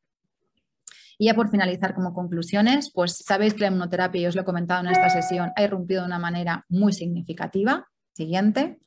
Y 1.19 1.27
ya 1.27 1.35
por 1.35 1.51
finalizar 1.51 1.95
como 1.95 2.13
conclusiones, 2.13 2.91
pues 2.93 3.17
sabéis 3.17 3.55
que 3.55 3.61
la 3.61 3.69
inmunoterapia, 3.69 4.21
y 4.21 4.27
os 4.27 4.35
lo 4.35 4.43
he 4.43 4.45
comentado 4.45 4.81
en 4.81 4.91
esta 4.91 5.09
sesión, 5.09 5.51
ha 5.57 5.63
irrumpido 5.63 6.03
de 6.03 6.09
una 6.09 6.19
manera 6.19 6.65
muy 6.69 6.93
significativa. 6.93 7.89
Siguiente. 8.13 8.79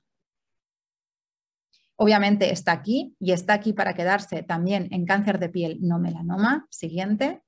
Obviamente 1.96 2.52
está 2.52 2.72
aquí 2.72 3.16
y 3.20 3.32
está 3.32 3.54
aquí 3.54 3.74
para 3.74 3.94
quedarse 3.94 4.44
también 4.44 4.88
en 4.92 5.06
cáncer 5.06 5.40
de 5.40 5.50
piel 5.50 5.80
no 5.82 6.00
melanoma. 6.00 6.68
Siguiente 6.70 7.42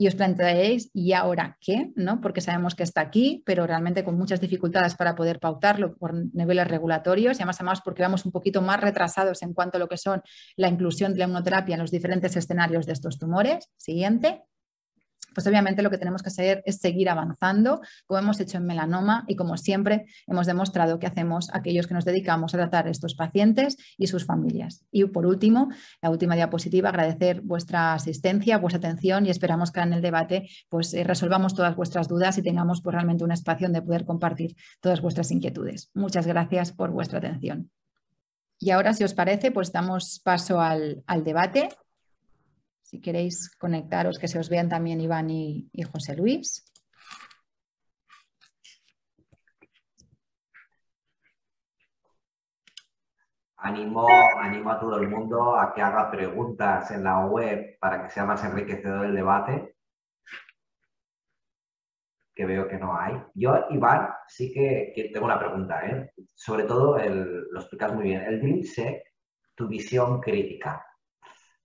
y 0.00 0.06
os 0.06 0.14
plantearéis, 0.14 0.90
¿y 0.94 1.12
ahora 1.12 1.58
qué? 1.60 1.90
¿no? 1.96 2.20
Porque 2.20 2.40
sabemos 2.40 2.76
que 2.76 2.84
está 2.84 3.00
aquí, 3.00 3.42
pero 3.44 3.66
realmente 3.66 4.04
con 4.04 4.16
muchas 4.16 4.40
dificultades 4.40 4.94
para 4.94 5.16
poder 5.16 5.40
pautarlo 5.40 5.96
por 5.96 6.14
niveles 6.14 6.68
regulatorios 6.68 7.36
y 7.36 7.42
además, 7.42 7.56
además 7.56 7.80
porque 7.84 8.02
vamos 8.02 8.24
un 8.24 8.30
poquito 8.30 8.62
más 8.62 8.80
retrasados 8.80 9.42
en 9.42 9.52
cuanto 9.52 9.76
a 9.76 9.80
lo 9.80 9.88
que 9.88 9.98
son 9.98 10.22
la 10.56 10.68
inclusión 10.68 11.12
de 11.12 11.18
la 11.18 11.24
inmunoterapia 11.24 11.74
en 11.74 11.80
los 11.80 11.90
diferentes 11.90 12.36
escenarios 12.36 12.86
de 12.86 12.92
estos 12.92 13.18
tumores. 13.18 13.68
Siguiente 13.76 14.44
pues 15.34 15.46
obviamente 15.46 15.82
lo 15.82 15.90
que 15.90 15.98
tenemos 15.98 16.22
que 16.22 16.28
hacer 16.28 16.62
es 16.66 16.76
seguir 16.76 17.08
avanzando, 17.08 17.80
como 18.06 18.20
hemos 18.20 18.40
hecho 18.40 18.58
en 18.58 18.66
melanoma 18.66 19.24
y 19.28 19.36
como 19.36 19.56
siempre 19.56 20.06
hemos 20.26 20.46
demostrado 20.46 20.98
que 20.98 21.06
hacemos 21.06 21.50
aquellos 21.52 21.86
que 21.86 21.94
nos 21.94 22.04
dedicamos 22.04 22.54
a 22.54 22.58
tratar 22.58 22.86
a 22.86 22.90
estos 22.90 23.14
pacientes 23.14 23.76
y 23.96 24.06
sus 24.06 24.24
familias. 24.24 24.84
Y 24.90 25.04
por 25.04 25.26
último, 25.26 25.68
la 26.02 26.10
última 26.10 26.34
diapositiva, 26.34 26.88
agradecer 26.88 27.40
vuestra 27.42 27.94
asistencia, 27.94 28.58
vuestra 28.58 28.78
atención 28.78 29.26
y 29.26 29.30
esperamos 29.30 29.70
que 29.70 29.80
en 29.80 29.92
el 29.92 30.02
debate 30.02 30.48
pues, 30.68 30.94
eh, 30.94 31.04
resolvamos 31.04 31.54
todas 31.54 31.76
vuestras 31.76 32.08
dudas 32.08 32.38
y 32.38 32.42
tengamos 32.42 32.82
pues, 32.82 32.94
realmente 32.94 33.24
un 33.24 33.32
espacio 33.32 33.66
donde 33.66 33.82
poder 33.82 34.04
compartir 34.04 34.56
todas 34.80 35.00
vuestras 35.00 35.30
inquietudes. 35.30 35.90
Muchas 35.94 36.26
gracias 36.26 36.72
por 36.72 36.90
vuestra 36.90 37.18
atención. 37.18 37.70
Y 38.60 38.70
ahora, 38.70 38.92
si 38.92 39.04
os 39.04 39.14
parece, 39.14 39.52
pues 39.52 39.70
damos 39.72 40.20
paso 40.24 40.60
al, 40.60 41.04
al 41.06 41.22
debate. 41.22 41.68
Si 42.88 43.02
queréis 43.02 43.54
conectaros, 43.58 44.18
que 44.18 44.28
se 44.28 44.38
os 44.38 44.48
vean 44.48 44.70
también 44.70 45.02
Iván 45.02 45.28
y, 45.28 45.68
José 45.92 46.16
Luis. 46.16 46.64
Animo, 53.58 54.06
animo, 54.40 54.70
a 54.70 54.80
todo 54.80 54.96
el 54.96 55.06
mundo 55.06 55.54
a 55.54 55.74
que 55.74 55.82
haga 55.82 56.10
preguntas 56.10 56.90
en 56.90 57.04
la 57.04 57.26
web 57.26 57.76
para 57.78 58.02
que 58.02 58.08
sea 58.10 58.24
más 58.24 58.42
enriquecedor 58.42 59.04
el 59.04 59.14
debate, 59.14 59.76
que 62.34 62.46
veo 62.46 62.66
que 62.68 62.78
no 62.78 62.98
hay. 62.98 63.22
Yo, 63.34 63.66
Iván, 63.68 64.08
sí 64.28 64.50
que, 64.50 65.10
tengo 65.12 65.26
una 65.26 65.38
pregunta, 65.38 65.86
¿eh? 65.86 66.10
sobre 66.34 66.64
todo 66.64 66.96
lo 66.96 67.60
explicas 67.60 67.92
muy 67.92 68.04
bien. 68.04 68.22
El 68.22 68.40
DreamSec, 68.40 69.02
tu 69.54 69.68
visión 69.68 70.22
crítica 70.22 70.87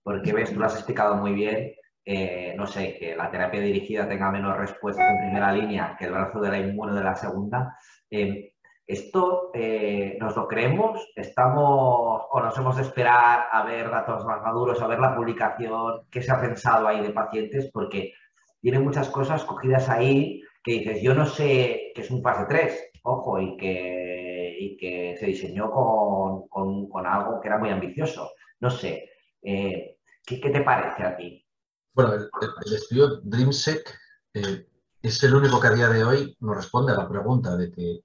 porque 0.04 0.34
ves, 0.34 0.52
tú 0.52 0.60
lo 0.60 0.66
has 0.66 0.76
explicado 0.76 1.16
muy 1.16 1.32
bien, 1.32 1.72
eh, 2.04 2.54
no 2.56 2.66
sé, 2.66 2.98
que 2.98 3.16
la 3.16 3.30
terapia 3.30 3.60
dirigida 3.60 4.06
tenga 4.06 4.30
menos 4.30 4.56
respuestas 4.56 5.10
en 5.10 5.18
primera 5.18 5.50
línea 5.50 5.96
que 5.98 6.04
el 6.04 6.12
brazo 6.12 6.38
de 6.40 6.50
la 6.50 6.58
inmune 6.58 6.92
de 6.92 7.02
la 7.02 7.16
segunda. 7.16 7.76
Eh, 8.10 8.52
¿Esto 8.86 9.50
eh, 9.54 10.18
nos 10.20 10.36
lo 10.36 10.46
creemos? 10.46 11.10
¿Estamos 11.16 12.22
o 12.30 12.40
nos 12.40 12.58
hemos 12.58 12.76
de 12.76 12.82
esperar 12.82 13.46
a 13.50 13.64
ver 13.64 13.90
datos 13.90 14.26
más 14.26 14.42
maduros, 14.42 14.82
a 14.82 14.86
ver 14.86 15.00
la 15.00 15.16
publicación? 15.16 16.02
¿Qué 16.10 16.20
se 16.20 16.30
ha 16.30 16.40
pensado 16.40 16.86
ahí 16.86 17.00
de 17.00 17.08
pacientes? 17.08 17.70
Porque 17.72 18.12
tiene 18.60 18.80
muchas 18.80 19.08
cosas 19.08 19.42
cogidas 19.44 19.88
ahí 19.88 20.42
que 20.62 20.72
dices, 20.72 21.02
yo 21.02 21.14
no 21.14 21.24
sé 21.24 21.92
que 21.94 22.02
es 22.02 22.10
un 22.10 22.22
fase 22.22 22.44
3, 22.46 22.90
ojo, 23.04 23.40
y 23.40 23.56
que, 23.56 24.56
y 24.58 24.76
que 24.76 25.16
se 25.18 25.26
diseñó 25.26 25.70
con, 25.70 26.48
con, 26.48 26.88
con, 26.90 27.06
algo 27.06 27.40
que 27.40 27.48
era 27.48 27.58
muy 27.58 27.70
ambicioso. 27.70 28.32
No 28.60 28.70
sé, 28.70 29.08
eh, 29.42 29.93
¿qué, 30.26 30.38
te 30.38 30.60
parece 30.62 31.02
a 31.02 31.16
ti? 31.16 31.44
Bueno, 31.92 32.14
el, 32.14 32.72
estudio 32.72 33.20
DreamSec 33.22 33.98
eh, 34.34 34.66
es 35.02 35.22
el 35.22 35.34
único 35.34 35.60
que 35.60 35.68
a 35.68 35.72
día 35.72 35.88
de 35.88 36.04
hoy 36.04 36.36
nos 36.40 36.56
responde 36.56 36.92
a 36.92 36.96
la 36.96 37.08
pregunta 37.08 37.56
de, 37.56 37.70
que, 37.70 38.02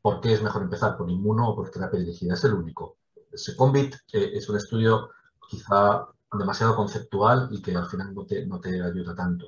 por 0.00 0.20
qué 0.20 0.34
es 0.34 0.42
mejor 0.42 0.62
empezar 0.62 0.96
por 0.96 1.10
inmuno 1.10 1.48
o 1.48 1.56
por 1.56 1.70
terapia 1.70 1.98
dirigida. 1.98 2.34
Es 2.34 2.44
el 2.44 2.54
único. 2.54 2.98
Secombit 3.32 3.94
eh, 4.12 4.30
es 4.34 4.48
un 4.48 4.56
estudio 4.56 5.10
quizá 5.48 6.06
demasiado 6.32 6.76
conceptual 6.76 7.48
y 7.50 7.62
que 7.62 7.74
al 7.74 7.86
final 7.86 8.14
no 8.14 8.24
te, 8.24 8.46
no 8.46 8.60
te 8.60 8.82
ayuda 8.82 9.14
tanto. 9.14 9.46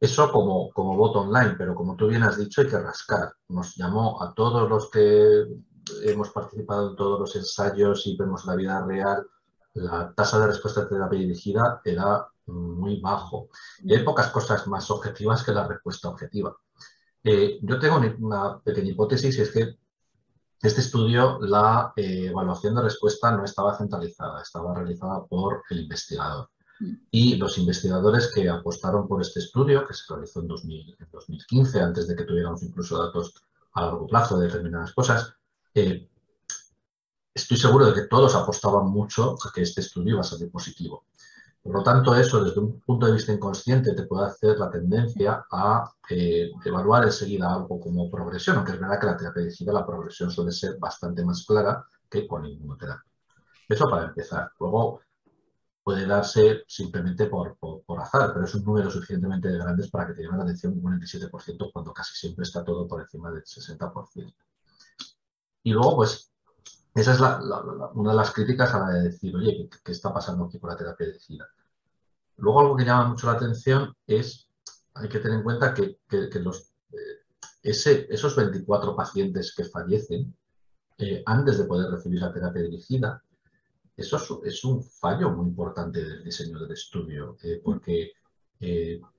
Eso 0.00 0.30
como, 0.30 0.70
como 0.70 0.96
voto 0.96 1.20
online, 1.20 1.56
pero 1.58 1.74
como 1.74 1.96
tú 1.96 2.06
bien 2.06 2.22
has 2.22 2.38
dicho, 2.38 2.60
hay 2.60 2.68
que 2.68 2.78
rascar. 2.78 3.32
Nos 3.48 3.74
llamó 3.76 4.22
a 4.22 4.32
todos 4.34 4.68
los 4.68 4.90
que 4.90 5.44
hemos 6.04 6.30
participado 6.30 6.90
en 6.90 6.96
todos 6.96 7.20
los 7.20 7.36
ensayos 7.36 8.06
y 8.06 8.16
vemos 8.16 8.44
la 8.44 8.54
vida 8.54 8.84
real 8.84 9.26
la 9.78 10.12
tasa 10.14 10.38
de 10.40 10.48
respuesta 10.48 10.82
de 10.82 10.88
terapia 10.88 11.18
dirigida 11.18 11.80
era 11.84 12.26
muy 12.46 13.00
bajo. 13.00 13.48
Y 13.82 13.94
hay 13.94 14.02
pocas 14.02 14.28
cosas 14.28 14.66
más 14.66 14.90
objetivas 14.90 15.42
que 15.42 15.52
la 15.52 15.66
respuesta 15.66 16.08
objetiva. 16.08 16.56
Eh, 17.22 17.58
yo 17.62 17.78
tengo 17.78 18.00
una 18.18 18.60
pequeña 18.60 18.90
hipótesis 18.90 19.38
y 19.38 19.42
es 19.42 19.50
que 19.50 19.78
este 20.60 20.80
estudio, 20.80 21.38
la 21.40 21.92
eh, 21.94 22.26
evaluación 22.26 22.74
de 22.74 22.82
respuesta 22.82 23.30
no 23.30 23.44
estaba 23.44 23.76
centralizada, 23.76 24.42
estaba 24.42 24.74
realizada 24.74 25.24
por 25.26 25.62
el 25.70 25.80
investigador. 25.80 26.48
Y 27.10 27.36
los 27.36 27.58
investigadores 27.58 28.32
que 28.32 28.48
apostaron 28.48 29.08
por 29.08 29.20
este 29.20 29.40
estudio, 29.40 29.86
que 29.86 29.94
se 29.94 30.02
realizó 30.08 30.40
en, 30.40 30.48
2015, 30.48 31.80
antes 31.80 32.06
de 32.06 32.14
que 32.14 32.24
tuviéramos 32.24 32.62
incluso 32.62 33.02
datos 33.02 33.34
a 33.72 33.82
largo 33.82 34.06
plazo 34.06 34.38
de 34.38 34.46
determinadas 34.46 34.92
cosas, 34.92 35.34
eh, 35.74 36.08
estoy 37.38 37.56
seguro 37.56 37.86
de 37.86 37.94
que 37.94 38.08
todos 38.08 38.34
apostaban 38.34 38.86
mucho 38.86 39.36
a 39.44 39.52
que 39.52 39.62
este 39.62 39.80
estudio 39.80 40.14
iba 40.14 40.20
a 40.20 40.24
salir 40.24 40.50
positivo. 40.50 41.04
Por 41.62 41.74
lo 41.74 41.82
tanto, 41.82 42.14
eso 42.14 42.42
desde 42.42 42.60
un 42.60 42.80
punto 42.80 43.06
de 43.06 43.12
vista 43.12 43.32
inconsciente 43.32 43.94
te 43.94 44.04
puede 44.04 44.26
hacer 44.26 44.58
la 44.58 44.70
tendencia 44.70 45.44
a 45.50 45.90
eh, 46.08 46.50
evaluar 46.64 47.04
enseguida 47.04 47.52
algo 47.52 47.80
como 47.80 48.10
progresión, 48.10 48.56
aunque 48.56 48.72
es 48.72 48.80
verdad 48.80 48.98
que 49.00 49.06
la 49.06 49.16
terapia 49.16 49.42
dirigida 49.42 49.72
la 49.72 49.86
progresión 49.86 50.30
suele 50.30 50.52
ser 50.52 50.78
bastante 50.78 51.24
más 51.24 51.44
clara 51.44 51.84
que 52.08 52.26
con 52.26 52.46
inmunoterapia. 52.46 53.04
Eso 53.68 53.88
para 53.88 54.06
empezar. 54.06 54.50
Luego 54.58 55.00
puede 55.82 56.06
darse 56.06 56.64
simplemente 56.66 57.26
por, 57.26 57.56
azar, 57.98 58.32
pero 58.32 58.44
es 58.44 58.54
un 58.54 58.64
número 58.64 58.90
suficientemente 58.90 59.50
grande 59.50 59.88
para 59.88 60.06
que 60.06 60.14
te 60.14 60.22
llame 60.22 60.38
la 60.38 60.44
atención 60.44 60.74
un 60.74 61.00
97% 61.00 61.70
cuando 61.72 61.92
casi 61.92 62.14
siempre 62.14 62.44
está 62.44 62.64
todo 62.64 62.86
por 62.86 63.00
encima 63.00 63.30
del 63.30 63.42
60%. 63.42 64.34
Y 65.62 65.72
luego, 65.72 65.96
pues, 65.96 66.30
esa 66.98 67.12
es 67.12 67.20
una 67.94 68.10
de 68.10 68.16
las 68.16 68.32
críticas 68.32 68.74
a 68.74 68.80
la 68.80 68.88
de 68.90 69.02
decir, 69.04 69.34
oye, 69.36 69.68
¿qué, 69.84 69.92
está 69.92 70.12
pasando 70.12 70.44
aquí 70.44 70.58
con 70.58 70.70
la 70.70 70.76
terapia 70.76 71.06
dirigida? 71.06 71.48
Luego 72.36 72.60
algo 72.60 72.76
que 72.76 72.84
llama 72.84 73.08
mucho 73.08 73.26
la 73.26 73.34
atención 73.34 73.94
es, 74.06 74.48
hay 74.94 75.08
que 75.08 75.18
tener 75.18 75.38
en 75.38 75.44
cuenta 75.44 75.74
que, 75.74 75.98
eh, 76.10 76.30
esos 77.62 78.36
24 78.36 78.96
pacientes 78.96 79.54
que 79.54 79.64
fallecen 79.64 80.34
eh, 80.96 81.22
antes 81.26 81.58
de 81.58 81.64
poder 81.64 81.90
recibir 81.90 82.20
la 82.20 82.32
terapia 82.32 82.62
dirigida, 82.62 83.22
eso 83.96 84.42
es, 84.44 84.64
un 84.64 84.82
fallo 84.82 85.30
muy 85.30 85.48
importante 85.48 86.02
del 86.02 86.24
diseño 86.24 86.58
del 86.60 86.72
estudio, 86.72 87.36
eh, 87.42 87.60
porque 87.62 88.12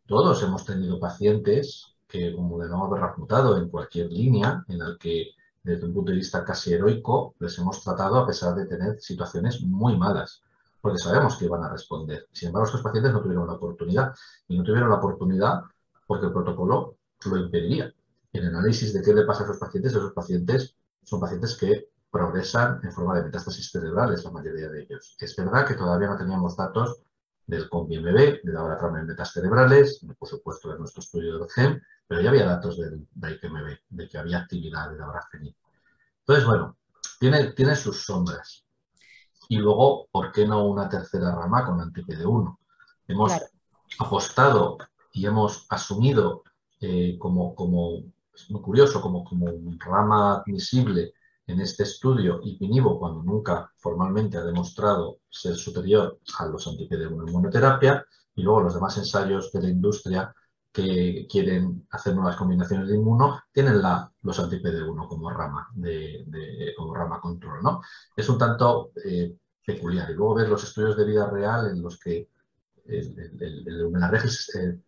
todos 0.06 0.44
hemos 0.44 0.66
tenido 0.66 1.00
pacientes 1.00 1.96
que, 2.08 2.34
como 2.36 2.60
de 2.60 2.68
no 2.68 2.86
haber 2.86 3.02
reputado 3.02 3.58
en 3.58 3.70
cualquier 3.70 4.12
línea 4.12 4.66
en 4.68 4.80
la 4.80 4.98
que 5.00 5.32
desde 5.64 5.86
un 5.86 5.94
punto 5.94 6.12
de 6.12 6.18
vista 6.18 6.44
casi 6.44 6.74
heroico, 6.74 7.36
les 7.40 7.58
hemos 7.60 7.84
tratado 7.84 8.18
a 8.18 8.28
pesar 8.28 8.56
de 8.56 8.66
tener 8.66 9.00
situaciones 9.00 9.62
muy 9.62 9.98
malas, 9.98 10.42
porque 10.82 11.00
sabemos 11.00 11.38
que 11.38 11.46
iban 11.46 11.64
a 11.64 11.70
responder. 11.70 12.28
Sin 12.32 12.48
embargo, 12.48 12.68
estos 12.68 12.82
pacientes 12.82 13.12
no 13.12 13.22
tuvieron 13.22 13.48
la 13.48 13.54
oportunidad 13.54 14.14
y 14.48 14.58
no 14.58 14.64
tuvieron 14.64 14.90
la 14.90 14.96
oportunidad 14.96 15.62
porque 16.08 16.28
el 16.28 16.34
protocolo 16.34 16.98
lo 17.26 17.38
impediría. 17.38 17.94
En 18.32 18.44
el 18.44 18.56
análisis 18.56 18.94
de 18.94 19.02
qué 19.02 19.14
le 19.14 19.26
pasa 19.26 19.42
a 19.42 19.46
esos 19.46 19.58
pacientes, 19.58 19.92
esos 19.92 20.14
pacientes 20.14 20.76
son 21.04 21.20
pacientes 21.20 21.56
que 21.56 21.90
progresan 22.12 22.80
en 22.84 22.92
forma 22.92 23.16
de 23.16 23.24
metástasis 23.24 23.70
cerebrales, 23.72 24.24
la 24.24 24.32
mayoría 24.32 24.70
de 24.70 24.84
ellos. 24.84 25.16
Es 25.20 25.36
verdad 25.36 25.68
que 25.68 25.76
todavía 25.76 26.08
no 26.08 26.18
teníamos 26.18 26.56
datos 26.56 27.02
del 27.50 27.68
COMBI-MB, 27.68 28.44
de 28.44 28.54
la 28.54 28.64
hora 28.64 29.00
en 29.00 29.08
metas 29.08 29.32
cerebrales, 29.32 30.06
por 30.20 30.30
supuesto 30.30 30.72
de 30.72 30.78
nuestro 30.78 31.02
estudio 31.02 31.40
del 31.40 31.50
GEM, 31.50 31.82
pero 32.08 32.22
ya 32.22 32.30
había 32.30 32.46
datos 32.46 32.78
del, 32.78 33.08
IPMB, 33.16 33.80
de 33.90 34.08
que 34.08 34.18
había 34.20 34.38
actividad 34.38 34.92
de 34.92 34.98
la 35.00 35.28
Entonces, 36.20 36.46
bueno, 36.46 36.78
tiene, 37.20 37.54
tiene 37.54 37.76
sus 37.76 38.06
sombras. 38.06 38.66
Y 39.48 39.58
luego, 39.58 40.08
¿por 40.12 40.32
qué 40.32 40.46
no 40.46 40.68
una 40.68 40.88
tercera 40.88 41.34
rama 41.34 41.66
con 41.66 41.82
anti-PD1? 41.82 42.58
Hemos 43.08 43.34
apostado 43.98 44.78
y 45.12 45.26
hemos 45.26 45.66
asumido 45.70 46.44
eh, 46.82 47.18
como, 47.18 47.56
como, 47.56 48.04
es 48.32 48.52
muy 48.52 48.62
curioso, 48.62 49.02
como, 49.02 49.24
como 49.24 49.48
rama 49.80 50.36
admisible 50.36 51.14
en 51.50 51.62
este 51.62 51.82
estudio 51.82 52.42
ipinivo, 52.44 53.00
cuando 53.00 53.24
nunca 53.24 53.72
formalmente 53.78 54.38
ha 54.38 54.44
demostrado 54.44 55.22
ser 55.28 55.56
superior 55.56 56.20
a 56.38 56.46
los 56.46 56.68
anti-PD1 56.68 57.28
en 57.28 57.34
monoterapia, 57.34 58.06
y 58.36 58.44
luego 58.44 58.62
los 58.62 58.76
demás 58.76 58.96
ensayos 58.98 59.52
de 59.52 59.64
la 59.64 59.70
industria 59.70 60.34
que 60.72 61.26
quieren 61.28 61.88
hacer 61.90 62.14
nuevas 62.14 62.36
combinaciones 62.36 62.88
de 62.88 62.96
inmuno, 62.96 63.42
tienen 63.52 63.82
la, 63.82 64.12
los 64.22 64.40
anti-PD1 64.40 65.08
como 65.08 65.32
rama, 65.32 65.68
de, 65.74 66.24
como 66.78 66.94
rama 66.94 67.20
control. 67.20 67.64
¿no? 67.64 67.82
Es 68.16 68.30
un 68.30 68.38
tanto 68.38 68.92
eh, 69.04 69.36
peculiar. 69.66 70.12
Y 70.12 70.14
luego 70.14 70.36
ver 70.36 70.50
los 70.50 70.64
estudios 70.64 70.96
de 70.98 71.06
vida 71.06 71.28
real 71.28 71.72
en 71.72 71.82
los 71.82 72.00
que 72.00 72.30
el, 72.86 73.20
el, 73.40 73.68
el, 73.68 74.84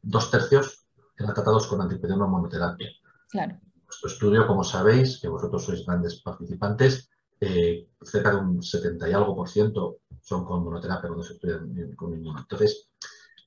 dos 0.00 0.30
tercios 0.30 0.86
eran 1.16 1.34
tratados 1.34 1.66
con 1.66 1.80
anti-PD1 1.80 2.28
monoterapia. 2.28 2.88
Claro. 3.28 3.58
Estudio, 4.02 4.46
como 4.46 4.64
sabéis, 4.64 5.20
que 5.20 5.28
vosotros 5.28 5.64
sois 5.64 5.84
grandes 5.86 6.20
participantes, 6.22 7.10
eh, 7.40 7.88
cerca 8.02 8.30
de 8.30 8.36
un 8.36 8.62
70 8.62 9.08
y 9.08 9.12
algo 9.12 9.34
por 9.36 9.48
ciento 9.48 9.98
son 10.20 10.44
con 10.44 10.64
monoterapia 10.64 11.08
cuando 11.08 11.24
se 11.24 11.34
estudian 11.34 11.94
con 11.94 12.14
inmuno. 12.14 12.40
Entonces, 12.40 12.88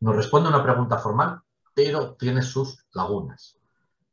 nos 0.01 0.15
responde 0.15 0.49
una 0.49 0.63
pregunta 0.63 0.97
formal 0.97 1.41
pero 1.77 2.15
tiene 2.15 2.41
sus 2.41 2.87
lagunas. 2.91 3.55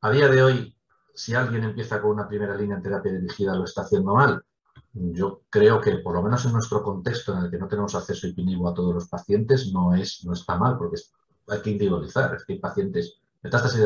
A 0.03 0.11
día 0.11 0.29
de 0.29 0.43
hoy, 0.43 0.77
si 1.15 1.35
alguien 1.35 1.65
empieza 1.65 1.99
con 2.03 2.11
una 2.11 2.29
primera 2.29 2.55
línea 2.55 2.77
en 2.77 2.83
terapia 2.83 3.11
dirigida, 3.11 3.55
lo 3.55 3.65
está 3.65 3.81
haciendo 3.81 4.13
mal. 4.13 4.45
Yo 4.93 5.45
creo 5.49 5.81
que, 5.81 5.97
por 5.97 6.15
lo 6.15 6.23
menos 6.23 6.45
en 6.45 6.53
nuestro 6.53 6.83
contexto 6.83 7.33
en 7.33 7.45
el 7.45 7.51
que 7.51 7.57
no 7.57 7.67
tenemos 7.67 7.95
acceso 7.95 8.27
ipinivo 8.27 8.69
a 8.69 8.75
todos 8.75 8.93
los 8.93 9.09
pacientes, 9.09 9.73
no, 9.73 9.95
es, 9.95 10.27
no 10.27 10.35
está 10.35 10.59
mal, 10.59 10.77
porque 10.77 11.01
hay 11.49 11.63
que 11.63 11.71
individualizar. 11.71 12.35
Es 12.35 12.45
que 12.45 12.53
hay 12.53 12.59
pacientes, 12.59 13.19
metástasis 13.41 13.81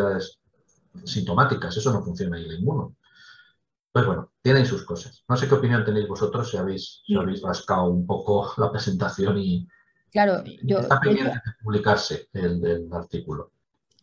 sintomáticas, 1.04 1.76
eso 1.76 1.92
no 1.92 2.02
funciona 2.02 2.38
en 2.38 2.44
el 2.44 2.60
inmuno. 2.60 2.96
Pues 3.92 4.06
bueno, 4.06 4.32
tienen 4.42 4.66
sus 4.66 4.84
cosas. 4.84 5.24
No 5.28 5.36
sé 5.36 5.48
qué 5.48 5.54
opinión 5.54 5.84
tenéis 5.84 6.08
vosotros, 6.08 6.50
si 6.50 6.56
habéis, 6.56 7.02
si 7.06 7.16
habéis 7.16 7.42
rascado 7.42 7.86
un 7.86 8.06
poco 8.06 8.52
la 8.58 8.70
presentación 8.70 9.38
y, 9.38 9.68
Claro, 10.10 10.42
yo, 10.62 10.78
está 10.78 11.00
pendiente 11.00 11.32
de 11.44 11.52
publicarse 11.62 12.28
el 12.32 12.88
artículo. 12.92 13.52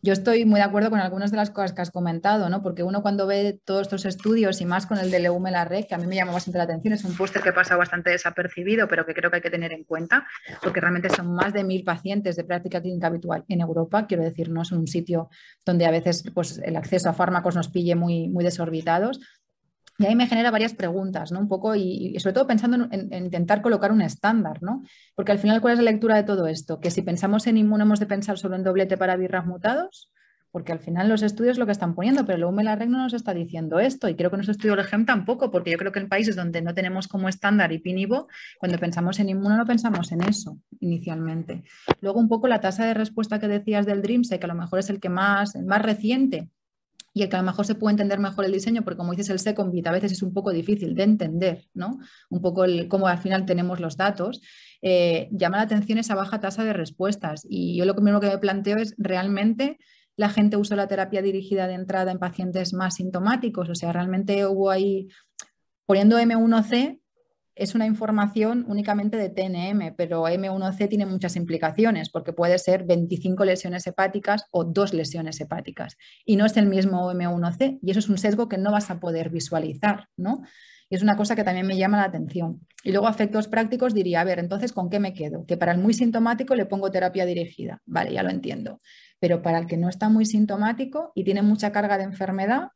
Yo 0.02 0.12
estoy 0.12 0.44
muy 0.44 0.60
de 0.60 0.64
acuerdo 0.64 0.90
con 0.90 1.00
algunas 1.00 1.30
de 1.30 1.36
las 1.36 1.50
cosas 1.50 1.72
que 1.72 1.80
has 1.80 1.90
comentado, 1.90 2.48
¿no? 2.48 2.62
Porque 2.62 2.82
uno 2.82 3.02
cuando 3.02 3.26
ve 3.26 3.60
todos 3.64 3.82
estos 3.82 4.04
estudios 4.04 4.60
y 4.60 4.66
más 4.66 4.86
con 4.86 4.98
el 4.98 5.10
de 5.10 5.20
Leume 5.20 5.50
la 5.50 5.64
red, 5.64 5.86
que 5.86 5.94
a 5.94 5.98
mí 5.98 6.06
me 6.06 6.16
llamó 6.16 6.32
bastante 6.32 6.58
la 6.58 6.64
atención, 6.64 6.92
es 6.94 7.04
un 7.04 7.16
póster 7.16 7.42
que 7.42 7.52
pasa 7.52 7.76
bastante 7.76 8.10
desapercibido, 8.10 8.88
pero 8.88 9.06
que 9.06 9.14
creo 9.14 9.30
que 9.30 9.36
hay 9.36 9.42
que 9.42 9.50
tener 9.50 9.72
en 9.72 9.84
cuenta, 9.84 10.26
porque 10.62 10.80
realmente 10.80 11.08
son 11.08 11.34
más 11.34 11.52
de 11.52 11.64
mil 11.64 11.82
pacientes 11.82 12.36
de 12.36 12.44
práctica 12.44 12.80
clínica 12.80 13.06
habitual 13.06 13.44
en 13.48 13.60
Europa. 13.62 14.06
Quiero 14.06 14.22
decir, 14.22 14.50
no 14.50 14.62
es 14.62 14.72
un 14.72 14.86
sitio 14.86 15.30
donde 15.64 15.86
a 15.86 15.90
veces 15.90 16.24
pues, 16.34 16.58
el 16.58 16.76
acceso 16.76 17.08
a 17.08 17.14
fármacos 17.14 17.56
nos 17.56 17.68
pille 17.68 17.94
muy, 17.94 18.28
muy 18.28 18.44
desorbitados. 18.44 19.20
Y 19.98 20.06
ahí 20.06 20.14
me 20.14 20.26
genera 20.26 20.50
varias 20.50 20.74
preguntas, 20.74 21.32
¿no? 21.32 21.40
Un 21.40 21.48
poco, 21.48 21.74
y, 21.74 22.18
sobre 22.18 22.34
todo 22.34 22.46
pensando 22.46 22.88
en, 22.90 23.12
intentar 23.12 23.62
colocar 23.62 23.92
un 23.92 24.02
estándar, 24.02 24.62
¿no? 24.62 24.82
Porque 25.14 25.32
al 25.32 25.38
final, 25.38 25.60
¿cuál 25.60 25.74
es 25.74 25.78
la 25.78 25.90
lectura 25.90 26.16
de 26.16 26.24
todo 26.24 26.46
esto? 26.46 26.80
Que 26.80 26.90
si 26.90 27.02
pensamos 27.02 27.46
en 27.46 27.56
inmuno 27.56 27.84
hemos 27.84 28.00
de 28.00 28.06
pensar 28.06 28.38
solo 28.38 28.56
en 28.56 28.64
doblete 28.64 28.96
para 28.98 29.16
birras 29.16 29.46
mutados, 29.46 30.10
porque 30.56 30.72
al 30.72 30.78
final 30.78 31.08
los 31.08 31.22
estudios 31.22 31.58
lo 31.58 31.66
que 31.66 31.72
están 31.72 31.94
poniendo, 31.94 32.24
pero 32.24 32.38
luego 32.38 32.52
Melarreg 32.52 32.88
no 32.88 32.98
nos 32.98 33.12
está 33.12 33.34
diciendo 33.34 33.78
esto, 33.78 34.08
y 34.08 34.14
creo 34.14 34.30
que 34.30 34.36
nuestro 34.36 34.52
estudio 34.52 34.74
del 34.76 34.86
GEM 34.86 35.04
tampoco, 35.04 35.50
porque 35.50 35.70
yo 35.70 35.78
creo 35.78 35.92
que 35.92 35.98
en 35.98 36.08
países 36.08 36.34
donde 36.34 36.62
no 36.62 36.72
tenemos 36.72 37.08
como 37.08 37.28
estándar 37.28 37.72
y 37.72 37.78
PINIVO, 37.78 38.26
cuando 38.58 38.78
pensamos 38.78 39.20
en 39.20 39.28
inmuno 39.28 39.56
no 39.56 39.66
pensamos 39.66 40.12
en 40.12 40.22
eso 40.22 40.58
inicialmente. 40.80 41.62
Luego 42.00 42.20
un 42.20 42.28
poco 42.28 42.48
la 42.48 42.60
tasa 42.60 42.86
de 42.86 42.94
respuesta 42.94 43.38
que 43.38 43.48
decías 43.48 43.84
del 43.84 44.00
DREAMSEC, 44.00 44.40
que 44.40 44.46
a 44.46 44.48
lo 44.48 44.54
mejor 44.54 44.78
es 44.78 44.88
el 44.88 44.98
que 44.98 45.10
más, 45.10 45.54
el 45.56 45.66
más 45.66 45.82
reciente, 45.82 46.48
y 47.16 47.22
el 47.22 47.30
que 47.30 47.36
a 47.36 47.38
lo 47.38 47.46
mejor 47.46 47.64
se 47.64 47.74
puede 47.74 47.94
entender 47.94 48.18
mejor 48.18 48.44
el 48.44 48.52
diseño, 48.52 48.84
porque 48.84 48.98
como 48.98 49.12
dices, 49.12 49.30
el 49.30 49.38
Secombit 49.38 49.86
a 49.86 49.90
veces 49.90 50.12
es 50.12 50.22
un 50.22 50.34
poco 50.34 50.50
difícil 50.50 50.94
de 50.94 51.04
entender, 51.04 51.66
¿no? 51.72 51.98
Un 52.28 52.42
poco 52.42 52.66
el, 52.66 52.88
cómo 52.88 53.08
al 53.08 53.16
final 53.16 53.46
tenemos 53.46 53.80
los 53.80 53.96
datos. 53.96 54.42
Eh, 54.82 55.30
llama 55.32 55.56
la 55.56 55.62
atención 55.62 55.96
esa 55.96 56.14
baja 56.14 56.40
tasa 56.40 56.62
de 56.62 56.74
respuestas. 56.74 57.46
Y 57.48 57.74
yo 57.78 57.86
lo 57.86 57.94
primero 57.94 58.20
que 58.20 58.26
me 58.26 58.36
planteo 58.36 58.76
es, 58.76 58.94
¿realmente 58.98 59.78
la 60.14 60.28
gente 60.28 60.58
usó 60.58 60.76
la 60.76 60.88
terapia 60.88 61.22
dirigida 61.22 61.66
de 61.66 61.72
entrada 61.72 62.12
en 62.12 62.18
pacientes 62.18 62.74
más 62.74 62.96
sintomáticos? 62.96 63.70
O 63.70 63.74
sea, 63.74 63.94
¿realmente 63.94 64.44
hubo 64.44 64.68
ahí, 64.68 65.08
poniendo 65.86 66.18
M1C, 66.18 67.00
es 67.56 67.74
una 67.74 67.86
información 67.86 68.66
únicamente 68.68 69.16
de 69.16 69.30
TNM, 69.30 69.94
pero 69.96 70.28
M1C 70.28 70.88
tiene 70.88 71.06
muchas 71.06 71.36
implicaciones 71.36 72.10
porque 72.10 72.34
puede 72.34 72.58
ser 72.58 72.84
25 72.84 73.46
lesiones 73.46 73.86
hepáticas 73.86 74.44
o 74.50 74.64
dos 74.64 74.92
lesiones 74.92 75.40
hepáticas 75.40 75.96
y 76.26 76.36
no 76.36 76.44
es 76.44 76.56
el 76.58 76.66
mismo 76.66 77.10
M1C 77.10 77.78
y 77.82 77.90
eso 77.90 77.98
es 77.98 78.08
un 78.10 78.18
sesgo 78.18 78.48
que 78.48 78.58
no 78.58 78.70
vas 78.70 78.90
a 78.90 79.00
poder 79.00 79.30
visualizar, 79.30 80.08
¿no? 80.18 80.42
Y 80.90 80.94
es 80.94 81.02
una 81.02 81.16
cosa 81.16 81.34
que 81.34 81.42
también 81.42 81.66
me 81.66 81.76
llama 81.76 81.96
la 81.96 82.04
atención. 82.04 82.60
Y 82.84 82.92
luego, 82.92 83.08
efectos 83.08 83.48
prácticos, 83.48 83.92
diría, 83.92 84.20
a 84.20 84.24
ver, 84.24 84.38
entonces, 84.38 84.72
¿con 84.72 84.88
qué 84.88 85.00
me 85.00 85.14
quedo? 85.14 85.44
Que 85.44 85.56
para 85.56 85.72
el 85.72 85.78
muy 85.78 85.94
sintomático 85.94 86.54
le 86.54 86.66
pongo 86.66 86.92
terapia 86.92 87.26
dirigida. 87.26 87.82
Vale, 87.86 88.12
ya 88.12 88.22
lo 88.22 88.30
entiendo. 88.30 88.80
Pero 89.18 89.42
para 89.42 89.58
el 89.58 89.66
que 89.66 89.76
no 89.76 89.88
está 89.88 90.08
muy 90.08 90.26
sintomático 90.26 91.10
y 91.16 91.24
tiene 91.24 91.42
mucha 91.42 91.72
carga 91.72 91.98
de 91.98 92.04
enfermedad, 92.04 92.68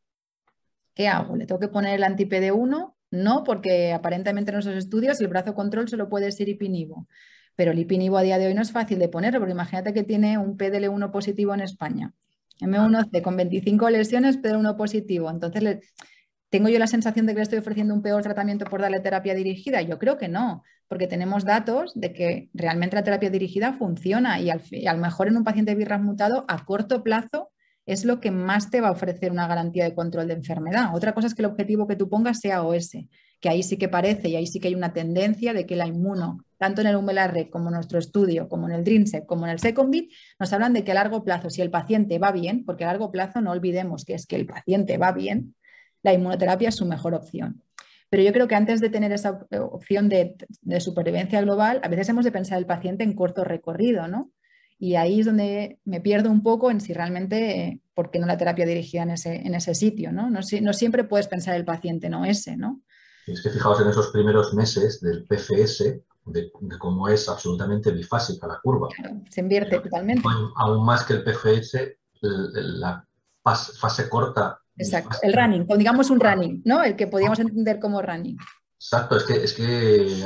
¿qué 0.92 1.06
hago? 1.06 1.36
¿Le 1.36 1.46
tengo 1.46 1.60
que 1.60 1.68
poner 1.68 1.94
el 1.94 2.02
anti-PD1 2.02 2.94
no, 3.10 3.44
porque 3.44 3.92
aparentemente 3.92 4.50
en 4.50 4.54
nuestros 4.54 4.76
estudios 4.76 5.20
el 5.20 5.28
brazo 5.28 5.54
control 5.54 5.88
solo 5.88 6.08
puede 6.08 6.30
ser 6.32 6.48
ipinivo. 6.48 7.08
Pero 7.56 7.72
el 7.72 7.78
ipinivo 7.78 8.16
a 8.16 8.22
día 8.22 8.38
de 8.38 8.46
hoy 8.46 8.54
no 8.54 8.62
es 8.62 8.72
fácil 8.72 8.98
de 8.98 9.08
poner, 9.08 9.36
porque 9.38 9.52
imagínate 9.52 9.92
que 9.92 10.04
tiene 10.04 10.38
un 10.38 10.56
PDL1 10.56 11.10
positivo 11.10 11.52
en 11.54 11.60
España. 11.60 12.12
M1C 12.60 13.22
con 13.22 13.36
25 13.36 13.90
lesiones, 13.90 14.38
PDL1 14.38 14.76
positivo. 14.76 15.30
Entonces, 15.30 15.92
¿tengo 16.50 16.68
yo 16.68 16.78
la 16.78 16.86
sensación 16.86 17.26
de 17.26 17.32
que 17.32 17.38
le 17.38 17.42
estoy 17.42 17.58
ofreciendo 17.58 17.94
un 17.94 18.02
peor 18.02 18.22
tratamiento 18.22 18.64
por 18.66 18.80
darle 18.80 19.00
terapia 19.00 19.34
dirigida? 19.34 19.82
Yo 19.82 19.98
creo 19.98 20.16
que 20.16 20.28
no, 20.28 20.62
porque 20.88 21.06
tenemos 21.06 21.44
datos 21.44 21.92
de 21.94 22.12
que 22.12 22.50
realmente 22.54 22.96
la 22.96 23.02
terapia 23.02 23.30
dirigida 23.30 23.72
funciona 23.72 24.40
y 24.40 24.50
al, 24.50 24.62
a 24.86 24.94
lo 24.94 25.00
mejor 25.00 25.28
en 25.28 25.36
un 25.36 25.44
paciente 25.44 25.74
virus 25.74 26.00
mutado 26.00 26.44
a 26.48 26.64
corto 26.64 27.02
plazo 27.02 27.50
es 27.92 28.04
lo 28.04 28.20
que 28.20 28.30
más 28.30 28.70
te 28.70 28.80
va 28.80 28.88
a 28.88 28.92
ofrecer 28.92 29.32
una 29.32 29.46
garantía 29.46 29.84
de 29.84 29.94
control 29.94 30.28
de 30.28 30.34
enfermedad. 30.34 30.94
Otra 30.94 31.12
cosa 31.12 31.26
es 31.26 31.34
que 31.34 31.42
el 31.42 31.46
objetivo 31.46 31.86
que 31.86 31.96
tú 31.96 32.08
pongas 32.08 32.40
sea 32.40 32.62
OS, 32.62 32.92
que 33.40 33.48
ahí 33.48 33.62
sí 33.62 33.76
que 33.76 33.88
parece 33.88 34.28
y 34.28 34.36
ahí 34.36 34.46
sí 34.46 34.60
que 34.60 34.68
hay 34.68 34.74
una 34.74 34.92
tendencia 34.92 35.52
de 35.52 35.66
que 35.66 35.76
la 35.76 35.86
inmuno 35.86 36.44
tanto 36.60 36.82
en 36.82 36.88
el 36.88 36.96
UMLARREC 36.96 37.48
como 37.48 37.68
en 37.68 37.76
nuestro 37.76 37.98
estudio, 37.98 38.46
como 38.46 38.68
en 38.68 38.74
el 38.74 38.84
DREAMSEC, 38.84 39.24
como 39.24 39.46
en 39.46 39.52
el 39.52 39.60
SECONVIT, 39.60 40.12
nos 40.38 40.52
hablan 40.52 40.74
de 40.74 40.84
que 40.84 40.90
a 40.90 40.94
largo 40.94 41.24
plazo, 41.24 41.48
si 41.48 41.62
el 41.62 41.70
paciente 41.70 42.18
va 42.18 42.32
bien, 42.32 42.66
porque 42.66 42.84
a 42.84 42.88
largo 42.88 43.10
plazo 43.10 43.40
no 43.40 43.50
olvidemos 43.50 44.04
que 44.04 44.12
es 44.12 44.26
que 44.26 44.36
el 44.36 44.44
paciente 44.44 44.98
va 44.98 45.12
bien, 45.12 45.54
la 46.02 46.12
inmunoterapia 46.12 46.68
es 46.68 46.74
su 46.74 46.84
mejor 46.84 47.14
opción. 47.14 47.62
Pero 48.10 48.22
yo 48.22 48.32
creo 48.34 48.46
que 48.46 48.56
antes 48.56 48.82
de 48.82 48.90
tener 48.90 49.10
esa 49.10 49.46
opción 49.70 50.10
de, 50.10 50.36
supervivencia 50.80 51.40
global, 51.40 51.80
a 51.82 51.88
veces 51.88 52.10
hemos 52.10 52.26
de 52.26 52.32
pensar 52.32 52.58
el 52.58 52.66
paciente 52.66 53.04
en 53.04 53.14
corto 53.14 53.42
recorrido, 53.42 54.06
¿no? 54.06 54.30
Y 54.82 54.96
ahí 54.96 55.20
es 55.20 55.26
donde 55.26 55.78
me 55.84 56.00
pierdo 56.00 56.30
un 56.30 56.42
poco 56.42 56.70
en 56.70 56.80
si 56.80 56.94
realmente, 56.94 57.82
¿por 57.92 58.10
qué 58.10 58.18
no 58.18 58.26
la 58.26 58.38
terapia 58.38 58.64
dirigida 58.64 59.02
en 59.02 59.10
ese, 59.10 59.36
en 59.36 59.54
ese 59.54 59.74
sitio? 59.74 60.10
¿no? 60.10 60.30
No, 60.30 60.40
no 60.62 60.72
siempre 60.72 61.04
puedes 61.04 61.28
pensar 61.28 61.54
el 61.54 61.66
paciente, 61.66 62.08
no 62.08 62.24
ese, 62.24 62.56
¿no? 62.56 62.80
Es 63.26 63.42
que 63.42 63.50
fijaos 63.50 63.78
en 63.82 63.88
esos 63.88 64.08
primeros 64.08 64.54
meses 64.54 65.00
del 65.02 65.26
PFS, 65.26 66.02
de, 66.24 66.50
cómo 66.78 67.08
es 67.08 67.28
absolutamente 67.28 67.90
bifásica 67.90 68.46
la 68.46 68.58
curva. 68.62 68.88
se 69.28 69.40
invierte 69.42 69.78
totalmente. 69.80 70.26
Aún 70.56 70.84
más 70.84 71.04
que 71.04 71.12
el 71.12 71.24
PFS, 71.24 71.98
la 72.22 73.06
fase 73.42 74.08
corta 74.08 74.58
Exacto, 74.80 75.18
el 75.22 75.34
running, 75.34 75.66
digamos 75.76 76.08
un 76.08 76.20
running, 76.20 76.62
¿no? 76.64 76.82
El 76.82 76.96
que 76.96 77.06
podíamos 77.06 77.38
entender 77.38 77.78
como 77.78 78.00
running. 78.00 78.38
Exacto, 78.76 79.18
es 79.18 79.24
que, 79.24 79.34
es 79.44 79.52
que 79.52 80.24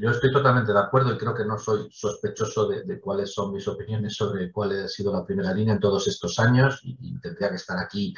yo 0.00 0.10
estoy 0.10 0.32
totalmente 0.32 0.72
de 0.72 0.78
acuerdo 0.78 1.12
y 1.12 1.18
creo 1.18 1.34
que 1.34 1.44
no 1.44 1.58
soy 1.58 1.88
sospechoso 1.90 2.68
de, 2.68 3.00
cuáles 3.00 3.32
son 3.32 3.52
mis 3.52 3.66
opiniones 3.68 4.14
sobre 4.14 4.50
cuál 4.50 4.84
ha 4.84 4.88
sido 4.88 5.12
la 5.12 5.24
primera 5.24 5.52
línea 5.52 5.74
en 5.74 5.80
todos 5.80 6.06
estos 6.08 6.38
años 6.38 6.80
y, 6.82 7.18
que 7.20 7.28
estar 7.54 7.78
aquí. 7.78 8.14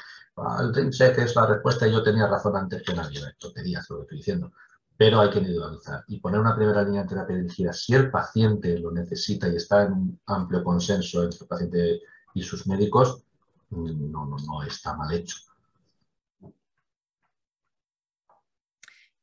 sé 0.90 1.12
que 1.12 1.22
es 1.22 1.34
la 1.34 1.46
respuesta 1.46 1.86
y 1.86 1.92
yo 1.92 2.02
tenía 2.02 2.26
razón 2.26 2.56
antes 2.56 2.82
que 2.82 2.94
nadie, 2.94 3.20
tonterías 3.38 3.88
lo 3.90 3.96
que 3.96 4.02
estoy 4.02 4.18
diciendo. 4.18 4.52
Pero 4.96 5.20
hay 5.20 5.30
que 5.30 5.38
individualizar 5.38 6.04
y 6.08 6.20
poner 6.20 6.40
una 6.40 6.56
primera 6.56 6.82
línea 6.82 7.02
de 7.02 7.08
terapia 7.08 7.36
dirigida 7.36 7.72
si 7.72 7.94
el 7.94 8.10
paciente 8.10 8.78
lo 8.78 8.90
necesita 8.90 9.48
y 9.48 9.56
está 9.56 9.82
en 9.82 9.92
un 9.92 10.20
amplio 10.26 10.64
consenso 10.64 11.22
entre 11.22 11.40
el 11.40 11.46
paciente 11.46 12.02
y 12.34 12.42
sus 12.42 12.66
médicos, 12.66 13.22
no, 13.70 14.26
no, 14.26 14.36
no 14.38 14.62
está 14.62 14.96
mal 14.96 15.12
hecho. 15.12 15.36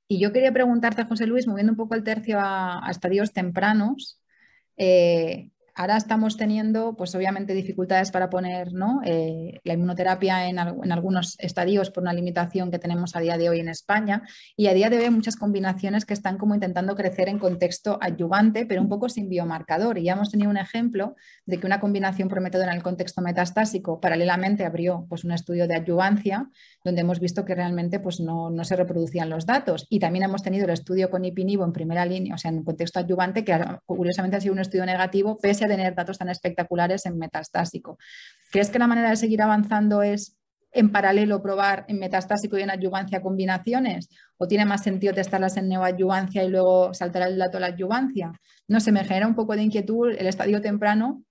Y 0.08 0.20
yo 0.20 0.32
quería 0.32 0.52
preguntarte, 0.52 1.06
José 1.06 1.28
Luis, 1.28 1.48
moviendo 1.48 1.72
un 1.72 1.78
poco 1.78 1.96
el 1.96 2.04
tercio 2.04 2.38
a, 2.40 2.88
estadios 2.90 3.34
tempranos, 3.34 4.20
eh, 4.78 5.50
Ahora 5.76 5.98
estamos 5.98 6.38
teniendo, 6.38 6.96
pues 6.96 7.16
obviamente, 7.16 7.56
dificultades 7.56 8.12
para 8.12 8.30
poner 8.30 8.74
¿no? 8.74 9.02
Eh, 9.04 9.60
la 9.64 9.74
inmunoterapia 9.74 10.48
en, 10.48 10.60
algunos 10.60 11.36
estadios 11.40 11.90
por 11.90 12.04
una 12.04 12.14
limitación 12.14 12.70
que 12.70 12.78
tenemos 12.78 13.16
a 13.16 13.20
día 13.20 13.40
de 13.40 13.50
hoy 13.50 13.60
en 13.60 13.70
España. 13.70 14.22
Y 14.56 14.68
a 14.68 14.76
día 14.76 14.92
de 14.92 14.98
hoy 14.98 15.06
hay 15.06 15.10
muchas 15.10 15.36
combinaciones 15.36 16.06
que 16.06 16.14
están 16.14 16.38
como 16.38 16.54
intentando 16.54 16.96
crecer 16.96 17.28
en 17.28 17.40
contexto 17.40 17.98
adyuvante, 18.02 18.68
pero 18.68 18.84
un 18.84 18.90
poco 18.90 19.10
sin 19.10 19.30
biomarcador. 19.30 19.98
Y 19.98 20.04
ya 20.04 20.14
hemos 20.14 20.30
tenido 20.30 20.52
un 20.52 20.58
ejemplo 20.58 21.16
de 21.48 21.60
que 21.60 21.66
una 21.66 21.80
combinación 21.80 22.30
prometedora 22.30 22.70
en 22.70 22.78
el 22.78 22.84
contexto 22.84 23.24
metastásico 23.24 24.00
paralelamente 24.00 24.66
abrió 24.66 25.08
pues, 25.10 25.24
un 25.24 25.32
estudio 25.32 25.68
de 25.68 25.76
adyuvancia, 25.76 26.52
donde 26.84 27.02
hemos 27.02 27.20
visto 27.20 27.46
que 27.46 27.56
realmente 27.56 28.00
pues, 28.00 28.20
no, 28.20 28.52
no 28.52 28.64
se 28.64 28.76
reproducían 28.76 29.32
los 29.32 29.48
datos. 29.48 29.88
Y 29.90 29.98
también 29.98 30.26
hemos 30.26 30.44
tenido 30.44 30.66
el 30.66 30.72
estudio 30.72 31.10
con 31.10 31.26
ipinivo 31.26 31.66
en 31.66 31.74
primera 31.74 32.06
línea, 32.06 32.36
o 32.36 32.38
sea, 32.38 32.52
en 32.52 32.64
contexto 32.64 33.00
adyuvante, 33.00 33.44
que 33.44 33.60
curiosamente 33.88 34.38
ha 34.38 34.42
sido 34.42 34.54
un 34.54 34.60
estudio 34.60 34.86
negativo, 34.86 35.40
pese 35.42 35.63
tener 35.68 35.96
datos 35.96 36.18
tan 36.18 36.30
espectaculares 36.30 37.06
en 37.06 37.18
metastásico. 37.18 37.98
¿Crees 38.52 38.70
que 38.70 38.80
la 38.80 38.88
manera 38.88 39.10
de 39.10 39.16
seguir 39.16 39.42
avanzando 39.42 40.04
es 40.04 40.38
en 40.72 40.92
paralelo 40.92 41.42
probar 41.42 41.86
en 41.88 42.00
metastásico 42.00 42.58
y 42.58 42.64
en 42.64 42.72
adyuvancia 42.72 43.22
combinaciones? 43.22 44.10
¿O 44.38 44.48
tiene 44.48 44.66
más 44.66 44.84
sentido 44.84 45.14
testarlas 45.14 45.58
en 45.58 45.70
neoadyuvancia 45.70 46.44
y 46.44 46.50
luego 46.50 46.94
saltar 46.94 47.24
el 47.30 47.38
dato 47.38 47.58
a 47.58 47.62
la 47.62 47.68
adyuvancia? 47.68 48.32
No 48.68 48.80
sé, 48.80 48.92
me 48.92 49.04
genera 49.04 49.28
un 49.28 49.36
poco 49.36 49.56
de 49.56 49.64
inquietud 49.64 50.12
el 50.18 50.28
estadio 50.28 50.62
temprano, 50.62 51.24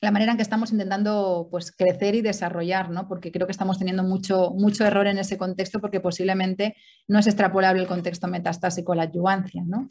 la 0.00 0.10
manera 0.10 0.32
en 0.32 0.36
que 0.36 0.42
estamos 0.42 0.72
intentando 0.72 1.48
pues, 1.50 1.72
crecer 1.72 2.14
y 2.14 2.20
desarrollar, 2.20 2.90
¿no? 2.90 3.08
porque 3.08 3.32
creo 3.32 3.46
que 3.46 3.52
estamos 3.52 3.78
teniendo 3.78 4.02
mucho, 4.02 4.50
mucho 4.50 4.84
error 4.84 5.06
en 5.06 5.18
ese 5.18 5.38
contexto 5.38 5.80
porque 5.80 6.00
posiblemente 6.00 6.76
no 7.08 7.18
es 7.18 7.26
extrapolable 7.26 7.80
el 7.80 7.88
contexto 7.88 8.28
metastásico 8.28 8.92
a 8.92 8.96
la 8.96 9.02
adyuvancia. 9.04 9.62
¿no? 9.66 9.88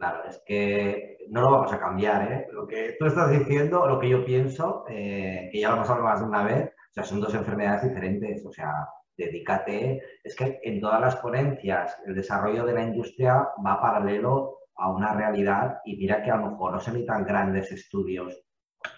Claro, 0.00 0.24
es 0.26 0.42
que 0.46 1.18
no 1.28 1.42
lo 1.42 1.50
vamos 1.50 1.74
a 1.74 1.78
cambiar, 1.78 2.32
¿eh? 2.32 2.48
Lo 2.52 2.66
que 2.66 2.96
tú 2.98 3.04
estás 3.04 3.30
diciendo, 3.30 3.86
lo 3.86 3.98
que 4.00 4.08
yo 4.08 4.24
pienso, 4.24 4.86
eh, 4.88 5.50
que 5.52 5.60
ya 5.60 5.68
lo 5.68 5.76
hemos 5.76 5.90
hablado 5.90 6.08
más 6.08 6.20
de 6.20 6.26
una 6.26 6.42
vez, 6.42 6.70
o 6.70 6.92
sea, 6.94 7.04
son 7.04 7.20
dos 7.20 7.34
enfermedades 7.34 7.82
diferentes, 7.82 8.42
o 8.46 8.50
sea, 8.50 8.88
dedícate, 9.14 10.02
es 10.24 10.34
que 10.34 10.58
en 10.62 10.80
todas 10.80 11.02
las 11.02 11.16
ponencias 11.16 12.00
el 12.06 12.14
desarrollo 12.14 12.64
de 12.64 12.72
la 12.72 12.82
industria 12.82 13.46
va 13.64 13.78
paralelo 13.82 14.60
a 14.76 14.90
una 14.90 15.12
realidad 15.12 15.80
y 15.84 15.98
mira 15.98 16.22
que 16.22 16.30
a 16.30 16.36
lo 16.36 16.52
mejor 16.52 16.72
no 16.72 16.80
se 16.80 16.92
necesitan 16.92 17.26
grandes 17.26 17.70
estudios. 17.70 18.42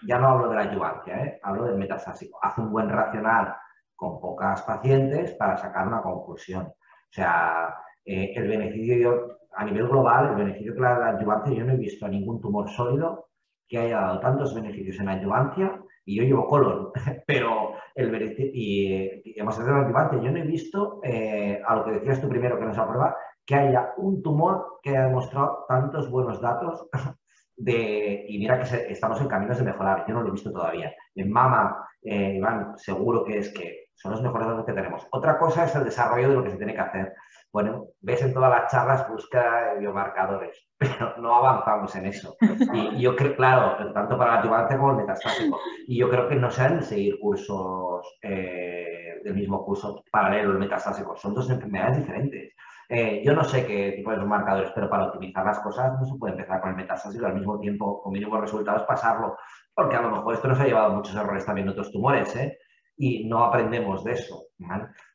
Ya 0.07 0.17
no 0.19 0.29
hablo 0.29 0.47
de 0.47 0.55
la 0.55 0.71
ayudancia, 0.71 1.21
¿eh? 1.21 1.39
hablo 1.43 1.65
del 1.65 1.75
metastásico. 1.75 2.39
Haz 2.41 2.57
un 2.59 2.71
buen 2.71 2.87
racional 2.87 3.53
con 3.93 4.21
pocas 4.21 4.61
pacientes 4.61 5.33
para 5.33 5.57
sacar 5.57 5.85
una 5.85 6.01
conclusión. 6.01 6.63
O 6.63 7.11
sea, 7.11 7.75
eh, 8.05 8.31
el 8.33 8.47
beneficio 8.47 9.42
a 9.55 9.65
nivel 9.65 9.87
global, 9.87 10.29
el 10.29 10.35
beneficio 10.35 10.73
que 10.73 10.81
la 10.81 11.09
adyuvancia, 11.09 11.53
yo 11.53 11.65
no 11.65 11.73
he 11.73 11.77
visto 11.77 12.05
a 12.05 12.09
ningún 12.09 12.41
tumor 12.41 12.69
sólido 12.69 13.27
que 13.67 13.77
haya 13.79 14.01
dado 14.01 14.19
tantos 14.19 14.53
beneficios 14.53 14.99
en 14.99 15.09
adyuvancia, 15.09 15.81
y 16.05 16.17
yo 16.17 16.23
llevo 16.23 16.47
colon, 16.47 16.91
pero 17.27 17.73
el 17.95 18.11
beneficio, 18.11 18.51
y, 18.53 19.33
hemos 19.35 19.59
hecho 19.59 19.71
la 19.71 19.83
adyuvancia, 19.83 20.19
yo 20.19 20.31
no 20.31 20.37
he 20.37 20.43
visto, 20.43 20.99
eh, 21.03 21.61
a 21.65 21.75
lo 21.75 21.85
que 21.85 21.91
decías 21.91 22.21
tú 22.21 22.27
primero 22.27 22.59
que 22.59 22.65
nos 22.65 22.77
aprueba, 22.77 23.15
que 23.45 23.55
haya 23.55 23.93
un 23.97 24.21
tumor 24.21 24.79
que 24.81 24.91
haya 24.91 25.05
demostrado 25.05 25.65
tantos 25.67 26.09
buenos 26.09 26.41
datos 26.41 26.87
de, 27.57 28.25
y 28.27 28.37
mira 28.37 28.59
que 28.59 28.91
estamos 28.91 29.19
en 29.21 29.27
caminos 29.27 29.57
de 29.57 29.65
mejorar, 29.65 30.05
yo 30.07 30.13
no 30.13 30.21
lo 30.21 30.29
he 30.29 30.31
visto 30.31 30.51
todavía. 30.51 30.93
En 31.15 31.31
mama, 31.31 31.87
eh, 32.01 32.35
Iván, 32.37 32.77
seguro 32.77 33.23
que 33.23 33.39
es 33.39 33.53
que 33.53 33.87
son 33.95 34.11
los 34.11 34.21
mejores 34.21 34.47
datos 34.47 34.65
que 34.65 34.73
tenemos. 34.73 35.07
Otra 35.11 35.37
cosa 35.37 35.65
es 35.65 35.75
el 35.75 35.85
desarrollo 35.85 36.29
de 36.29 36.35
lo 36.35 36.43
que 36.43 36.51
se 36.51 36.57
tiene 36.57 36.73
que 36.73 36.81
hacer. 36.81 37.13
Bueno, 37.53 37.89
ves 38.01 38.23
en 38.23 38.33
todas 38.33 38.49
las 38.49 38.71
charlas 38.71 39.07
busca 39.07 39.75
biomarcadores, 39.79 40.67
pero 40.77 41.15
no 41.17 41.35
avanzamos 41.35 41.95
en 41.95 42.07
eso. 42.07 42.35
Y 42.73 42.99
yo 42.99 43.15
creo, 43.15 43.35
claro, 43.35 43.93
tanto 43.93 44.17
para 44.17 44.33
la 44.33 44.39
adyuvante 44.39 44.75
como 44.75 44.91
el 44.91 44.97
metastásico. 44.97 45.59
Y 45.87 45.99
yo 45.99 46.09
creo 46.09 46.27
que 46.27 46.35
no 46.35 46.49
se 46.49 46.63
han 46.63 46.79
de 46.79 46.83
seguir 46.83 47.19
cursos 47.19 48.17
eh, 48.23 49.21
del 49.23 49.35
mismo 49.35 49.63
curso 49.63 50.03
paralelo, 50.11 50.53
el 50.53 50.57
metastásico. 50.57 51.15
Son 51.15 51.35
dos 51.35 51.47
enfermedades 51.51 51.99
diferentes. 51.99 52.55
Eh, 52.89 53.21
yo 53.23 53.35
no 53.35 53.43
sé 53.43 53.67
qué 53.67 53.93
tipo 53.95 54.09
de 54.09 54.17
biomarcadores, 54.17 54.71
pero 54.73 54.89
para 54.89 55.05
optimizar 55.05 55.45
las 55.45 55.59
cosas 55.59 55.93
no 55.99 56.05
se 56.07 56.17
puede 56.17 56.33
empezar 56.33 56.59
con 56.59 56.71
el 56.71 56.75
metastásico 56.75 57.27
al 57.27 57.35
mismo 57.35 57.59
tiempo, 57.59 58.01
con 58.01 58.13
mínimos 58.13 58.41
resultados, 58.41 58.81
pasarlo. 58.83 59.37
Porque 59.75 59.95
a 59.95 60.01
lo 60.01 60.09
mejor 60.09 60.33
esto 60.33 60.47
nos 60.47 60.59
ha 60.59 60.65
llevado 60.65 60.87
a 60.87 60.95
muchos 60.95 61.15
errores 61.15 61.45
también 61.45 61.67
en 61.67 61.73
otros 61.73 61.91
tumores, 61.91 62.35
¿eh? 62.35 62.57
Y 62.97 63.25
no 63.25 63.43
aprendemos 63.43 64.03
de 64.03 64.13
eso. 64.13 64.47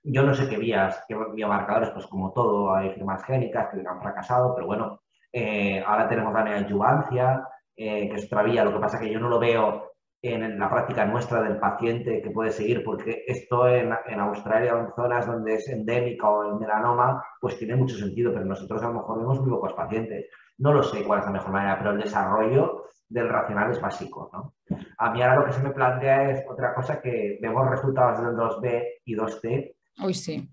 Yo 0.02 0.22
no 0.22 0.34
sé 0.34 0.48
qué 0.48 0.58
vías, 0.58 1.04
qué 1.08 1.16
biomarcadores, 1.34 1.90
pues 1.90 2.06
como 2.06 2.32
todo, 2.32 2.74
hay 2.74 2.90
firmas 2.90 3.24
génicas 3.24 3.68
que 3.68 3.86
han 3.86 4.00
fracasado, 4.00 4.54
pero 4.54 4.66
bueno, 4.66 5.00
eh, 5.32 5.82
ahora 5.86 6.08
tenemos 6.08 6.32
la 6.32 6.44
neoadyuvancia, 6.44 7.46
eh, 7.76 8.08
que 8.08 8.16
es 8.16 8.26
otra 8.26 8.42
vía, 8.42 8.64
lo 8.64 8.72
que 8.72 8.80
pasa 8.80 8.96
es 8.96 9.04
que 9.04 9.12
yo 9.12 9.20
no 9.20 9.28
lo 9.28 9.38
veo 9.38 9.92
en 10.20 10.58
la 10.58 10.68
práctica 10.68 11.04
nuestra 11.04 11.40
del 11.42 11.58
paciente 11.58 12.20
que 12.20 12.30
puede 12.30 12.50
seguir, 12.50 12.82
porque 12.82 13.22
esto 13.26 13.68
en, 13.68 13.94
en 14.06 14.20
Australia 14.20 14.74
o 14.74 14.80
en 14.80 14.92
zonas 14.94 15.26
donde 15.26 15.54
es 15.54 15.68
endémica 15.68 16.28
o 16.28 16.42
el 16.42 16.58
melanoma, 16.58 17.24
pues 17.40 17.56
tiene 17.56 17.76
mucho 17.76 17.96
sentido, 17.96 18.32
pero 18.32 18.44
nosotros 18.44 18.82
a 18.82 18.88
lo 18.88 18.94
mejor 18.94 19.18
vemos 19.18 19.40
muy 19.40 19.50
pocos 19.50 19.74
pacientes. 19.74 20.26
No 20.58 20.72
lo 20.72 20.82
sé 20.82 21.04
cuál 21.04 21.20
es 21.20 21.26
la 21.26 21.32
mejor 21.32 21.52
manera, 21.52 21.78
pero 21.78 21.92
el 21.92 22.00
desarrollo 22.00 22.86
del 23.08 23.28
racional 23.28 23.70
es 23.70 23.80
básico. 23.80 24.30
¿no? 24.32 24.54
A 24.98 25.10
mí 25.10 25.22
ahora 25.22 25.36
lo 25.36 25.46
que 25.46 25.52
se 25.52 25.62
me 25.62 25.70
plantea 25.70 26.30
es 26.30 26.44
otra 26.48 26.74
cosa 26.74 27.00
que 27.00 27.38
vemos 27.40 27.68
resultados 27.68 28.20
del 28.22 28.36
2B 28.36 28.84
y 29.04 29.16
2C. 29.16 29.74
Uy, 30.04 30.14
sí. 30.14 30.48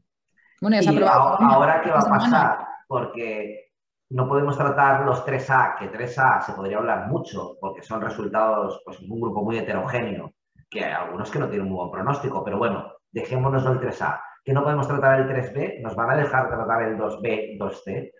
Bueno, 0.61 0.77
y 0.81 1.03
ahora, 1.03 1.81
¿qué 1.81 1.91
va 1.91 1.99
a 1.99 2.09
pasar? 2.09 2.67
Porque 2.87 3.71
no 4.09 4.27
podemos 4.27 4.57
tratar 4.57 5.05
los 5.05 5.25
3A, 5.25 5.77
que 5.77 5.91
3A 5.91 6.41
se 6.41 6.53
podría 6.53 6.77
hablar 6.77 7.07
mucho, 7.07 7.57
porque 7.59 7.83
son 7.83 8.01
resultados, 8.01 8.81
pues 8.85 8.99
un 9.01 9.19
grupo 9.19 9.43
muy 9.43 9.57
heterogéneo, 9.57 10.33
que 10.69 10.85
hay 10.85 10.93
algunos 10.93 11.29
que 11.29 11.39
no 11.39 11.49
tienen 11.49 11.67
muy 11.67 11.77
buen 11.77 11.91
pronóstico, 11.91 12.43
pero 12.43 12.57
bueno, 12.57 12.93
dejémonos 13.11 13.65
el 13.65 13.79
3A. 13.79 14.21
Que 14.43 14.53
no 14.53 14.63
podemos 14.63 14.87
tratar 14.87 15.19
el 15.19 15.27
3B, 15.27 15.81
nos 15.81 15.95
van 15.95 16.11
a 16.11 16.17
dejar 16.17 16.47
tratar 16.47 16.83
el 16.83 16.97
2B, 16.97 17.57
2C. 17.59 18.11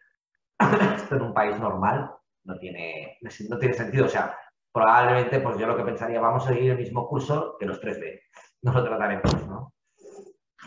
Esto 0.96 1.16
en 1.16 1.22
un 1.22 1.34
país 1.34 1.58
normal 1.60 2.12
no 2.46 2.58
tiene, 2.58 3.18
no 3.50 3.58
tiene 3.58 3.74
sentido. 3.74 4.06
O 4.06 4.10
sea, 4.10 4.36
probablemente, 4.72 5.40
pues 5.40 5.58
yo 5.58 5.68
lo 5.68 5.78
que 5.78 5.84
pensaría, 5.84 6.20
vamos 6.20 6.46
a 6.46 6.50
seguir 6.50 6.72
el 6.72 6.78
mismo 6.78 7.08
curso 7.08 7.58
que 7.60 7.66
los 7.66 7.82
3B. 7.82 8.22
No 8.62 8.74
lo 8.74 8.84
trataremos, 8.84 9.48
¿no? 9.48 9.74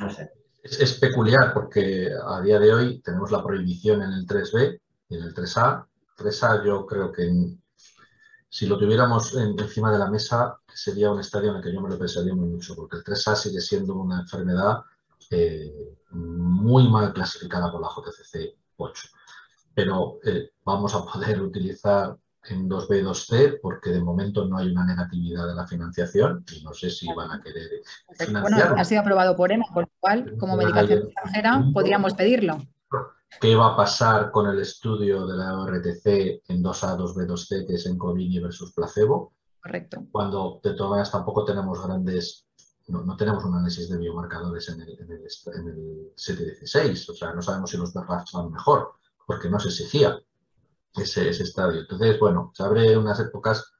No 0.00 0.10
sé. 0.10 0.30
Es, 0.62 0.94
peculiar 0.94 1.52
porque 1.54 2.10
a 2.26 2.40
día 2.42 2.58
de 2.58 2.72
hoy 2.74 3.00
tenemos 3.00 3.30
la 3.30 3.42
prohibición 3.42 4.02
en 4.02 4.12
el 4.12 4.26
3B 4.26 4.80
y 5.08 5.16
en 5.16 5.22
el 5.22 5.34
3A. 5.34 5.86
3A 6.16 6.64
yo 6.64 6.84
creo 6.84 7.12
que 7.12 7.30
si 8.48 8.66
lo 8.66 8.78
tuviéramos 8.78 9.34
encima 9.36 9.92
de 9.92 9.98
la 9.98 10.10
mesa 10.10 10.58
sería 10.72 11.10
un 11.10 11.20
estadio 11.20 11.50
en 11.50 11.56
el 11.56 11.62
que 11.62 11.72
yo 11.72 11.80
me 11.80 11.88
lo 11.88 11.98
pensaría 11.98 12.34
muy 12.34 12.48
mucho, 12.48 12.74
porque 12.74 12.96
el 12.96 13.04
3A 13.04 13.36
sigue 13.36 13.60
siendo 13.60 13.94
una 13.94 14.20
enfermedad 14.20 14.82
eh, 15.30 15.96
muy 16.10 16.88
mal 16.88 17.12
clasificada 17.12 17.70
por 17.70 17.80
la 17.80 17.88
JCC 17.88 18.56
8. 18.76 19.08
Pero 19.78 20.18
eh, 20.24 20.50
vamos 20.64 20.92
a 20.96 21.04
poder 21.04 21.40
utilizar 21.40 22.16
en 22.50 22.68
2B, 22.68 23.04
2C, 23.04 23.60
porque 23.62 23.90
de 23.90 24.02
momento 24.02 24.44
no 24.44 24.58
hay 24.58 24.72
una 24.72 24.84
negatividad 24.84 25.46
de 25.46 25.54
la 25.54 25.68
financiación 25.68 26.44
y 26.52 26.64
no 26.64 26.74
sé 26.74 26.90
si 26.90 27.06
van 27.14 27.30
a 27.30 27.40
querer 27.40 27.70
financiarlo. 28.10 28.66
Bueno, 28.66 28.80
ha 28.80 28.84
sido 28.84 29.02
aprobado 29.02 29.36
por 29.36 29.52
EMA, 29.52 29.66
por 29.72 29.84
lo 29.84 29.90
cual, 30.00 30.36
como 30.36 30.56
medicación 30.56 31.04
extranjera, 31.04 31.64
podríamos 31.72 32.14
pedirlo. 32.14 32.58
¿Qué 33.40 33.54
va 33.54 33.74
a 33.74 33.76
pasar 33.76 34.32
con 34.32 34.48
el 34.48 34.58
estudio 34.58 35.24
de 35.28 35.36
la 35.36 35.56
ORTC 35.56 36.42
en 36.48 36.64
2A, 36.64 36.96
2B, 36.96 37.28
2C, 37.28 37.66
que 37.68 37.74
es 37.74 37.86
en 37.86 37.98
Covini 37.98 38.40
versus 38.40 38.72
placebo? 38.72 39.34
Correcto. 39.62 40.08
Cuando 40.10 40.60
de 40.64 40.74
todas 40.74 40.90
maneras 40.90 41.12
tampoco 41.12 41.44
tenemos 41.44 41.86
grandes, 41.86 42.48
no, 42.88 43.16
tenemos 43.16 43.44
un 43.44 43.54
análisis 43.54 43.88
de 43.88 43.96
biomarcadores 43.96 44.70
en 44.70 44.80
el, 44.80 44.98
en 44.98 45.12
el, 45.12 45.20
en 45.20 45.68
el 45.68 46.12
716, 46.16 47.10
o 47.10 47.14
sea, 47.14 47.32
no 47.32 47.42
sabemos 47.42 47.70
si 47.70 47.76
los 47.76 47.92
BRAF 47.92 48.24
van 48.32 48.50
mejor, 48.50 48.98
porque 49.28 49.50
no 49.50 49.60
se 49.60 49.68
exigía 49.68 50.18
ese, 50.96 51.28
ese 51.28 51.42
estadio. 51.42 51.82
Entonces, 51.82 52.18
bueno, 52.18 52.50
se 52.54 52.62
abre 52.62 52.96
unas 52.96 53.20
épocas 53.20 53.74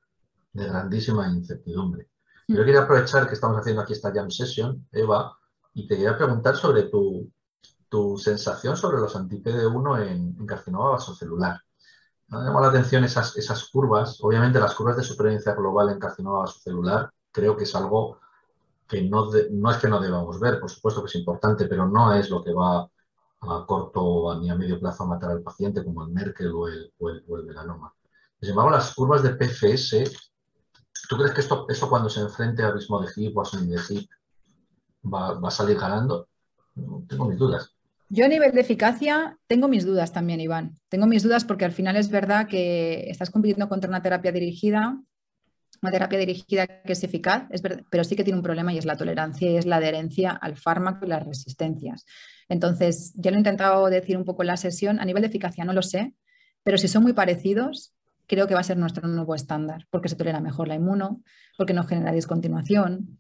de 0.53 0.67
grandísima 0.67 1.27
incertidumbre. 1.27 2.11
Mm. 2.49 2.55
Yo 2.55 2.65
quería 2.67 2.83
aprovechar 2.83 3.27
que 3.27 3.33
estamos 3.33 3.59
haciendo 3.59 3.81
aquí 3.81 3.95
esta 3.95 4.13
jam 4.13 4.31
session, 4.31 4.87
Eva, 4.93 5.39
y 5.73 5.89
te 5.89 5.97
quería 5.97 6.19
preguntar 6.19 6.55
sobre 6.55 6.83
tu, 6.83 7.33
tu 7.89 8.19
sensación 8.19 8.77
sobre 8.77 8.99
los 8.99 9.17
anti-PD1 9.17 10.07
en, 10.07 10.37
en, 10.39 10.47
carcinoma 10.47 10.91
vasocelular. 10.91 11.59
Me 12.27 12.41
llamado 12.41 12.67
la 12.67 12.69
atención 12.69 13.05
esas, 13.05 13.35
esas 13.39 13.71
curvas. 13.71 14.19
Obviamente 14.21 14.61
las 14.61 14.75
curvas 14.75 14.99
de 14.99 15.03
supervivencia 15.03 15.55
global 15.55 15.89
en 15.89 15.99
carcinoma 15.99 16.41
vasocelular 16.41 17.11
creo 17.33 17.57
que 17.57 17.65
es 17.65 17.75
algo 17.75 18.19
que 18.87 19.01
no, 19.01 19.31
no 19.51 19.71
es 19.71 19.79
que 19.79 19.89
no 19.89 19.99
debamos 19.99 20.39
ver, 20.39 20.61
por 20.61 20.71
supuesto 20.71 21.01
que 21.01 21.07
es 21.07 21.15
importante, 21.15 21.65
pero 21.65 21.89
no 21.89 22.13
es 22.13 22.29
lo 22.29 22.45
que 22.45 22.53
va 22.53 22.87
a 23.41 23.65
corto 23.67 24.39
ni 24.41 24.51
a 24.51 24.55
medio 24.55 24.81
plazo 24.81 25.05
a 25.05 25.07
matar 25.07 25.31
al 25.31 25.43
paciente, 25.43 25.85
como 25.85 26.05
el 26.05 26.13
Merkel 26.13 26.53
o 26.53 26.69
el, 26.69 26.93
o 26.99 27.09
el, 27.11 27.45
melanoma. 27.45 27.95
Sin 28.41 28.51
embargo, 28.51 28.71
las 28.71 28.95
curvas 28.95 29.23
de 29.23 29.31
PFS, 29.31 30.05
¿tú 31.09 31.17
crees 31.17 31.33
que 31.33 31.41
esto, 31.41 31.67
esto 31.69 31.89
cuando 31.89 32.09
se 32.09 32.21
enfrente 32.21 32.63
a 32.63 32.69
abismo 32.69 33.01
de 33.01 33.09
HIP 33.15 33.37
o 33.37 33.43
a 33.43 33.61
de 33.61 33.81
HIP 33.89 34.11
va, 35.13 35.35
va 35.35 35.49
a 35.49 35.53
salir 35.53 35.79
ganando? 35.79 36.29
Tengo 37.09 37.27
mis 37.27 37.39
dudas. 37.39 37.75
Yo 38.11 38.25
a 38.25 38.29
nivel 38.29 38.53
de 38.53 38.63
eficacia 38.63 39.39
tengo 39.47 39.69
mis 39.69 39.85
dudas 39.85 40.13
también, 40.13 40.41
Iván. 40.41 40.79
Tengo 40.89 41.07
mis 41.07 41.23
dudas 41.23 41.45
porque 41.45 41.67
al 41.67 41.73
final 41.73 41.97
es 41.97 42.11
verdad 42.11 42.49
que 42.49 43.11
estás 43.11 43.31
compitiendo 43.31 43.69
contra 43.69 43.91
una 43.91 44.03
terapia 44.03 44.33
dirigida, 44.33 44.99
una 45.83 45.93
terapia 45.93 46.19
dirigida 46.19 46.67
que 46.83 46.93
es 46.93 47.03
eficaz, 47.05 47.45
es 47.51 47.63
pero 47.63 48.05
sí 48.05 48.17
que 48.17 48.25
tiene 48.25 48.39
un 48.39 48.43
problema 48.43 48.73
y 48.73 48.79
es 48.79 48.85
la 48.85 48.97
tolerancia 48.97 49.51
y 49.51 49.57
es 49.57 49.67
la 49.67 49.77
adherencia 49.77 50.31
al 50.31 50.57
fármaco 50.57 51.07
y 51.07 51.09
las 51.09 51.25
resistencias. 51.25 52.05
Entonces, 52.49 53.13
ya 53.17 53.31
lo 53.31 53.37
he 53.37 53.41
intentado 53.41 53.87
decir 53.89 54.17
un 54.17 54.25
poco 54.25 54.43
en 54.43 54.49
la 54.49 54.57
sesión, 54.57 55.01
a 55.01 55.05
nivel 55.05 55.23
de 55.23 55.29
eficacia 55.29 55.65
no 55.65 55.73
lo 55.73 55.83
sé, 55.83 56.15
pero 56.63 56.79
si 56.79 56.89
son 56.89 57.03
muy 57.03 57.13
parecidos, 57.13 57.95
creo 58.27 58.47
que 58.47 58.55
va 58.55 58.61
a 58.61 58.65
ser 58.65 58.77
nuestro 58.77 59.07
nuevo 59.09 59.35
estándar, 59.35 59.87
porque 59.91 60.09
se 60.09 60.17
tolera 60.17 60.41
mejor 60.41 60.69
la 60.69 60.75
inmuno, 60.75 61.23
porque 61.57 61.75
no 61.75 61.85
genera 61.85 62.13
discontinuación, 62.13 63.19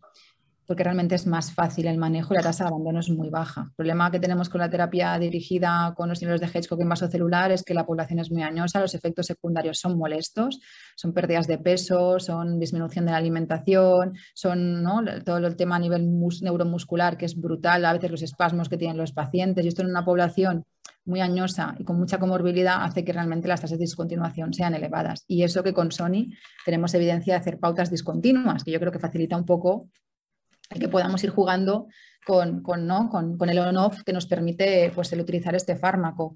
porque 0.68 0.84
realmente 0.84 1.14
es 1.14 1.26
más 1.26 1.50
fácil 1.54 1.86
el 1.86 1.96
manejo 1.96 2.34
y 2.34 2.36
la 2.36 2.42
tasa 2.42 2.64
de 2.64 2.68
abandono 2.68 3.00
es 3.00 3.08
muy 3.08 3.30
baja. 3.30 3.68
El 3.70 3.74
problema 3.74 4.10
que 4.10 4.20
tenemos 4.20 4.50
con 4.50 4.60
la 4.60 4.68
terapia 4.68 5.18
dirigida 5.18 5.94
con 5.96 6.10
los 6.10 6.20
niveles 6.20 6.42
de 6.42 6.46
Hedgehog 6.46 6.82
en 6.82 6.90
vasocelular 6.90 7.50
es 7.50 7.62
que 7.62 7.72
la 7.72 7.86
población 7.86 8.18
es 8.18 8.30
muy 8.30 8.42
añosa, 8.42 8.78
los 8.78 8.94
efectos 8.94 9.24
secundarios 9.24 9.78
son 9.78 9.96
molestos, 9.96 10.60
son 10.94 11.14
pérdidas 11.14 11.46
de 11.46 11.56
peso, 11.56 12.20
son 12.20 12.60
disminución 12.60 13.06
de 13.06 13.12
la 13.12 13.16
alimentación, 13.16 14.12
son 14.34 14.84
todo 15.24 15.38
el 15.38 15.56
tema 15.56 15.76
a 15.76 15.78
nivel 15.78 16.06
neuromuscular 16.42 17.16
que 17.16 17.24
es 17.24 17.34
brutal, 17.34 17.86
a 17.86 17.94
veces 17.94 18.10
los 18.10 18.22
espasmos 18.22 18.68
que 18.68 18.76
tienen 18.76 18.98
los 18.98 19.12
pacientes 19.12 19.64
y 19.64 19.68
esto 19.68 19.80
en 19.80 19.88
una 19.88 20.04
población 20.04 20.66
muy 21.06 21.22
añosa 21.22 21.76
y 21.78 21.84
con 21.84 21.98
mucha 21.98 22.18
comorbilidad 22.18 22.84
hace 22.84 23.06
que 23.06 23.14
realmente 23.14 23.48
las 23.48 23.62
tasas 23.62 23.78
de 23.78 23.84
discontinuación 23.84 24.52
sean 24.52 24.74
elevadas. 24.74 25.24
Y 25.26 25.44
eso 25.44 25.62
que 25.62 25.72
con 25.72 25.90
Sony 25.92 26.26
tenemos 26.66 26.92
evidencia 26.92 27.32
de 27.32 27.40
hacer 27.40 27.58
pautas 27.58 27.90
discontinuas, 27.90 28.64
que 28.64 28.70
yo 28.70 28.78
creo 28.78 28.92
que 28.92 28.98
facilita 28.98 29.34
un 29.34 29.46
poco 29.46 29.88
el 30.70 30.80
que 30.80 30.88
podamos 30.88 31.22
ir 31.24 31.30
jugando 31.30 31.88
con, 32.26 32.62
¿no? 32.86 33.08
con, 33.08 33.48
el 33.48 33.58
on-off 33.58 34.02
que 34.04 34.12
nos 34.12 34.26
permite 34.26 34.92
pues, 34.94 35.12
el 35.12 35.20
utilizar 35.20 35.54
este 35.54 35.76
fármaco. 35.76 36.34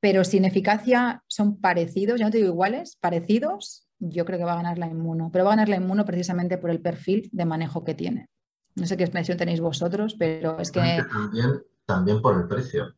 Pero 0.00 0.24
sin 0.24 0.44
eficacia 0.44 1.22
son 1.26 1.60
parecidos, 1.60 2.18
ya 2.18 2.26
no 2.26 2.30
te 2.30 2.38
digo 2.38 2.50
iguales, 2.50 2.96
parecidos, 3.00 3.88
yo 3.98 4.24
creo 4.24 4.38
que 4.38 4.44
va 4.44 4.52
a 4.52 4.56
ganar 4.56 4.78
la 4.78 4.86
inmuno, 4.86 5.30
pero 5.32 5.44
va 5.44 5.52
a 5.52 5.56
ganar 5.56 5.68
la 5.68 5.76
inmuno 5.76 6.04
precisamente 6.04 6.56
por 6.56 6.70
el 6.70 6.80
perfil 6.80 7.28
de 7.32 7.44
manejo 7.44 7.84
que 7.84 7.94
tiene. 7.94 8.28
No 8.76 8.86
sé 8.86 8.96
qué 8.96 9.02
expresión 9.02 9.36
tenéis 9.36 9.60
vosotros, 9.60 10.14
pero 10.16 10.58
es 10.60 10.70
que... 10.70 11.04
También, 11.12 11.62
también 11.84 12.22
por 12.22 12.40
el 12.40 12.46
precio. 12.46 12.94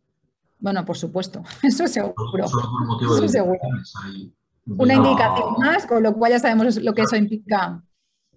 Bueno, 0.58 0.84
por 0.84 0.96
supuesto, 0.96 1.42
eso 1.62 1.88
seguro. 1.88 2.14
eso 2.44 3.28
seguro. 3.28 3.60
Una 4.66 4.94
indicación 4.94 5.54
más, 5.58 5.86
con 5.86 6.02
lo 6.02 6.14
cual 6.14 6.32
ya 6.32 6.38
sabemos 6.38 6.76
lo 6.76 6.92
que 6.92 7.02
eso 7.02 7.16
implica 7.16 7.82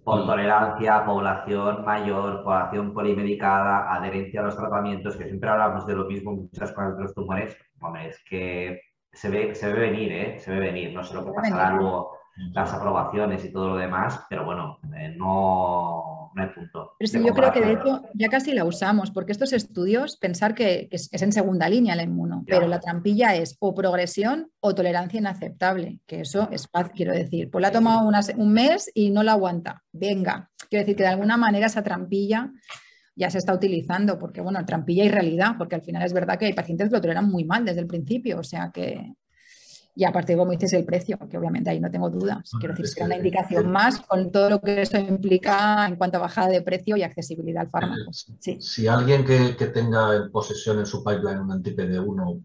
por 0.04 0.26
tolerancia, 0.26 1.04
población 1.04 1.84
mayor, 1.84 2.44
población 2.44 2.92
polimedicada, 2.92 3.92
adherencia 3.94 4.40
a 4.40 4.44
los 4.44 4.56
tratamientos, 4.56 5.16
que 5.16 5.24
siempre 5.24 5.48
hablamos 5.48 5.86
de 5.86 5.94
lo 5.94 6.04
mismo 6.04 6.32
muchas 6.32 6.72
cosas 6.72 6.96
de 6.96 7.02
los 7.04 7.14
tumores, 7.14 7.56
hombre, 7.80 8.08
es 8.08 8.22
que 8.28 8.80
se 9.10 9.30
ve, 9.30 9.54
se 9.54 9.72
ve 9.72 9.80
venir, 9.80 10.12
¿eh? 10.12 10.38
Se 10.38 10.50
ve 10.52 10.60
venir, 10.60 10.92
no 10.92 11.02
sé 11.02 11.14
lo 11.14 11.24
que 11.24 11.32
pasará 11.32 11.70
luego 11.70 12.18
las 12.52 12.72
aprobaciones 12.72 13.44
y 13.44 13.52
todo 13.52 13.68
lo 13.70 13.76
demás, 13.76 14.26
pero 14.28 14.44
bueno, 14.44 14.78
eh, 14.96 15.14
no, 15.16 16.13
no, 16.34 16.42
hay 16.42 16.48
punto. 16.50 16.92
Pero 16.98 17.10
sí, 17.10 17.22
yo 17.24 17.32
creo 17.32 17.52
que 17.52 17.60
de 17.60 17.72
hecho 17.72 18.02
ya 18.14 18.28
casi 18.28 18.52
la 18.52 18.64
usamos, 18.64 19.10
porque 19.10 19.32
estos 19.32 19.52
estudios, 19.52 20.16
pensar 20.16 20.54
que, 20.54 20.88
es, 20.90 21.10
en 21.12 21.32
segunda 21.32 21.68
línea 21.68 21.96
la 21.96 22.02
inmuno, 22.02 22.44
pero 22.46 22.66
la 22.66 22.80
trampilla 22.80 23.34
es 23.34 23.56
o 23.60 23.74
progresión 23.74 24.50
o 24.60 24.74
tolerancia 24.74 25.18
inaceptable, 25.18 26.00
que 26.06 26.20
eso 26.20 26.48
es 26.50 26.68
fácil, 26.68 26.92
quiero 26.94 27.12
decir. 27.12 27.50
Pues 27.50 27.62
la 27.62 27.68
ha 27.68 27.72
tomado 27.72 28.08
un 28.36 28.52
mes 28.52 28.90
y 28.94 29.10
no 29.10 29.22
la 29.22 29.32
aguanta. 29.32 29.82
Venga, 29.92 30.50
quiero 30.68 30.82
decir 30.82 30.96
que 30.96 31.04
de 31.04 31.10
alguna 31.10 31.36
manera 31.36 31.66
esa 31.66 31.82
trampilla 31.82 32.50
ya 33.16 33.30
se 33.30 33.38
está 33.38 33.54
utilizando, 33.54 34.18
porque 34.18 34.40
bueno, 34.40 34.64
trampilla 34.64 35.04
y 35.04 35.08
realidad, 35.08 35.52
porque 35.56 35.76
al 35.76 35.82
final 35.82 36.02
es 36.02 36.12
verdad 36.12 36.38
que 36.38 36.46
hay 36.46 36.52
pacientes 36.52 36.88
que 36.88 36.96
lo 36.96 37.00
toleran 37.00 37.30
muy 37.30 37.44
mal 37.44 37.64
desde 37.64 37.80
el 37.80 37.86
principio, 37.86 38.40
o 38.40 38.44
sea 38.44 38.70
que 38.72 39.14
y 39.96 40.04
aparte, 40.04 40.36
como 40.36 40.50
dices, 40.50 40.72
el 40.72 40.84
precio, 40.84 41.18
que 41.30 41.38
obviamente 41.38 41.70
ahí 41.70 41.78
no 41.78 41.90
tengo 41.90 42.10
dudas. 42.10 42.50
Quiero 42.58 42.74
decir, 42.74 42.86
es 42.86 42.94
que 42.96 43.04
una 43.04 43.16
indicación 43.16 43.70
más 43.70 44.00
con 44.00 44.32
todo 44.32 44.50
lo 44.50 44.60
que 44.60 44.82
eso 44.82 44.98
implica 44.98 45.86
en 45.86 45.96
cuanto 45.96 46.18
a 46.18 46.22
bajada 46.22 46.48
de 46.48 46.62
precio 46.62 46.96
y 46.96 47.02
accesibilidad 47.02 47.62
al 47.62 47.70
fármaco. 47.70 48.10
Si 48.12 48.88
alguien 48.88 49.24
que, 49.24 49.54
tenga 49.66 50.16
en 50.16 50.30
posesión 50.32 50.80
en 50.80 50.86
su 50.86 51.04
pipeline 51.04 51.38
un 51.38 51.52
anti-PD1 51.52 52.42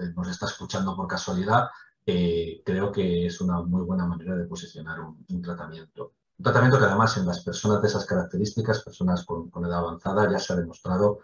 eh, 0.00 0.12
nos 0.14 0.28
está 0.28 0.46
escuchando 0.46 0.94
por 0.94 1.08
casualidad, 1.08 1.68
eh, 2.06 2.62
creo 2.64 2.92
que 2.92 3.26
es 3.26 3.40
una 3.40 3.60
muy 3.62 3.82
buena 3.82 4.06
manera 4.06 4.36
de 4.36 4.44
posicionar 4.44 5.00
un, 5.00 5.42
tratamiento. 5.42 6.12
Un 6.38 6.44
tratamiento 6.44 6.78
que 6.78 6.84
además 6.84 7.16
en 7.16 7.26
las 7.26 7.42
personas 7.42 7.82
de 7.82 7.88
esas 7.88 8.06
características, 8.06 8.82
personas 8.84 9.24
con, 9.24 9.50
edad 9.64 9.78
avanzada, 9.78 10.30
ya 10.30 10.38
se 10.38 10.52
ha 10.52 10.56
demostrado 10.56 11.18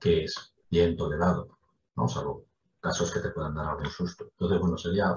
que 0.00 0.24
es 0.24 0.34
bien 0.68 0.96
tolerado, 0.96 1.56
¿no? 1.94 2.08
Salvo 2.08 2.49
casos 2.80 3.12
que 3.12 3.20
te 3.20 3.30
puedan 3.30 3.54
dar 3.54 3.68
algún 3.68 3.86
susto. 3.86 4.24
Entonces, 4.32 4.60
bueno, 4.60 4.78
sería... 4.78 5.14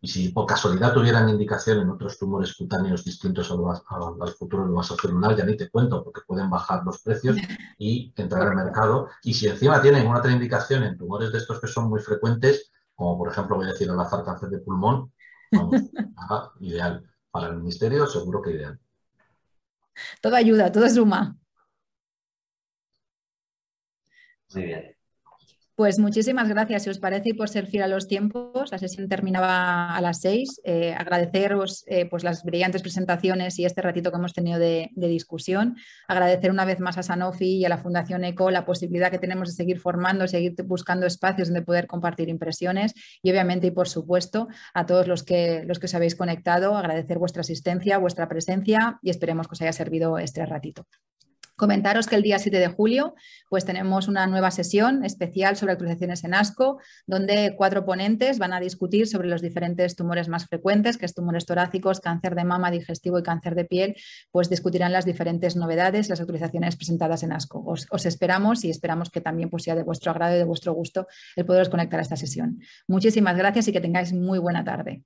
Y 0.00 0.06
si 0.06 0.28
por 0.28 0.46
casualidad 0.46 0.94
tuvieran 0.94 1.28
indicación 1.28 1.80
en 1.80 1.90
otros 1.90 2.18
tumores 2.18 2.54
cutáneos 2.54 3.04
distintos 3.04 3.50
al, 3.50 3.58
al, 4.20 4.32
futuro 4.32 4.64
del 4.64 5.36
ya 5.36 5.44
ni 5.44 5.56
te 5.56 5.68
cuento, 5.68 6.04
porque 6.04 6.20
pueden 6.24 6.48
bajar 6.48 6.84
los 6.84 7.02
precios 7.02 7.36
y 7.78 8.12
entrar 8.16 8.46
al 8.46 8.54
mercado. 8.54 9.08
Y 9.24 9.34
si 9.34 9.48
encima 9.48 9.82
tienen 9.82 10.06
una 10.06 10.20
otra 10.20 10.30
indicación 10.30 10.84
en 10.84 10.96
tumores 10.96 11.32
de 11.32 11.38
estos 11.38 11.60
que 11.60 11.66
son 11.66 11.88
muy 11.88 12.00
frecuentes, 12.00 12.70
como 12.94 13.18
por 13.18 13.30
ejemplo 13.30 13.56
voy 13.56 13.66
a 13.66 13.72
decir 13.72 13.90
al 13.90 14.00
azar 14.00 14.24
cáncer 14.24 14.50
de 14.50 14.58
pulmón, 14.58 15.12
ideal. 16.60 17.08
Para 17.30 17.48
el 17.48 17.56
ministerio 17.58 18.06
seguro 18.06 18.40
que 18.40 18.52
ideal. 18.52 18.78
Todo 20.20 20.36
ayuda, 20.36 20.70
todo 20.72 20.88
suma. 20.88 21.36
Muy 24.54 24.64
bien. 24.64 24.97
Pues 25.78 26.00
muchísimas 26.00 26.48
gracias, 26.48 26.82
si 26.82 26.90
os 26.90 26.98
parece, 26.98 27.28
y 27.28 27.32
por 27.34 27.48
ser 27.48 27.68
fiel 27.68 27.84
a 27.84 27.86
los 27.86 28.08
tiempos. 28.08 28.72
La 28.72 28.78
sesión 28.78 29.08
terminaba 29.08 29.94
a 29.94 30.00
las 30.00 30.20
seis. 30.20 30.60
Eh, 30.64 30.92
agradeceros 30.92 31.84
eh, 31.86 32.04
pues 32.06 32.24
las 32.24 32.42
brillantes 32.42 32.82
presentaciones 32.82 33.56
y 33.60 33.64
este 33.64 33.80
ratito 33.80 34.10
que 34.10 34.16
hemos 34.16 34.32
tenido 34.32 34.58
de, 34.58 34.90
discusión. 34.96 35.76
Agradecer 36.08 36.50
una 36.50 36.64
vez 36.64 36.80
más 36.80 36.98
a 36.98 37.04
Sanofi 37.04 37.58
y 37.58 37.64
a 37.64 37.68
la 37.68 37.78
Fundación 37.78 38.24
ECO 38.24 38.50
la 38.50 38.66
posibilidad 38.66 39.12
que 39.12 39.20
tenemos 39.20 39.50
de 39.50 39.54
seguir 39.54 39.78
formando, 39.78 40.26
seguir 40.26 40.56
buscando 40.64 41.06
espacios 41.06 41.46
donde 41.46 41.62
poder 41.62 41.86
compartir 41.86 42.28
impresiones 42.28 42.92
y 43.22 43.30
obviamente 43.30 43.68
y 43.68 43.70
por 43.70 43.88
supuesto 43.88 44.48
a 44.74 44.84
todos 44.84 45.06
los 45.06 45.22
que, 45.22 45.62
los 45.64 45.78
que 45.78 45.86
os 45.86 45.94
habéis 45.94 46.16
conectado. 46.16 46.76
Agradecer 46.76 47.20
vuestra 47.20 47.42
asistencia, 47.42 47.98
vuestra 47.98 48.28
presencia 48.28 48.98
y 49.00 49.10
esperemos 49.10 49.46
que 49.46 49.52
os 49.52 49.62
haya 49.62 49.72
servido 49.72 50.18
este 50.18 50.44
ratito. 50.44 50.88
Comentaros 51.58 52.06
que 52.06 52.14
el 52.14 52.22
día 52.22 52.38
7 52.38 52.56
de 52.56 52.68
julio 52.68 53.16
pues 53.48 53.64
tenemos 53.64 54.06
una 54.06 54.28
nueva 54.28 54.52
sesión 54.52 55.04
especial 55.04 55.56
sobre 55.56 55.72
actualizaciones 55.72 56.22
en 56.22 56.34
ASCO, 56.34 56.78
donde 57.04 57.54
cuatro 57.56 57.84
ponentes 57.84 58.38
van 58.38 58.52
a 58.52 58.60
discutir 58.60 59.08
sobre 59.08 59.26
los 59.26 59.42
diferentes 59.42 59.96
tumores 59.96 60.28
más 60.28 60.46
frecuentes, 60.46 60.98
que 60.98 61.04
es 61.04 61.14
tumores 61.14 61.46
torácicos, 61.46 61.98
cáncer 61.98 62.36
de 62.36 62.44
mama, 62.44 62.70
digestivo 62.70 63.18
y 63.18 63.24
cáncer 63.24 63.56
de 63.56 63.64
piel, 63.64 63.96
pues 64.30 64.48
discutirán 64.48 64.92
las 64.92 65.04
diferentes 65.04 65.56
novedades, 65.56 66.08
las 66.08 66.20
actualizaciones 66.20 66.76
presentadas 66.76 67.24
en 67.24 67.32
ASCO. 67.32 67.64
Os, 67.66 68.06
esperamos 68.06 68.64
y 68.64 68.70
esperamos 68.70 69.10
que 69.10 69.20
también 69.20 69.50
pues, 69.50 69.64
sea 69.64 69.74
de 69.74 69.82
vuestro 69.82 70.12
agrado 70.12 70.36
y 70.36 70.38
de 70.38 70.44
vuestro 70.44 70.72
gusto 70.74 71.08
el 71.34 71.44
poderos 71.44 71.70
conectar 71.70 71.98
a 71.98 72.02
esta 72.02 72.16
sesión. 72.16 72.60
Muchísimas 72.86 73.36
gracias 73.36 73.66
y 73.66 73.72
que 73.72 73.80
tengáis 73.80 74.12
muy 74.12 74.38
buena 74.38 74.62
tarde. 74.62 75.02